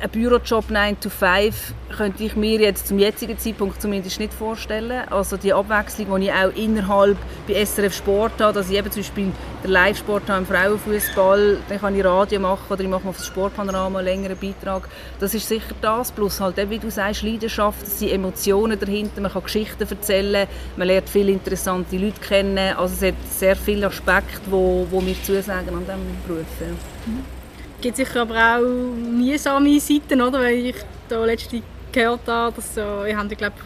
ein 0.00 0.10
Bürojob 0.10 0.70
9 0.70 1.00
to 1.00 1.08
5 1.08 1.74
könnte 1.96 2.24
ich 2.24 2.36
mir 2.36 2.60
jetzt 2.60 2.88
zum 2.88 2.98
jetzigen 2.98 3.38
Zeitpunkt 3.38 3.80
zumindest 3.80 4.18
nicht 4.18 4.32
vorstellen. 4.32 5.08
Also 5.10 5.36
die 5.36 5.52
Abwechslung, 5.52 6.20
die 6.20 6.26
ich 6.26 6.32
auch 6.32 6.54
innerhalb 6.54 7.16
bei 7.46 7.64
SRF 7.64 7.94
Sport 7.94 8.40
habe, 8.40 8.52
dass 8.52 8.70
ich 8.70 8.76
eben 8.76 8.90
zum 8.90 9.02
Beispiel 9.02 9.32
den 9.62 9.70
Live-Sport 9.70 10.28
habe 10.28 10.40
im 10.40 10.46
Frauenfußball, 10.46 11.58
dann 11.68 11.80
kann 11.80 11.96
ich 11.96 12.04
Radio 12.04 12.40
machen 12.40 12.64
oder 12.70 12.82
ich 12.82 12.88
mache 12.88 13.08
auf 13.08 13.16
das 13.16 13.26
Sportpanorama 13.26 13.98
einen 13.98 14.06
längeren 14.06 14.36
Beitrag. 14.38 14.88
Das 15.20 15.34
ist 15.34 15.48
sicher 15.48 15.74
das. 15.80 16.12
Plus 16.12 16.40
halt 16.40 16.58
eben, 16.58 16.70
wie 16.70 16.78
du 16.78 16.90
sagst, 16.90 17.22
Leidenschaft, 17.22 17.82
es 17.82 17.98
sind 17.98 18.10
Emotionen 18.10 18.78
dahinter, 18.78 19.20
man 19.20 19.32
kann 19.32 19.42
Geschichten 19.42 19.86
erzählen, 19.88 20.48
man 20.76 20.86
lernt 20.86 21.08
viele 21.08 21.32
interessante 21.32 21.96
Leute 21.96 22.20
kennen. 22.20 22.76
Also 22.76 22.94
es 22.94 23.12
hat 23.12 23.14
sehr 23.30 23.56
viele 23.56 23.86
Aspekte, 23.86 24.40
die 24.46 24.50
wo 24.52 25.00
mir 25.00 25.16
zusagen 25.22 25.68
an 25.68 25.84
diesem 25.84 26.00
Beruf. 26.26 26.46
Ja. 26.60 27.41
Gibt 27.82 27.96
sicher 27.96 28.22
aber 28.22 28.58
auch 28.58 28.62
mühsame 28.62 29.80
Seiten, 29.80 30.22
oder? 30.22 30.40
Weil 30.40 30.66
ich 30.66 30.76
da 31.08 31.24
letztens 31.24 31.62
gehört 31.90 32.26
habe, 32.28 32.54
dass 32.54 32.74
so, 32.76 33.04
ich 33.04 33.14
habe, 33.14 33.36
glaube 33.36 33.56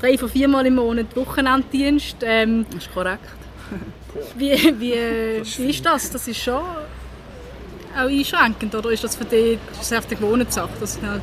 drei 0.00 0.18
von 0.18 0.28
vier 0.28 0.46
Mal 0.46 0.66
im 0.66 0.74
Monat 0.74 1.16
Wochenenddienst. 1.16 2.16
Ähm, 2.22 2.66
das 2.70 2.84
ist 2.84 2.92
korrekt. 2.92 3.20
wie, 4.36 4.52
wie, 4.78 5.42
wie 5.42 5.70
ist 5.70 5.86
das? 5.86 6.10
Das 6.10 6.28
ist 6.28 6.38
schon 6.38 6.54
auch 6.54 8.08
einschränkend, 8.08 8.74
oder 8.74 8.90
ist 8.90 9.04
das 9.04 9.16
für 9.16 9.24
dich 9.24 9.58
das 9.76 9.90
ist 9.90 9.92
eine 9.92 10.16
gewohnte 10.16 10.52
Sache? 10.52 10.70
Das 10.78 11.00
halt 11.02 11.22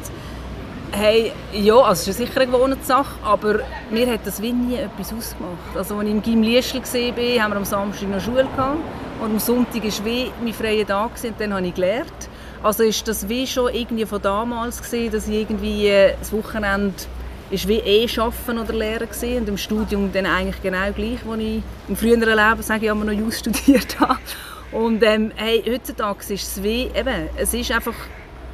Hey, 0.92 1.32
ja, 1.54 1.76
also 1.76 2.02
es 2.02 2.08
ist 2.08 2.18
sicher 2.18 2.42
eine 2.42 2.52
gewohnte 2.52 2.84
Sache, 2.84 3.14
aber 3.24 3.60
mir 3.92 4.12
hat 4.12 4.26
das 4.26 4.42
wie 4.42 4.52
nie 4.52 4.76
etwas 4.76 5.14
ausgemacht. 5.14 5.76
Also 5.76 5.96
als 5.96 6.08
ich 6.08 6.12
im 6.12 6.22
Gym 6.24 6.42
Liestl 6.42 6.80
war, 6.80 7.44
haben 7.44 7.54
wir 7.54 7.58
am 7.58 7.66
Samstag 7.66 8.10
noch 8.10 8.20
Schule 8.20 8.48
gehabt 8.56 8.80
und 9.22 9.32
am 9.32 9.40
Sonntag 9.40 9.84
war 9.84 10.06
wie 10.06 10.32
mein 10.44 10.54
freier 10.54 10.88
Tag 10.88 11.12
und 11.24 11.34
dann 11.40 11.54
habe 11.54 11.68
ich 11.68 11.76
gelernt. 11.76 12.29
Also 12.62 12.84
ist 12.84 13.08
das 13.08 13.30
wie 13.30 13.48
schon 13.48 13.74
irgendwie 13.74 14.06
von 14.06 14.22
damals 14.22 14.82
gesehen, 14.82 15.12
dass 15.12 15.28
ich 15.28 15.36
irgendwie 15.36 15.88
äh, 15.88 16.15
das 16.19 16.34
Wochenende 16.34 16.93
ist 17.52 17.67
wie 17.67 17.80
eh 17.80 18.08
Schaffen 18.08 18.60
oder 18.60 18.74
Lehren 18.74 19.08
gesehen 19.08 19.43
und 19.43 19.50
im 19.50 19.58
Studium 19.58 20.12
dann 20.12 20.26
eigentlich 20.26 20.62
genau 20.62 20.91
gleich, 20.93 21.19
wo 21.26 21.36
ich 21.36 21.63
im 21.88 21.95
früheren 21.95 22.22
Leben, 22.22 22.62
sage 22.62 22.86
ich, 22.86 22.91
immer 22.91 23.06
noch 23.06 23.13
Jus 23.13 23.39
studiert 23.39 24.00
habe. 24.00 24.19
Und 24.72 25.02
ähm, 25.04 25.32
hey, 25.36 25.63
heutzutage 25.65 26.19
ist 26.34 26.58
es 26.58 26.62
wie, 26.62 26.91
eben, 26.93 27.30
es 27.38 27.54
ist 27.54 27.72
einfach 27.72 27.95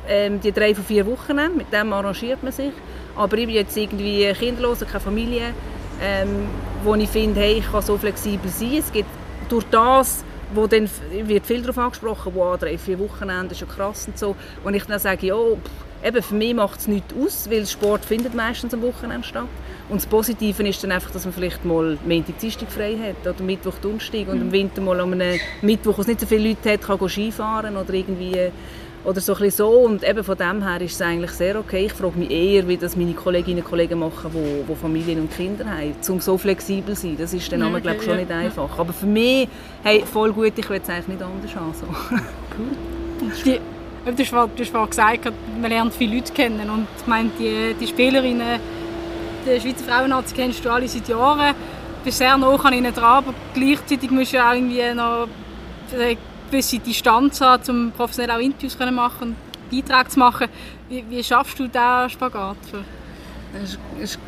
ähm, 0.08 0.40
die 0.40 0.52
drei 0.52 0.74
von 0.74 0.86
vier 0.86 1.06
Wochen, 1.08 1.36
mit 1.58 1.74
dem 1.74 1.92
arrangiert 1.92 2.42
man 2.42 2.54
sich. 2.54 2.72
Aber 3.16 3.38
ich 3.38 3.48
bin 3.48 3.56
jetzt 3.56 3.76
irgendwie 3.76 4.32
kinderlos, 4.34 4.80
keine 4.80 5.00
Familie, 5.00 5.54
ähm, 6.02 6.48
wo 6.84 6.96
ich 6.96 7.10
finde, 7.10 7.40
hey, 7.40 7.58
ich 7.60 7.72
kann 7.72 7.82
so 7.82 7.98
flexibel 7.98 8.50
sein. 8.50 8.78
Es 8.78 8.92
gibt 8.92 9.10
durch 9.50 9.66
das 9.72 10.24
wo 10.54 10.68
dann 10.68 10.90
wird 11.24 11.46
viel 11.46 11.62
darauf 11.62 11.78
angesprochen, 11.78 12.34
wow, 12.36 12.58
drei, 12.58 12.78
vier 12.78 13.00
Wochenende 13.00 13.56
schon 13.56 13.68
krass 13.68 14.08
und 14.08 14.18
so. 14.18 14.36
Und 14.64 14.74
ich 14.74 14.84
dann 14.86 15.00
sage, 15.00 15.28
ja, 15.28 15.36
eben 16.04 16.22
für 16.22 16.36
mich 16.36 16.54
macht 16.54 16.80
es 16.80 16.88
nichts 16.88 17.14
aus, 17.14 17.50
weil 17.50 17.66
Sport 17.66 18.06
findet 18.06 18.36
meistens 18.36 18.74
am 18.74 18.82
Wochenende 18.82 19.28
statt. 19.28 19.48
Und 19.90 19.98
das 19.98 20.06
Positive 20.06 20.68
ist 20.68 20.84
dann 20.84 20.92
einfach, 20.92 21.12
dass 21.12 21.26
man 21.26 21.34
vielleicht 21.34 21.64
mal 21.66 21.98
Montag, 22.06 22.40
Dienstag 22.40 22.72
frei 22.72 22.98
hat 22.98 23.28
oder 23.28 23.44
Mittwoch, 23.44 23.76
Donnerstag 23.82 24.28
und 24.28 24.42
im 24.42 24.52
Winter 24.52 24.82
mal 24.82 25.00
an 25.00 25.14
einem 25.14 25.40
Mittwoch, 25.62 25.98
wo 25.98 26.02
es 26.02 26.08
nicht 26.08 26.20
so 26.20 26.26
viele 26.26 26.50
Leute 26.50 26.74
hat, 26.74 26.82
kann 26.82 27.10
Skifahren 27.10 27.78
oder 27.78 27.94
irgendwie 27.94 28.52
oder 29.06 29.22
so 29.22 29.36
ein 29.36 29.52
so. 29.52 29.70
Und 29.70 30.04
eben 30.04 30.24
von 30.24 30.38
dem 30.38 30.68
her 30.68 30.82
ist 30.82 30.96
es 30.96 31.02
eigentlich 31.02 31.32
sehr 31.32 31.58
okay. 31.58 31.86
Ich 31.86 31.94
frage 31.94 32.18
mich 32.18 32.32
eher, 32.32 32.68
wie 32.68 32.78
das 32.78 32.96
meine 32.96 33.14
Kolleginnen 33.14 33.60
und 33.60 33.70
Kollegen 33.70 34.00
machen, 34.00 34.32
die, 34.34 34.64
die 34.68 34.76
Familien 34.76 35.22
und 35.22 35.32
Kinder 35.36 35.66
haben, 35.66 35.96
um 36.10 36.20
so 36.20 36.38
flexibel 36.38 36.96
zu 36.96 37.04
sein. 37.04 37.18
Das 37.18 37.34
ist 37.34 37.52
dann 37.52 37.62
ja, 37.62 37.68
okay, 37.68 37.82
glaube 37.82 38.02
schon 38.02 38.14
ja. 38.14 38.20
nicht 38.20 38.32
einfach. 38.32 38.78
Aber 38.78 38.94
für 38.94 39.06
mich, 39.06 39.48
hey, 39.84 40.04
voll 40.12 40.34
gut, 40.34 40.54
ich 40.58 40.70
will 40.70 40.82
es 40.82 40.90
eigentlich 40.90 41.08
nicht 41.08 41.22
anders 41.22 41.56
haben. 41.56 41.74
So. 41.74 41.86
cool. 41.88 43.60
Du 44.06 44.24
hast, 44.24 44.30
vorhin 44.70 44.90
gesagt, 44.90 45.34
man 45.60 45.72
lernt 45.72 45.94
viele 45.94 46.16
Leute 46.16 46.32
kennen 46.32 46.70
und 46.70 46.88
ich 47.00 47.08
meine, 47.08 47.30
die, 47.40 47.74
die 47.80 47.88
Spielerinnen 47.88 48.60
der 49.46 49.60
Schweizer 49.60 49.84
Frauenarzt 49.84 50.36
kennst 50.36 50.64
du 50.64 50.70
alle 50.70 50.88
seit 50.88 51.08
Jahren, 51.08 51.56
du 51.56 52.04
bist 52.04 52.18
sehr 52.18 52.38
nah 52.38 52.56
an 52.56 52.74
ihnen 52.74 52.94
dran, 52.94 53.24
aber 53.24 53.34
gleichzeitig 53.54 54.12
musst 54.12 54.34
du 54.34 54.44
auch 54.44 54.54
irgendwie 54.54 54.94
noch 54.94 55.28
gewisse 56.50 56.80
Distanz 56.80 57.42
haben, 57.42 57.64
um 57.70 57.92
professionell 57.92 58.36
auch 58.36 58.40
Interviews 58.40 58.78
zu 58.78 58.92
machen, 58.92 59.36
Beiträge 59.72 60.10
zu 60.10 60.20
machen. 60.20 60.48
Wie, 60.90 61.04
wie 61.10 61.24
schaffst 61.24 61.60
du 61.60 61.68
diesen 61.68 62.10
Spagat? 62.10 62.58
Das 63.54 63.78
ist, 64.02 64.20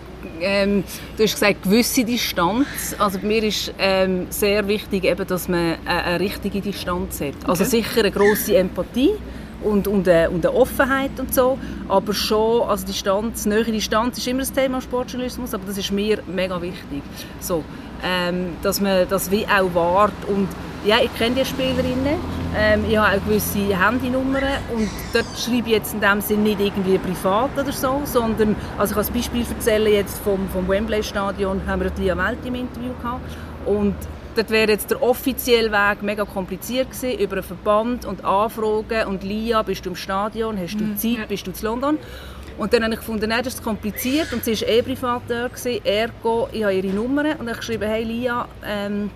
ähm, 0.42 0.84
du 1.16 1.24
hast 1.24 1.34
gesagt, 1.34 1.64
gewisse 1.64 2.04
Distanz. 2.04 2.96
Also 2.98 3.20
mir 3.20 3.44
ist 3.44 3.74
ähm, 3.78 4.28
sehr 4.30 4.68
wichtig, 4.68 5.04
eben, 5.04 5.28
dass 5.28 5.48
man 5.48 5.76
eine, 5.86 6.04
eine 6.04 6.20
richtige 6.20 6.62
Distanz 6.62 7.22
hat. 7.22 7.36
Also 7.48 7.64
okay. 7.64 7.82
sicher 7.82 8.00
eine 8.00 8.12
grosse 8.12 8.56
Empathie 8.58 9.12
und, 9.64 9.88
und, 9.88 10.08
eine, 10.08 10.30
und 10.30 10.46
eine 10.46 10.56
Offenheit 10.56 11.20
und 11.20 11.34
so, 11.34 11.58
aber 11.88 12.14
schon, 12.14 12.68
also 12.68 12.86
Distanz, 12.86 13.46
nähere 13.46 13.72
Distanz 13.72 14.18
ist 14.18 14.28
immer 14.28 14.40
das 14.40 14.54
Thema 14.54 14.82
Sportjournalismus, 14.82 15.54
aber 15.54 15.66
das 15.66 15.78
ist 15.78 15.92
mir 15.92 16.20
mega 16.28 16.62
wichtig. 16.62 17.02
So, 17.40 17.64
ähm, 18.04 18.50
dass 18.62 18.80
man 18.80 19.08
das 19.10 19.32
wie 19.32 19.46
auch 19.46 19.74
wahrt 19.74 20.14
und 20.28 20.48
ja, 20.88 21.00
ich 21.04 21.14
kenne 21.16 21.36
die 21.36 21.46
Spielerinnen. 21.46 22.16
Ähm, 22.56 22.86
ich 22.90 22.98
habe 22.98 23.18
auch 23.18 23.26
gewisse 23.26 23.60
Handynummern. 23.78 24.44
Und 24.74 24.90
dort 25.14 25.26
schreibe 25.38 25.68
ich 25.68 25.74
jetzt 25.74 25.94
in 25.94 26.00
dem 26.00 26.22
Sinne 26.22 26.44
nicht 26.44 26.62
irgendwie 26.62 26.98
privat 26.98 27.52
oder 27.58 27.74
so, 27.74 28.02
sondern, 28.06 28.56
also 28.78 28.92
ich 28.92 28.96
kann 28.96 29.06
als 29.06 29.12
Beispiel 29.12 29.46
erzählen, 29.48 29.92
jetzt 29.92 30.18
vom, 30.20 30.48
vom 30.50 30.68
Wembley-Stadion 30.68 31.62
haben 31.68 31.82
wir 31.82 31.92
Lia 31.98 32.18
Welt 32.18 32.40
im 32.46 32.56
Interview 32.56 32.94
gehabt. 33.02 33.22
Und 33.66 33.96
dort 34.38 34.50
wäre 34.50 34.72
jetzt 34.72 34.90
der 34.90 35.04
offizielle 35.04 35.72
Weg 35.74 36.04
mega 36.04 36.24
kompliziert 36.24 36.90
gewesen, 36.90 37.20
über 37.20 37.36
einen 37.36 37.44
Verband 37.44 38.06
und 38.06 38.24
Anfragen. 38.24 39.08
Und 39.08 39.24
Lia, 39.24 39.62
bist 39.64 39.86
du 39.86 39.90
im 39.90 39.96
Stadion, 39.98 40.58
hast 40.58 40.80
du 40.80 40.86
mhm. 40.86 40.98
Zeit, 40.98 41.28
bist 41.28 41.46
du 41.48 41.52
in 41.52 41.58
London? 41.64 41.98
Und 42.58 42.74
dann 42.74 42.84
habe 42.84 42.94
ich 42.94 43.00
gefunden, 43.02 43.30
nein, 43.30 43.44
das 43.44 43.56
ist 43.56 43.64
kompliziert. 43.64 44.32
Und 44.32 44.46
sie 44.46 44.60
war 44.62 44.70
eh 44.70 44.82
privat 44.82 45.24
da, 45.28 45.50
gewesen, 45.50 45.86
ergo, 45.86 46.48
ich 46.54 46.64
habe 46.64 46.74
ihre 46.74 46.96
Nummern. 46.96 47.34
Und 47.34 47.40
dann 47.40 47.50
habe 47.50 47.52
ich 47.52 47.58
geschrieben, 47.58 47.90
hey 47.90 48.04
Lia, 48.06 48.48
ähm, 48.66 49.12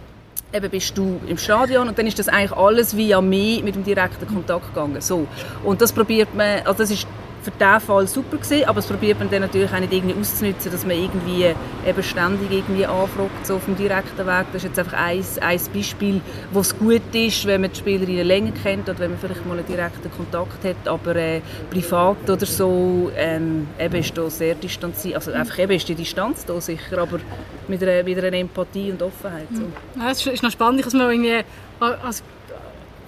eben 0.54 0.70
bist 0.70 0.98
du 0.98 1.20
im 1.28 1.38
Stadion 1.38 1.88
und 1.88 1.98
dann 1.98 2.08
ist 2.08 2.20
das 2.20 2.28
eigentlich 2.28 2.52
alles 2.52 2.96
via 2.96 3.22
mich 3.22 3.64
mit 3.64 3.76
dem 3.76 3.84
direkten 3.84 4.28
Kontakt 4.28 4.74
gegangen. 4.74 5.02
So. 5.02 5.28
Und 5.64 5.82
das 5.82 5.92
probiert 5.92 6.36
man, 6.36 6.60
also 6.66 6.80
das 6.80 6.92
ist 6.92 7.08
für 7.41 7.51
diesen 7.51 7.80
Fall 7.80 8.08
super 8.08 8.38
gewesen, 8.38 8.65
aber 8.67 8.80
es 8.80 8.86
probiert 8.86 9.19
man 9.19 9.30
dann 9.30 9.41
natürlich 9.41 9.71
auch 9.71 9.80
nicht 9.80 9.93
irgendwie 9.93 10.15
auszunutzen, 10.19 10.71
dass 10.71 10.86
man 10.86 10.95
irgendwie 10.95 11.45
eben 11.88 12.04
ständig 12.04 12.51
irgendwie 12.51 12.86
anfragt, 12.86 13.45
so 13.45 13.56
auf 13.56 13.65
dem 13.65 13.75
direkten 13.75 14.27
Weg. 14.27 14.45
Das 14.54 14.63
ist 14.63 14.69
jetzt 14.69 14.80
einfach 14.80 14.97
ein, 14.97 15.23
ein 15.41 15.60
Beispiel, 15.73 16.21
wo 16.51 16.60
es 16.60 16.77
gut 16.77 17.01
ist, 17.13 17.45
wenn 17.45 17.62
man 17.62 17.71
die 17.71 17.80
Spielerinnen 17.80 18.25
länger 18.25 18.51
kennt 18.63 18.89
oder 18.89 18.99
wenn 18.99 19.12
man 19.12 19.19
vielleicht 19.19 19.45
mal 19.45 19.58
einen 19.58 19.67
direkten 19.67 20.12
Kontakt 20.12 20.63
hat, 20.63 20.88
aber 20.88 21.15
äh, 21.15 21.41
privat 21.69 22.30
oder 22.30 22.45
so 22.45 23.12
ähm, 23.15 23.67
eben 23.80 23.95
ist 23.95 24.17
da 24.17 24.30
sehr 24.30 24.56
distanziert, 24.56 25.15
also 25.15 25.32
einfach 25.32 25.58
eben 25.60 25.73
ist 25.73 25.88
die 25.88 25.95
Distanz 25.95 26.45
da 26.45 26.60
sicher, 26.62 26.99
aber 26.99 27.19
mit 27.67 27.82
einer, 27.82 28.04
mit 28.04 28.17
einer 28.17 28.38
Empathie 28.38 28.91
und 28.91 29.01
Offenheit. 29.01 29.47
So. 29.54 29.63
Ja, 29.99 30.12
es 30.12 30.25
ist 30.25 30.43
noch 30.43 30.51
spannend, 30.51 30.86
dass 30.86 30.93
man 30.93 31.10
irgendwie 31.10 31.43
als 31.80 32.23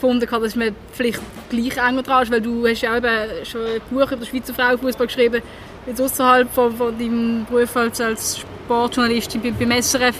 gefunden, 0.03 0.27
dass 0.29 0.55
man 0.55 0.75
vielleicht 0.91 1.21
gleich 1.49 1.77
eng 1.77 2.03
dran 2.03 2.23
ist, 2.23 2.31
weil 2.31 2.41
du 2.41 2.67
hast 2.67 2.81
ja 2.81 2.97
eben 2.97 3.45
schon 3.45 3.61
ein 3.61 3.81
Buch 3.89 4.11
über 4.11 4.17
den 4.17 4.25
Schweizer 4.25 4.53
Frauenfußball 4.53 5.07
geschrieben, 5.07 5.41
jetzt 5.87 6.01
außerhalb 6.01 6.53
von, 6.53 6.75
von 6.75 6.97
deinem 6.97 7.45
Beruf 7.49 7.75
als, 7.77 8.01
als 8.01 8.39
Sportjournalistin 8.39 9.41
beim, 9.41 9.55
beim 9.57 9.81
SRF. 9.81 10.15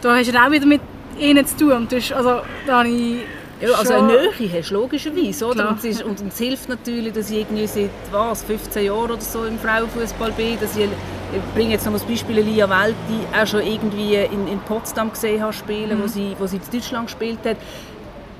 Da 0.00 0.16
hast 0.16 0.32
du 0.32 0.36
auch 0.36 0.50
wieder 0.50 0.66
mit 0.66 0.80
ihnen 1.18 1.46
zu 1.46 1.56
tun. 1.56 1.72
Und 1.72 1.92
das, 1.92 2.10
also, 2.10 2.40
da 2.66 2.78
habe 2.78 2.88
ich 2.88 3.20
ja, 3.60 3.70
also 3.74 3.94
eine 3.94 4.08
Nähe 4.08 4.52
hast 4.58 4.70
du 4.70 4.74
logischerweise, 4.74 5.46
oder? 5.46 5.68
Und 5.68 5.78
es, 5.78 5.84
ist, 5.84 6.02
und, 6.02 6.20
es 6.20 6.38
hilft 6.38 6.68
natürlich, 6.68 7.12
dass 7.12 7.30
ich 7.30 7.38
irgendwie 7.38 7.68
seit 7.68 7.90
was, 8.10 8.42
15 8.42 8.86
Jahren 8.86 9.12
oder 9.12 9.20
so 9.20 9.44
im 9.44 9.56
Frauenfußball 9.56 10.32
bin, 10.32 10.58
dass 10.60 10.76
ich, 10.76 10.86
ich 10.86 11.54
bringe 11.54 11.70
jetzt 11.70 11.86
noch 11.86 11.94
ein 11.94 12.08
Beispiel, 12.08 12.40
Lia 12.40 12.68
Welti 12.68 13.24
auch 13.40 13.46
schon 13.46 13.60
irgendwie 13.60 14.16
in, 14.16 14.48
in 14.48 14.58
Potsdam 14.66 15.12
gesehen 15.12 15.40
habe 15.40 15.52
spielen, 15.52 15.96
mhm. 15.96 16.02
wo, 16.02 16.06
sie, 16.08 16.34
wo 16.40 16.46
sie 16.48 16.56
in 16.56 16.62
Deutschland 16.72 17.06
gespielt 17.06 17.38
hat 17.44 17.56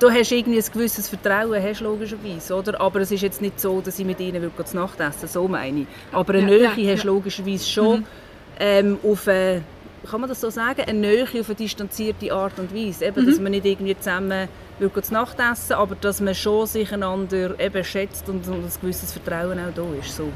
du 0.03 0.11
hast 0.11 0.31
irgendwie 0.31 0.59
ein 0.59 0.71
gewisses 0.71 1.07
Vertrauen, 1.07 1.61
hast 1.61 1.81
logischerweise, 1.81 2.55
oder? 2.55 2.79
Aber 2.81 2.99
es 2.99 3.11
ist 3.11 3.21
jetzt 3.21 3.41
nicht 3.41 3.59
so, 3.59 3.81
dass 3.81 3.97
ich 3.97 4.05
mit 4.05 4.19
ihnen 4.19 4.41
wirklich 4.41 4.67
zu 4.67 4.75
Nacht 4.75 4.99
essen 4.99 5.27
so 5.27 5.47
meine 5.47 5.81
ich. 5.81 5.87
Aber 6.11 6.33
eine 6.33 6.41
ja, 6.41 6.71
Nähe 6.75 6.85
ja, 6.85 6.93
hast 6.93 7.03
du 7.03 7.07
logischerweise 7.07 7.65
schon 7.65 7.99
mhm. 7.99 8.05
ähm, 8.59 8.99
auf 9.03 9.27
eine, 9.27 9.63
kann 10.09 10.19
man 10.19 10.29
das 10.29 10.41
so 10.41 10.49
sagen, 10.49 10.81
eine 10.81 10.99
Nähe 10.99 11.23
auf 11.23 11.33
eine 11.33 11.55
distanzierte 11.55 12.33
Art 12.33 12.59
und 12.59 12.75
Weise. 12.75 13.05
Eben, 13.05 13.23
mhm. 13.23 13.27
dass 13.27 13.39
man 13.39 13.51
nicht 13.51 13.65
irgendwie 13.65 13.97
zusammen 13.97 14.49
wirklich 14.79 15.05
zu 15.05 15.13
Nacht 15.13 15.37
essen, 15.39 15.73
aber 15.73 15.95
dass 15.95 16.19
man 16.19 16.35
schon 16.35 16.67
sich 16.67 16.91
einander 16.91 17.57
eben 17.59 17.83
schätzt 17.83 18.27
und, 18.27 18.45
und 18.47 18.65
ein 18.65 18.71
gewisses 18.81 19.13
Vertrauen 19.13 19.59
auch 19.59 19.73
da 19.73 19.83
ist. 19.99 20.17
So. 20.17 20.29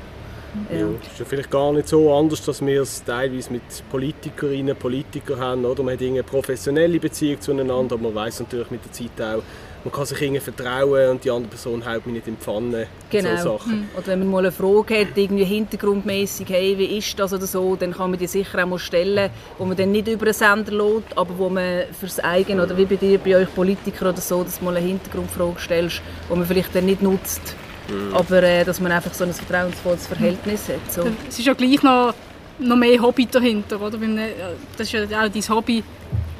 Ja. 0.72 0.80
Ja, 0.80 0.88
ist 0.88 1.20
ja 1.20 1.26
vielleicht 1.26 1.52
gar 1.52 1.72
nicht 1.74 1.88
so 1.88 2.14
anders, 2.14 2.44
dass 2.44 2.66
wir 2.66 2.82
es 2.82 3.04
teilweise 3.04 3.52
mit 3.52 3.62
Politikerinnen 3.90 4.72
und 4.72 4.80
Politikern 4.80 5.40
haben. 5.40 5.66
Oder? 5.66 5.84
Man 5.84 5.94
hat 5.94 6.02
eine 6.02 6.24
professionelle 6.24 7.00
Beziehung 7.00 7.40
zueinander, 7.42 7.96
aber 7.96 8.04
man 8.04 8.16
weiß 8.16 8.42
natürlich 8.42 8.72
mit 8.72 8.84
der 8.86 8.92
Zeit 8.92 9.22
auch, 9.22 9.44
man 9.84 9.94
kann 9.94 10.06
sich 10.06 10.22
irgendwie 10.22 10.42
vertrauen 10.42 11.12
und 11.12 11.24
die 11.24 11.32
andere 11.32 11.50
Person 11.50 11.82
hält 11.82 12.06
mich 12.06 12.16
nicht 12.16 12.28
in 12.28 12.36
die 12.36 12.42
Pfanne. 12.42 12.88
Genau. 13.10 13.38
So 13.38 13.58
Sachen. 13.58 13.80
Mhm. 13.80 13.88
Oder 13.96 14.08
wenn 14.08 14.20
man 14.20 14.28
mal 14.32 14.40
eine 14.40 14.52
Frage 14.52 15.00
hat, 15.00 15.08
irgendwie 15.16 15.46
hintergrundmäßig, 15.46 16.50
hey, 16.50 16.78
wie 16.78 16.98
ist 16.98 17.18
das 17.18 17.32
oder 17.32 17.46
so, 17.46 17.76
dann 17.76 17.94
kann 17.94 18.10
man 18.10 18.20
die 18.20 18.28
sicher 18.28 18.64
auch 18.64 18.68
mal 18.68 18.80
stellen, 18.80 19.30
wo 19.58 19.66
man 19.66 19.78
dann 19.78 19.92
nicht 19.92 20.08
über 20.08 20.26
einen 20.26 20.34
Sender 20.34 20.72
lädt, 20.72 21.16
aber 21.16 21.38
wo 21.38 21.48
man 21.48 21.84
fürs 21.98 22.20
eigene, 22.20 22.64
oder 22.64 22.76
wie 22.76 22.86
bei 22.86 22.96
dir, 22.96 23.18
bei 23.20 23.38
euch 23.38 23.54
Politiker 23.54 24.10
oder 24.10 24.20
so, 24.20 24.44
dass 24.44 24.60
du 24.60 24.66
mal 24.66 24.76
eine 24.76 24.86
Hintergrundfrage 24.86 25.60
stellst, 25.60 26.02
die 26.30 26.36
man 26.36 26.46
vielleicht 26.46 26.76
dann 26.76 26.86
nicht 26.86 27.02
nutzt 27.02 27.56
Mhm. 27.90 28.16
Aber 28.16 28.44
äh, 28.44 28.64
dass 28.64 28.80
man 28.80 28.92
einfach 28.92 29.14
so 29.14 29.24
ein 29.24 29.34
vertrauensvolles 29.34 30.08
Verhältnis 30.08 30.70
hat. 30.70 30.92
So. 30.92 31.04
Es 31.28 31.40
ist 31.40 31.46
ja 31.46 31.54
gleich 31.54 31.82
noch, 31.84 32.14
noch 32.60 32.76
mehr 32.76 33.02
Hobby 33.02 33.26
dahinter, 33.26 33.82
oder? 33.82 34.02
Äh, 34.02 34.34
das 34.78 34.92
ist 34.92 34.94
ja 34.94 35.04
auch 35.04 35.30
dein 35.30 35.50
Hobby 35.50 35.84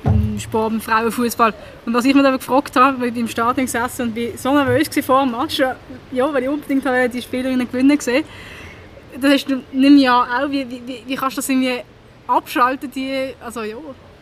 im 0.04 0.40
Sport, 0.40 0.74
im 0.74 0.82
Frauenfußball. 0.82 1.54
Und 1.86 1.94
was 1.94 2.06
ich 2.06 2.14
mir 2.14 2.24
dann 2.24 2.38
gefragt 2.38 2.76
habe, 2.76 3.02
weil 3.02 3.10
ich 3.10 3.18
im 3.18 3.28
Stadion 3.28 3.66
gesessen 3.66 4.10
und 4.10 4.16
war 4.16 4.38
so 4.38 4.54
nervös 4.54 4.88
vor 5.06 5.24
dem 5.24 5.32
Match, 5.32 5.60
ja, 5.60 6.34
weil 6.34 6.44
ich 6.44 6.50
unbedingt 6.50 7.14
die 7.14 7.22
Spielerinnen 7.22 7.68
gewinnen 7.68 7.98
gesehen 7.98 8.24
das 9.20 9.32
hast 9.32 9.50
du 9.50 9.62
nimm 9.72 9.98
ja 9.98 10.22
auch, 10.22 10.50
wie, 10.50 10.70
wie, 10.70 11.04
wie 11.06 11.16
kannst 11.16 11.38
du 11.38 11.40
das 11.40 11.50
irgendwie 11.50 11.82
abschalten, 12.28 12.92
die, 12.92 13.34
also 13.44 13.64
ja, 13.64 13.78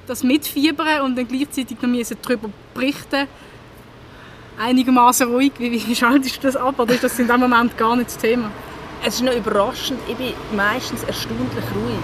das 0.08 0.24
mitfiebern 0.24 1.02
und 1.02 1.18
dann 1.18 1.28
gleichzeitig 1.28 1.82
noch 1.82 2.18
darüber 2.22 2.50
berichten 2.74 3.28
einigermaßen 4.58 5.28
ruhig. 5.28 5.54
Wie, 5.58 5.72
wie 5.72 5.96
schaltest 5.96 6.38
du 6.38 6.48
das 6.48 6.56
ab? 6.56 6.80
Oder 6.80 6.94
ist 6.94 7.04
das 7.04 7.20
in 7.20 7.28
dem 7.28 7.40
Moment 7.40 7.78
gar 7.78 7.96
nicht 7.96 8.08
das 8.08 8.18
Thema? 8.18 8.52
Es 9.06 9.16
ist 9.16 9.24
noch 9.24 9.36
überraschend. 9.36 10.00
Ich 10.08 10.16
bin 10.16 10.34
meistens 10.56 11.04
erstaunlich 11.04 11.66
ruhig. 11.76 12.00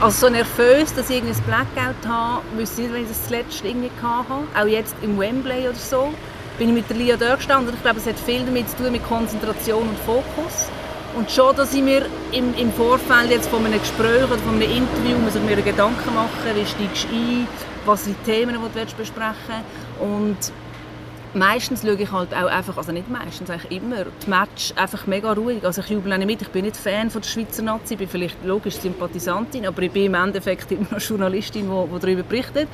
Also 0.00 0.26
so 0.26 0.32
nervös, 0.32 0.92
dass 0.94 1.08
ich 1.08 1.22
ein 1.22 1.34
Blackout 1.46 2.06
habe, 2.06 2.42
wüsste 2.56 2.82
ich 2.82 2.88
nicht, 2.88 2.94
wenn 2.94 3.02
ich 3.02 3.08
das 3.08 3.26
zuletzt 3.26 3.64
irgendwie 3.64 3.90
hatte. 4.02 4.60
Auch 4.60 4.66
jetzt 4.66 4.94
im 5.02 5.18
Wembley 5.18 5.68
oder 5.68 5.74
so 5.74 6.12
bin 6.58 6.68
ich 6.68 6.74
mit 6.74 6.90
der 6.90 6.96
Lia 6.96 7.16
da 7.16 7.36
gestanden. 7.36 7.72
Ich 7.74 7.82
glaube, 7.82 7.98
es 7.98 8.06
hat 8.06 8.18
viel 8.18 8.44
damit 8.44 8.68
zu 8.68 8.76
tun 8.76 8.92
mit 8.92 9.06
Konzentration 9.08 9.88
und 9.88 9.98
Fokus. 10.00 10.68
Und 11.16 11.30
schon, 11.30 11.54
dass 11.54 11.72
ich 11.72 11.82
mir 11.82 12.06
im, 12.32 12.54
im 12.56 12.72
Vorfeld 12.72 13.30
jetzt 13.30 13.48
von 13.48 13.64
einem 13.64 13.78
Gespräch 13.78 14.24
oder 14.24 14.38
von 14.38 14.54
einem 14.54 14.62
Interview 14.62 15.16
muss 15.18 15.36
ich 15.36 15.42
mir 15.42 15.62
Gedanken 15.62 16.12
machen, 16.12 16.28
wie 16.54 16.66
steigst 16.66 17.04
du 17.04 17.14
ein, 17.14 17.46
was 17.86 18.04
sind 18.04 18.16
die 18.26 18.32
Themen, 18.32 18.56
die 18.56 18.80
du 18.80 18.96
besprechen 18.96 19.34
willst. 19.46 20.00
Und 20.00 20.52
meistens 21.34 21.82
schaue 21.82 21.94
ich 21.94 22.10
halt 22.10 22.34
auch 22.34 22.46
einfach, 22.46 22.76
also 22.76 22.92
nicht 22.92 23.10
meistens, 23.10 23.50
eigentlich 23.50 23.82
immer, 23.82 24.04
die 24.04 24.30
Match 24.30 24.72
einfach 24.76 25.06
mega 25.06 25.32
ruhig. 25.32 25.64
Also 25.64 25.80
ich 25.80 25.88
jubel 25.88 26.16
nicht 26.16 26.26
mit, 26.26 26.42
ich 26.42 26.48
bin 26.48 26.64
nicht 26.64 26.76
Fan 26.76 27.10
von 27.10 27.22
der 27.22 27.28
Schweizer 27.28 27.62
Nazi, 27.62 27.94
ich 27.94 27.98
bin 27.98 28.08
vielleicht 28.08 28.44
logisch 28.44 28.76
Sympathisantin, 28.76 29.66
aber 29.66 29.82
ich 29.82 29.90
bin 29.90 30.06
im 30.06 30.14
Endeffekt 30.14 30.70
immer 30.72 30.86
noch 30.90 31.00
Journalistin, 31.00 31.68
die, 31.68 32.00
darüber 32.00 32.22
berichtet. 32.22 32.68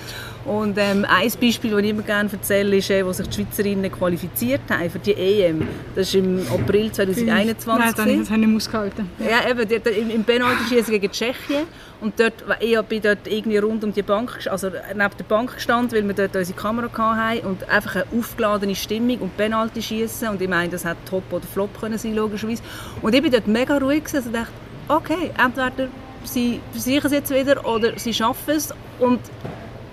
Und 0.44 0.76
ähm, 0.78 1.06
ein 1.08 1.30
Beispiel, 1.40 1.70
das 1.70 1.80
ich 1.80 1.90
immer 1.90 2.02
gerne 2.02 2.30
erzähle, 2.32 2.76
ist, 2.76 2.90
äh, 2.90 3.04
wo 3.04 3.12
sich 3.12 3.28
die 3.28 3.42
Schweizerinnen 3.42 3.90
qualifiziert 3.90 4.62
haben 4.70 4.90
für 4.90 4.98
die 4.98 5.14
EM. 5.14 5.66
Das 5.94 6.14
war 6.14 6.20
im 6.20 6.40
April 6.52 6.92
2021. 6.92 7.66
Nein, 7.66 7.88
das 8.20 8.30
habe 8.30 8.40
ich 8.40 8.46
nicht 8.46 8.56
ausgehalten. 8.56 9.10
Ja, 9.18 9.50
eben, 9.50 9.68
im, 9.68 10.10
im 10.10 10.24
Penalty-Schießen 10.24 10.92
gegen 10.92 11.10
Tschechien. 11.10 11.66
Und 12.00 12.18
dort, 12.18 12.44
ich 12.60 12.80
bin 12.82 13.02
dort 13.02 13.26
irgendwie 13.26 13.58
rund 13.58 13.84
um 13.84 13.92
die 13.92 14.02
Bank, 14.02 14.46
also 14.50 14.68
neben 14.68 15.16
der 15.18 15.24
Bank 15.28 15.54
gestanden, 15.54 15.92
weil 15.92 16.06
wir 16.06 16.14
dort 16.14 16.34
unsere 16.34 16.58
Kamera 16.58 17.16
hatten 17.16 17.46
und 17.46 17.68
einfach 17.68 17.96
eine 17.96 18.06
aufgeladene 18.18 18.74
Stimmung 18.74 19.18
und 19.18 19.36
Penalty 19.36 19.82
schießen 19.82 20.28
und 20.28 20.40
ich 20.40 20.48
meine, 20.48 20.70
das 20.70 20.84
hätte 20.84 21.04
Top 21.08 21.24
oder 21.30 21.46
Flop 21.46 21.78
können 21.78 21.98
sein 21.98 22.14
logischerweise. 22.14 22.62
Und 23.02 23.14
ich 23.14 23.22
bin 23.22 23.30
dort 23.30 23.46
mega 23.46 23.76
ruhig 23.76 24.04
gewesen, 24.04 24.28
und 24.28 24.34
dachte, 24.34 24.52
okay, 24.88 25.30
entweder 25.36 25.88
sie 26.24 26.60
versuchen 26.72 27.06
es 27.06 27.12
jetzt 27.12 27.30
wieder 27.30 27.66
oder 27.66 27.98
sie 27.98 28.14
schaffen 28.14 28.54
es 28.56 28.72
und 28.98 29.20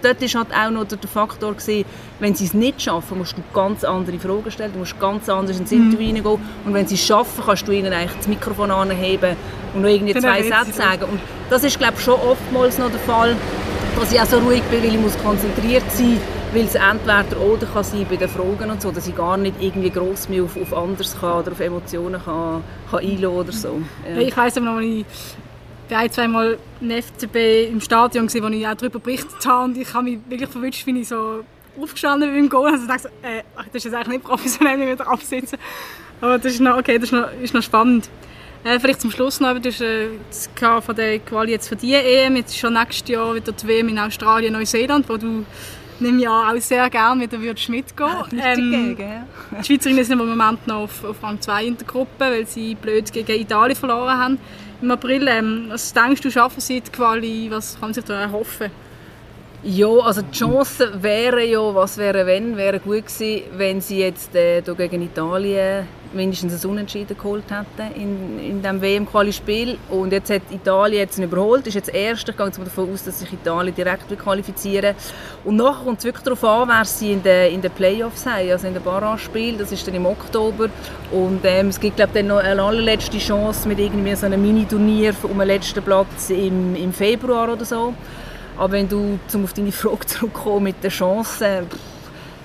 dort 0.07 0.33
war 0.33 0.41
halt 0.41 0.53
auch 0.53 0.71
noch 0.71 0.85
der 0.85 1.09
Faktor, 1.09 1.53
gewesen, 1.53 1.85
wenn 2.19 2.35
sie 2.35 2.45
es 2.45 2.53
nicht 2.53 2.81
schaffen, 2.81 3.17
musst 3.17 3.37
du 3.37 3.41
ganz 3.53 3.83
andere 3.83 4.19
Fragen 4.19 4.51
stellen, 4.51 4.73
du 4.73 4.79
musst 4.79 4.99
ganz 4.99 5.29
anders 5.29 5.59
ins 5.59 5.71
Interview 5.71 5.97
mhm. 5.97 6.15
hineingehen 6.15 6.39
und 6.65 6.73
wenn 6.73 6.87
sie 6.87 6.95
es 6.95 7.05
schaffen, 7.05 7.43
kannst 7.45 7.67
du 7.67 7.71
ihnen 7.71 7.93
eigentlich 7.93 8.17
das 8.17 8.27
Mikrofon 8.27 8.71
anheben 8.71 9.35
und 9.73 9.81
noch 9.81 9.89
irgendwie 9.89 10.13
zwei 10.13 10.43
Sätze 10.43 10.73
sagen. 10.73 11.03
Und 11.03 11.19
das 11.49 11.63
ist, 11.63 11.77
glaube 11.77 11.95
ich, 11.97 12.03
schon 12.03 12.15
oftmals 12.15 12.77
noch 12.77 12.89
der 12.89 12.99
Fall, 12.99 13.35
dass 13.99 14.11
ich 14.11 14.19
auch 14.19 14.25
so 14.25 14.37
ruhig 14.39 14.61
bin, 14.63 14.83
weil 14.83 14.93
ich 14.93 14.99
muss 14.99 15.17
konzentriert 15.17 15.83
sein 15.91 16.11
muss, 16.11 16.21
weil 16.53 16.65
es 16.65 16.75
entweder 16.75 17.41
oder 17.41 17.67
kann 17.67 17.83
sein 17.83 18.05
bei 18.09 18.15
den 18.15 18.29
Fragen 18.29 18.71
und 18.71 18.81
so, 18.81 18.91
dass 18.91 19.07
ich 19.07 19.15
gar 19.15 19.37
nicht 19.37 19.55
irgendwie 19.59 19.89
gross 19.89 20.29
mich 20.29 20.41
auf, 20.41 20.55
auf 20.55 20.73
anders 20.73 21.19
kann 21.19 21.41
oder 21.41 21.51
auf 21.51 21.59
Emotionen 21.59 22.21
kann, 22.23 22.63
kann 22.89 22.99
einlassen 22.99 23.27
oder 23.27 23.51
so. 23.51 23.81
Ja. 24.07 24.17
Ich 24.17 24.37
weiss 24.37 24.57
aber 24.57 24.65
noch, 24.67 24.79
ich 24.79 25.05
war 25.89 25.99
ein, 25.99 26.11
zweimal 26.11 26.57
im 26.81 26.89
FCB 26.89 27.69
im 27.71 27.81
Stadion, 27.81 28.27
wo 28.27 28.47
ich 28.47 28.67
auch 28.67 28.75
darüber 28.75 28.99
berichtet 28.99 29.45
habe 29.45 29.65
und 29.65 29.77
ich 29.77 29.93
habe 29.93 30.03
mich 30.05 30.19
wirklich 30.27 30.49
verwünscht, 30.49 30.85
wie 30.85 30.99
ich 30.99 31.07
so 31.07 31.43
aufgestanden 31.81 32.31
bin 32.31 32.41
beim 32.41 32.49
Goal. 32.49 32.71
Also 32.71 32.83
ich 32.83 32.89
dachte, 32.89 33.09
äh, 33.21 33.43
das 33.57 33.75
ist 33.75 33.85
jetzt 33.85 33.93
eigentlich 33.93 34.07
nicht 34.19 34.23
professionell, 34.23 34.79
wenn 34.79 34.87
wir 34.87 34.95
drauf 34.95 35.23
sitzen. 35.23 35.57
Aber 36.21 36.37
das 36.37 36.53
ist 36.53 36.61
noch, 36.61 36.77
okay, 36.77 36.97
das 36.97 37.05
ist 37.05 37.13
noch, 37.13 37.27
ist 37.41 37.53
noch 37.53 37.61
spannend. 37.61 38.09
Äh, 38.63 38.79
vielleicht 38.79 39.01
zum 39.01 39.11
Schluss 39.11 39.39
noch, 39.39 39.57
du 39.59 39.69
hast 39.69 39.81
äh, 39.81 40.09
von 40.81 40.95
der 40.95 41.19
Quali 41.19 41.51
jetzt 41.51 41.69
für 41.69 41.75
die 41.75 41.93
EM, 41.93 42.35
jetzt 42.35 42.51
ist 42.51 42.59
schon 42.59 42.73
nächstes 42.73 43.07
Jahr 43.07 43.35
wieder 43.35 43.51
die 43.51 43.67
WM 43.67 43.89
in 43.89 43.99
Australien, 43.99 44.53
Neuseeland, 44.53 45.07
wo 45.07 45.17
du 45.17 45.45
nehme 45.99 46.21
ja 46.21 46.51
auch 46.51 46.59
sehr 46.59 46.89
gerne 46.89 47.21
wieder 47.21 47.41
würdest 47.41 47.69
mitgehen. 47.69 48.09
Ähm, 48.33 48.71
dagegen, 48.71 48.99
ja. 48.99 49.25
Die 49.59 49.65
Schweizerinnen 49.65 50.03
sind 50.03 50.19
im 50.19 50.27
Moment 50.27 50.67
noch 50.67 50.83
auf, 50.83 51.03
auf 51.03 51.23
Rang 51.23 51.39
2 51.39 51.65
in 51.65 51.77
der 51.77 51.87
Gruppe, 51.87 52.11
weil 52.19 52.45
sie 52.45 52.75
blöd 52.75 53.11
gegen 53.11 53.39
Italien 53.39 53.75
verloren 53.75 54.17
haben 54.17 54.39
im 54.81 54.91
April. 54.91 55.27
Ähm, 55.27 55.65
was 55.69 55.93
denkst 55.93 56.21
du, 56.21 56.31
schaffen 56.31 56.61
sie 56.61 56.81
die 56.81 56.91
Quali? 56.91 57.49
Was 57.49 57.79
kann 57.79 57.93
sich 57.93 58.05
da 58.05 58.21
erhoffen? 58.21 58.71
Ja, 59.63 59.87
also 59.87 60.21
die 60.21 60.37
Chance 60.37 61.01
wäre 61.01 61.43
ja, 61.43 61.73
was 61.73 61.97
wäre 61.97 62.27
wenn, 62.27 62.57
wäre 62.57 62.79
gut 62.79 63.07
gewesen, 63.07 63.41
wenn 63.57 63.81
sie 63.81 63.99
jetzt 63.99 64.35
äh, 64.35 64.61
gegen 64.61 65.01
Italien 65.01 65.87
mindestens 66.13 66.63
ein 66.63 66.69
Unentschieden 66.69 67.17
geholt 67.17 67.45
hätten 67.49 67.93
in, 67.99 68.39
in 68.39 68.61
diesem 68.61 68.81
WM-Quali-Spiel. 68.81 69.77
Und 69.89 70.11
jetzt 70.11 70.29
hat 70.29 70.43
Italien 70.51 70.99
jetzt 70.99 71.17
überholt, 71.17 71.65
ist 71.65 71.73
jetzt 71.73 71.93
Erster. 71.93 72.31
Ich 72.31 72.37
gehe 72.37 72.45
jetzt 72.45 72.59
davon 72.59 72.93
aus, 72.93 73.03
dass 73.03 73.19
sich 73.19 73.33
Italien 73.33 73.73
direkt 73.73 74.17
qualifizieren 74.19 74.95
Und 75.43 75.55
nachher 75.55 75.85
kommt 75.85 75.99
es 75.99 76.05
wirklich 76.05 76.23
darauf 76.23 76.43
an, 76.43 76.69
wer 76.69 76.85
sie 76.85 77.13
in 77.13 77.23
den, 77.23 77.53
in 77.55 77.61
den 77.61 77.71
Playoffs 77.71 78.27
haben, 78.27 78.49
also 78.49 78.67
in 78.67 78.75
den 78.75 78.83
Barrage-Spiel. 78.83 79.57
Das 79.57 79.71
ist 79.71 79.87
dann 79.87 79.95
im 79.95 80.05
Oktober. 80.05 80.69
Und 81.11 81.41
ähm, 81.43 81.69
es 81.69 81.79
gibt, 81.79 81.95
glaube 81.95 82.11
ich, 82.13 82.19
dann 82.19 82.27
noch 82.27 82.37
eine 82.37 82.61
allerletzte 82.61 83.17
Chance 83.17 83.67
mit 83.67 83.79
irgendwie 83.79 84.15
so 84.15 84.27
einem 84.27 84.41
Mini-Turnier 84.41 85.15
um 85.23 85.39
den 85.39 85.47
letzten 85.47 85.81
Platz 85.83 86.29
im, 86.29 86.75
im 86.75 86.93
Februar 86.93 87.51
oder 87.51 87.65
so. 87.65 87.95
Aber 88.57 88.73
wenn 88.73 88.89
du, 88.89 89.19
um 89.33 89.43
auf 89.43 89.53
deine 89.53 89.71
Frage 89.71 90.05
zurückzukommen, 90.05 90.63
mit 90.63 90.83
den 90.83 90.91
Chancen, 90.91 91.67
pff, 91.69 91.79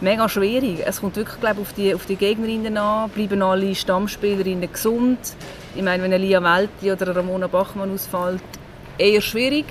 mega 0.03 0.29
schwierig. 0.29 0.83
Es 0.85 1.01
kommt 1.01 1.17
wirklich 1.17 1.41
glaub, 1.41 1.59
auf, 1.59 1.73
die, 1.73 1.95
auf 1.95 2.05
die 2.07 2.17
Gegnerinnen 2.17 2.77
an. 2.77 3.09
Bleiben 3.11 3.41
alle 3.41 3.75
Stammspielerinnen 3.75 4.71
gesund? 4.71 5.19
Ich 5.75 5.83
meine, 5.83 6.03
wenn 6.03 6.13
eine 6.13 6.23
Lia 6.23 6.43
Welti 6.43 6.93
oder 6.93 7.07
eine 7.07 7.17
Ramona 7.17 7.47
Bachmann 7.47 7.93
ausfällt, 7.95 8.43
eher 8.99 9.21
schwierig. 9.21 9.65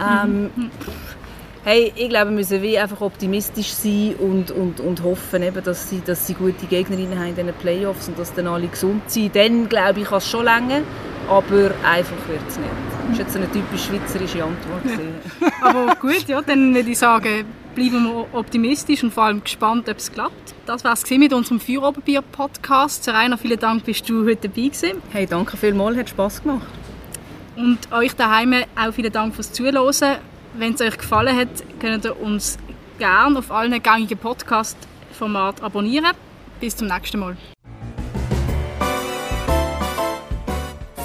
Ähm, 0.00 0.50
hey, 1.64 1.92
ich 1.96 2.08
glaube, 2.08 2.30
wir 2.30 2.36
müssen 2.36 2.62
wie 2.62 2.78
einfach 2.78 3.00
optimistisch 3.00 3.72
sein 3.72 4.14
und, 4.18 4.50
und, 4.50 4.80
und 4.80 5.02
hoffen, 5.02 5.42
eben, 5.42 5.62
dass, 5.64 5.90
sie, 5.90 6.00
dass 6.04 6.26
sie 6.26 6.34
gute 6.34 6.66
Gegnerinnen 6.66 7.18
haben 7.18 7.36
in 7.36 7.46
den 7.46 7.54
Playoffs 7.54 8.08
und 8.08 8.18
dass 8.18 8.32
dann 8.34 8.46
alle 8.46 8.68
gesund 8.68 9.10
sind. 9.10 9.34
Dann, 9.34 9.68
glaube 9.68 10.00
ich, 10.00 10.06
kann 10.06 10.18
es 10.18 10.28
schon 10.28 10.44
länger, 10.44 10.82
aber 11.28 11.70
einfach 11.84 12.28
wird 12.28 12.40
es 12.48 12.58
nicht. 12.58 12.70
Das 13.08 13.18
war 13.18 13.26
jetzt 13.26 13.36
eine 13.36 13.50
typisch 13.50 13.84
schweizerische 13.84 14.44
Antwort. 14.44 14.82
Aber 15.62 15.94
gut, 15.96 16.26
ja, 16.28 16.40
dann 16.40 16.74
würde 16.74 16.90
ich 16.90 16.98
sagen, 16.98 17.44
bleiben 17.74 18.04
wir 18.04 18.26
optimistisch 18.32 19.02
und 19.02 19.12
vor 19.12 19.24
allem 19.24 19.42
gespannt, 19.42 19.88
ob 19.88 19.96
es 19.96 20.12
klappt. 20.12 20.54
Das 20.66 20.84
war 20.84 20.92
es 20.92 21.08
mit 21.10 21.32
unserem 21.32 21.60
Feuerobenbier-Podcast. 21.60 23.08
Rainer, 23.08 23.38
vielen 23.38 23.58
Dank, 23.58 23.84
bist 23.84 24.08
du 24.08 24.24
heute 24.24 24.48
dabei 24.48 24.68
gewesen. 24.68 25.02
Hey, 25.10 25.26
danke 25.26 25.56
vielmals, 25.56 25.96
hat 25.96 26.10
Spass 26.10 26.42
gemacht. 26.42 26.66
Und 27.56 27.78
euch 27.92 28.14
daheim 28.14 28.54
auch 28.76 28.92
vielen 28.92 29.12
Dank 29.12 29.34
fürs 29.34 29.52
Zuhören. 29.52 30.18
Wenn 30.54 30.74
es 30.74 30.80
euch 30.80 30.98
gefallen 30.98 31.36
hat, 31.36 31.48
könnt 31.80 32.04
ihr 32.04 32.20
uns 32.20 32.58
gerne 32.98 33.38
auf 33.38 33.50
allen 33.50 33.82
gängigen 33.82 34.18
Podcast-Formaten 34.18 35.64
abonnieren. 35.64 36.12
Bis 36.60 36.76
zum 36.76 36.88
nächsten 36.88 37.18
Mal. 37.18 37.36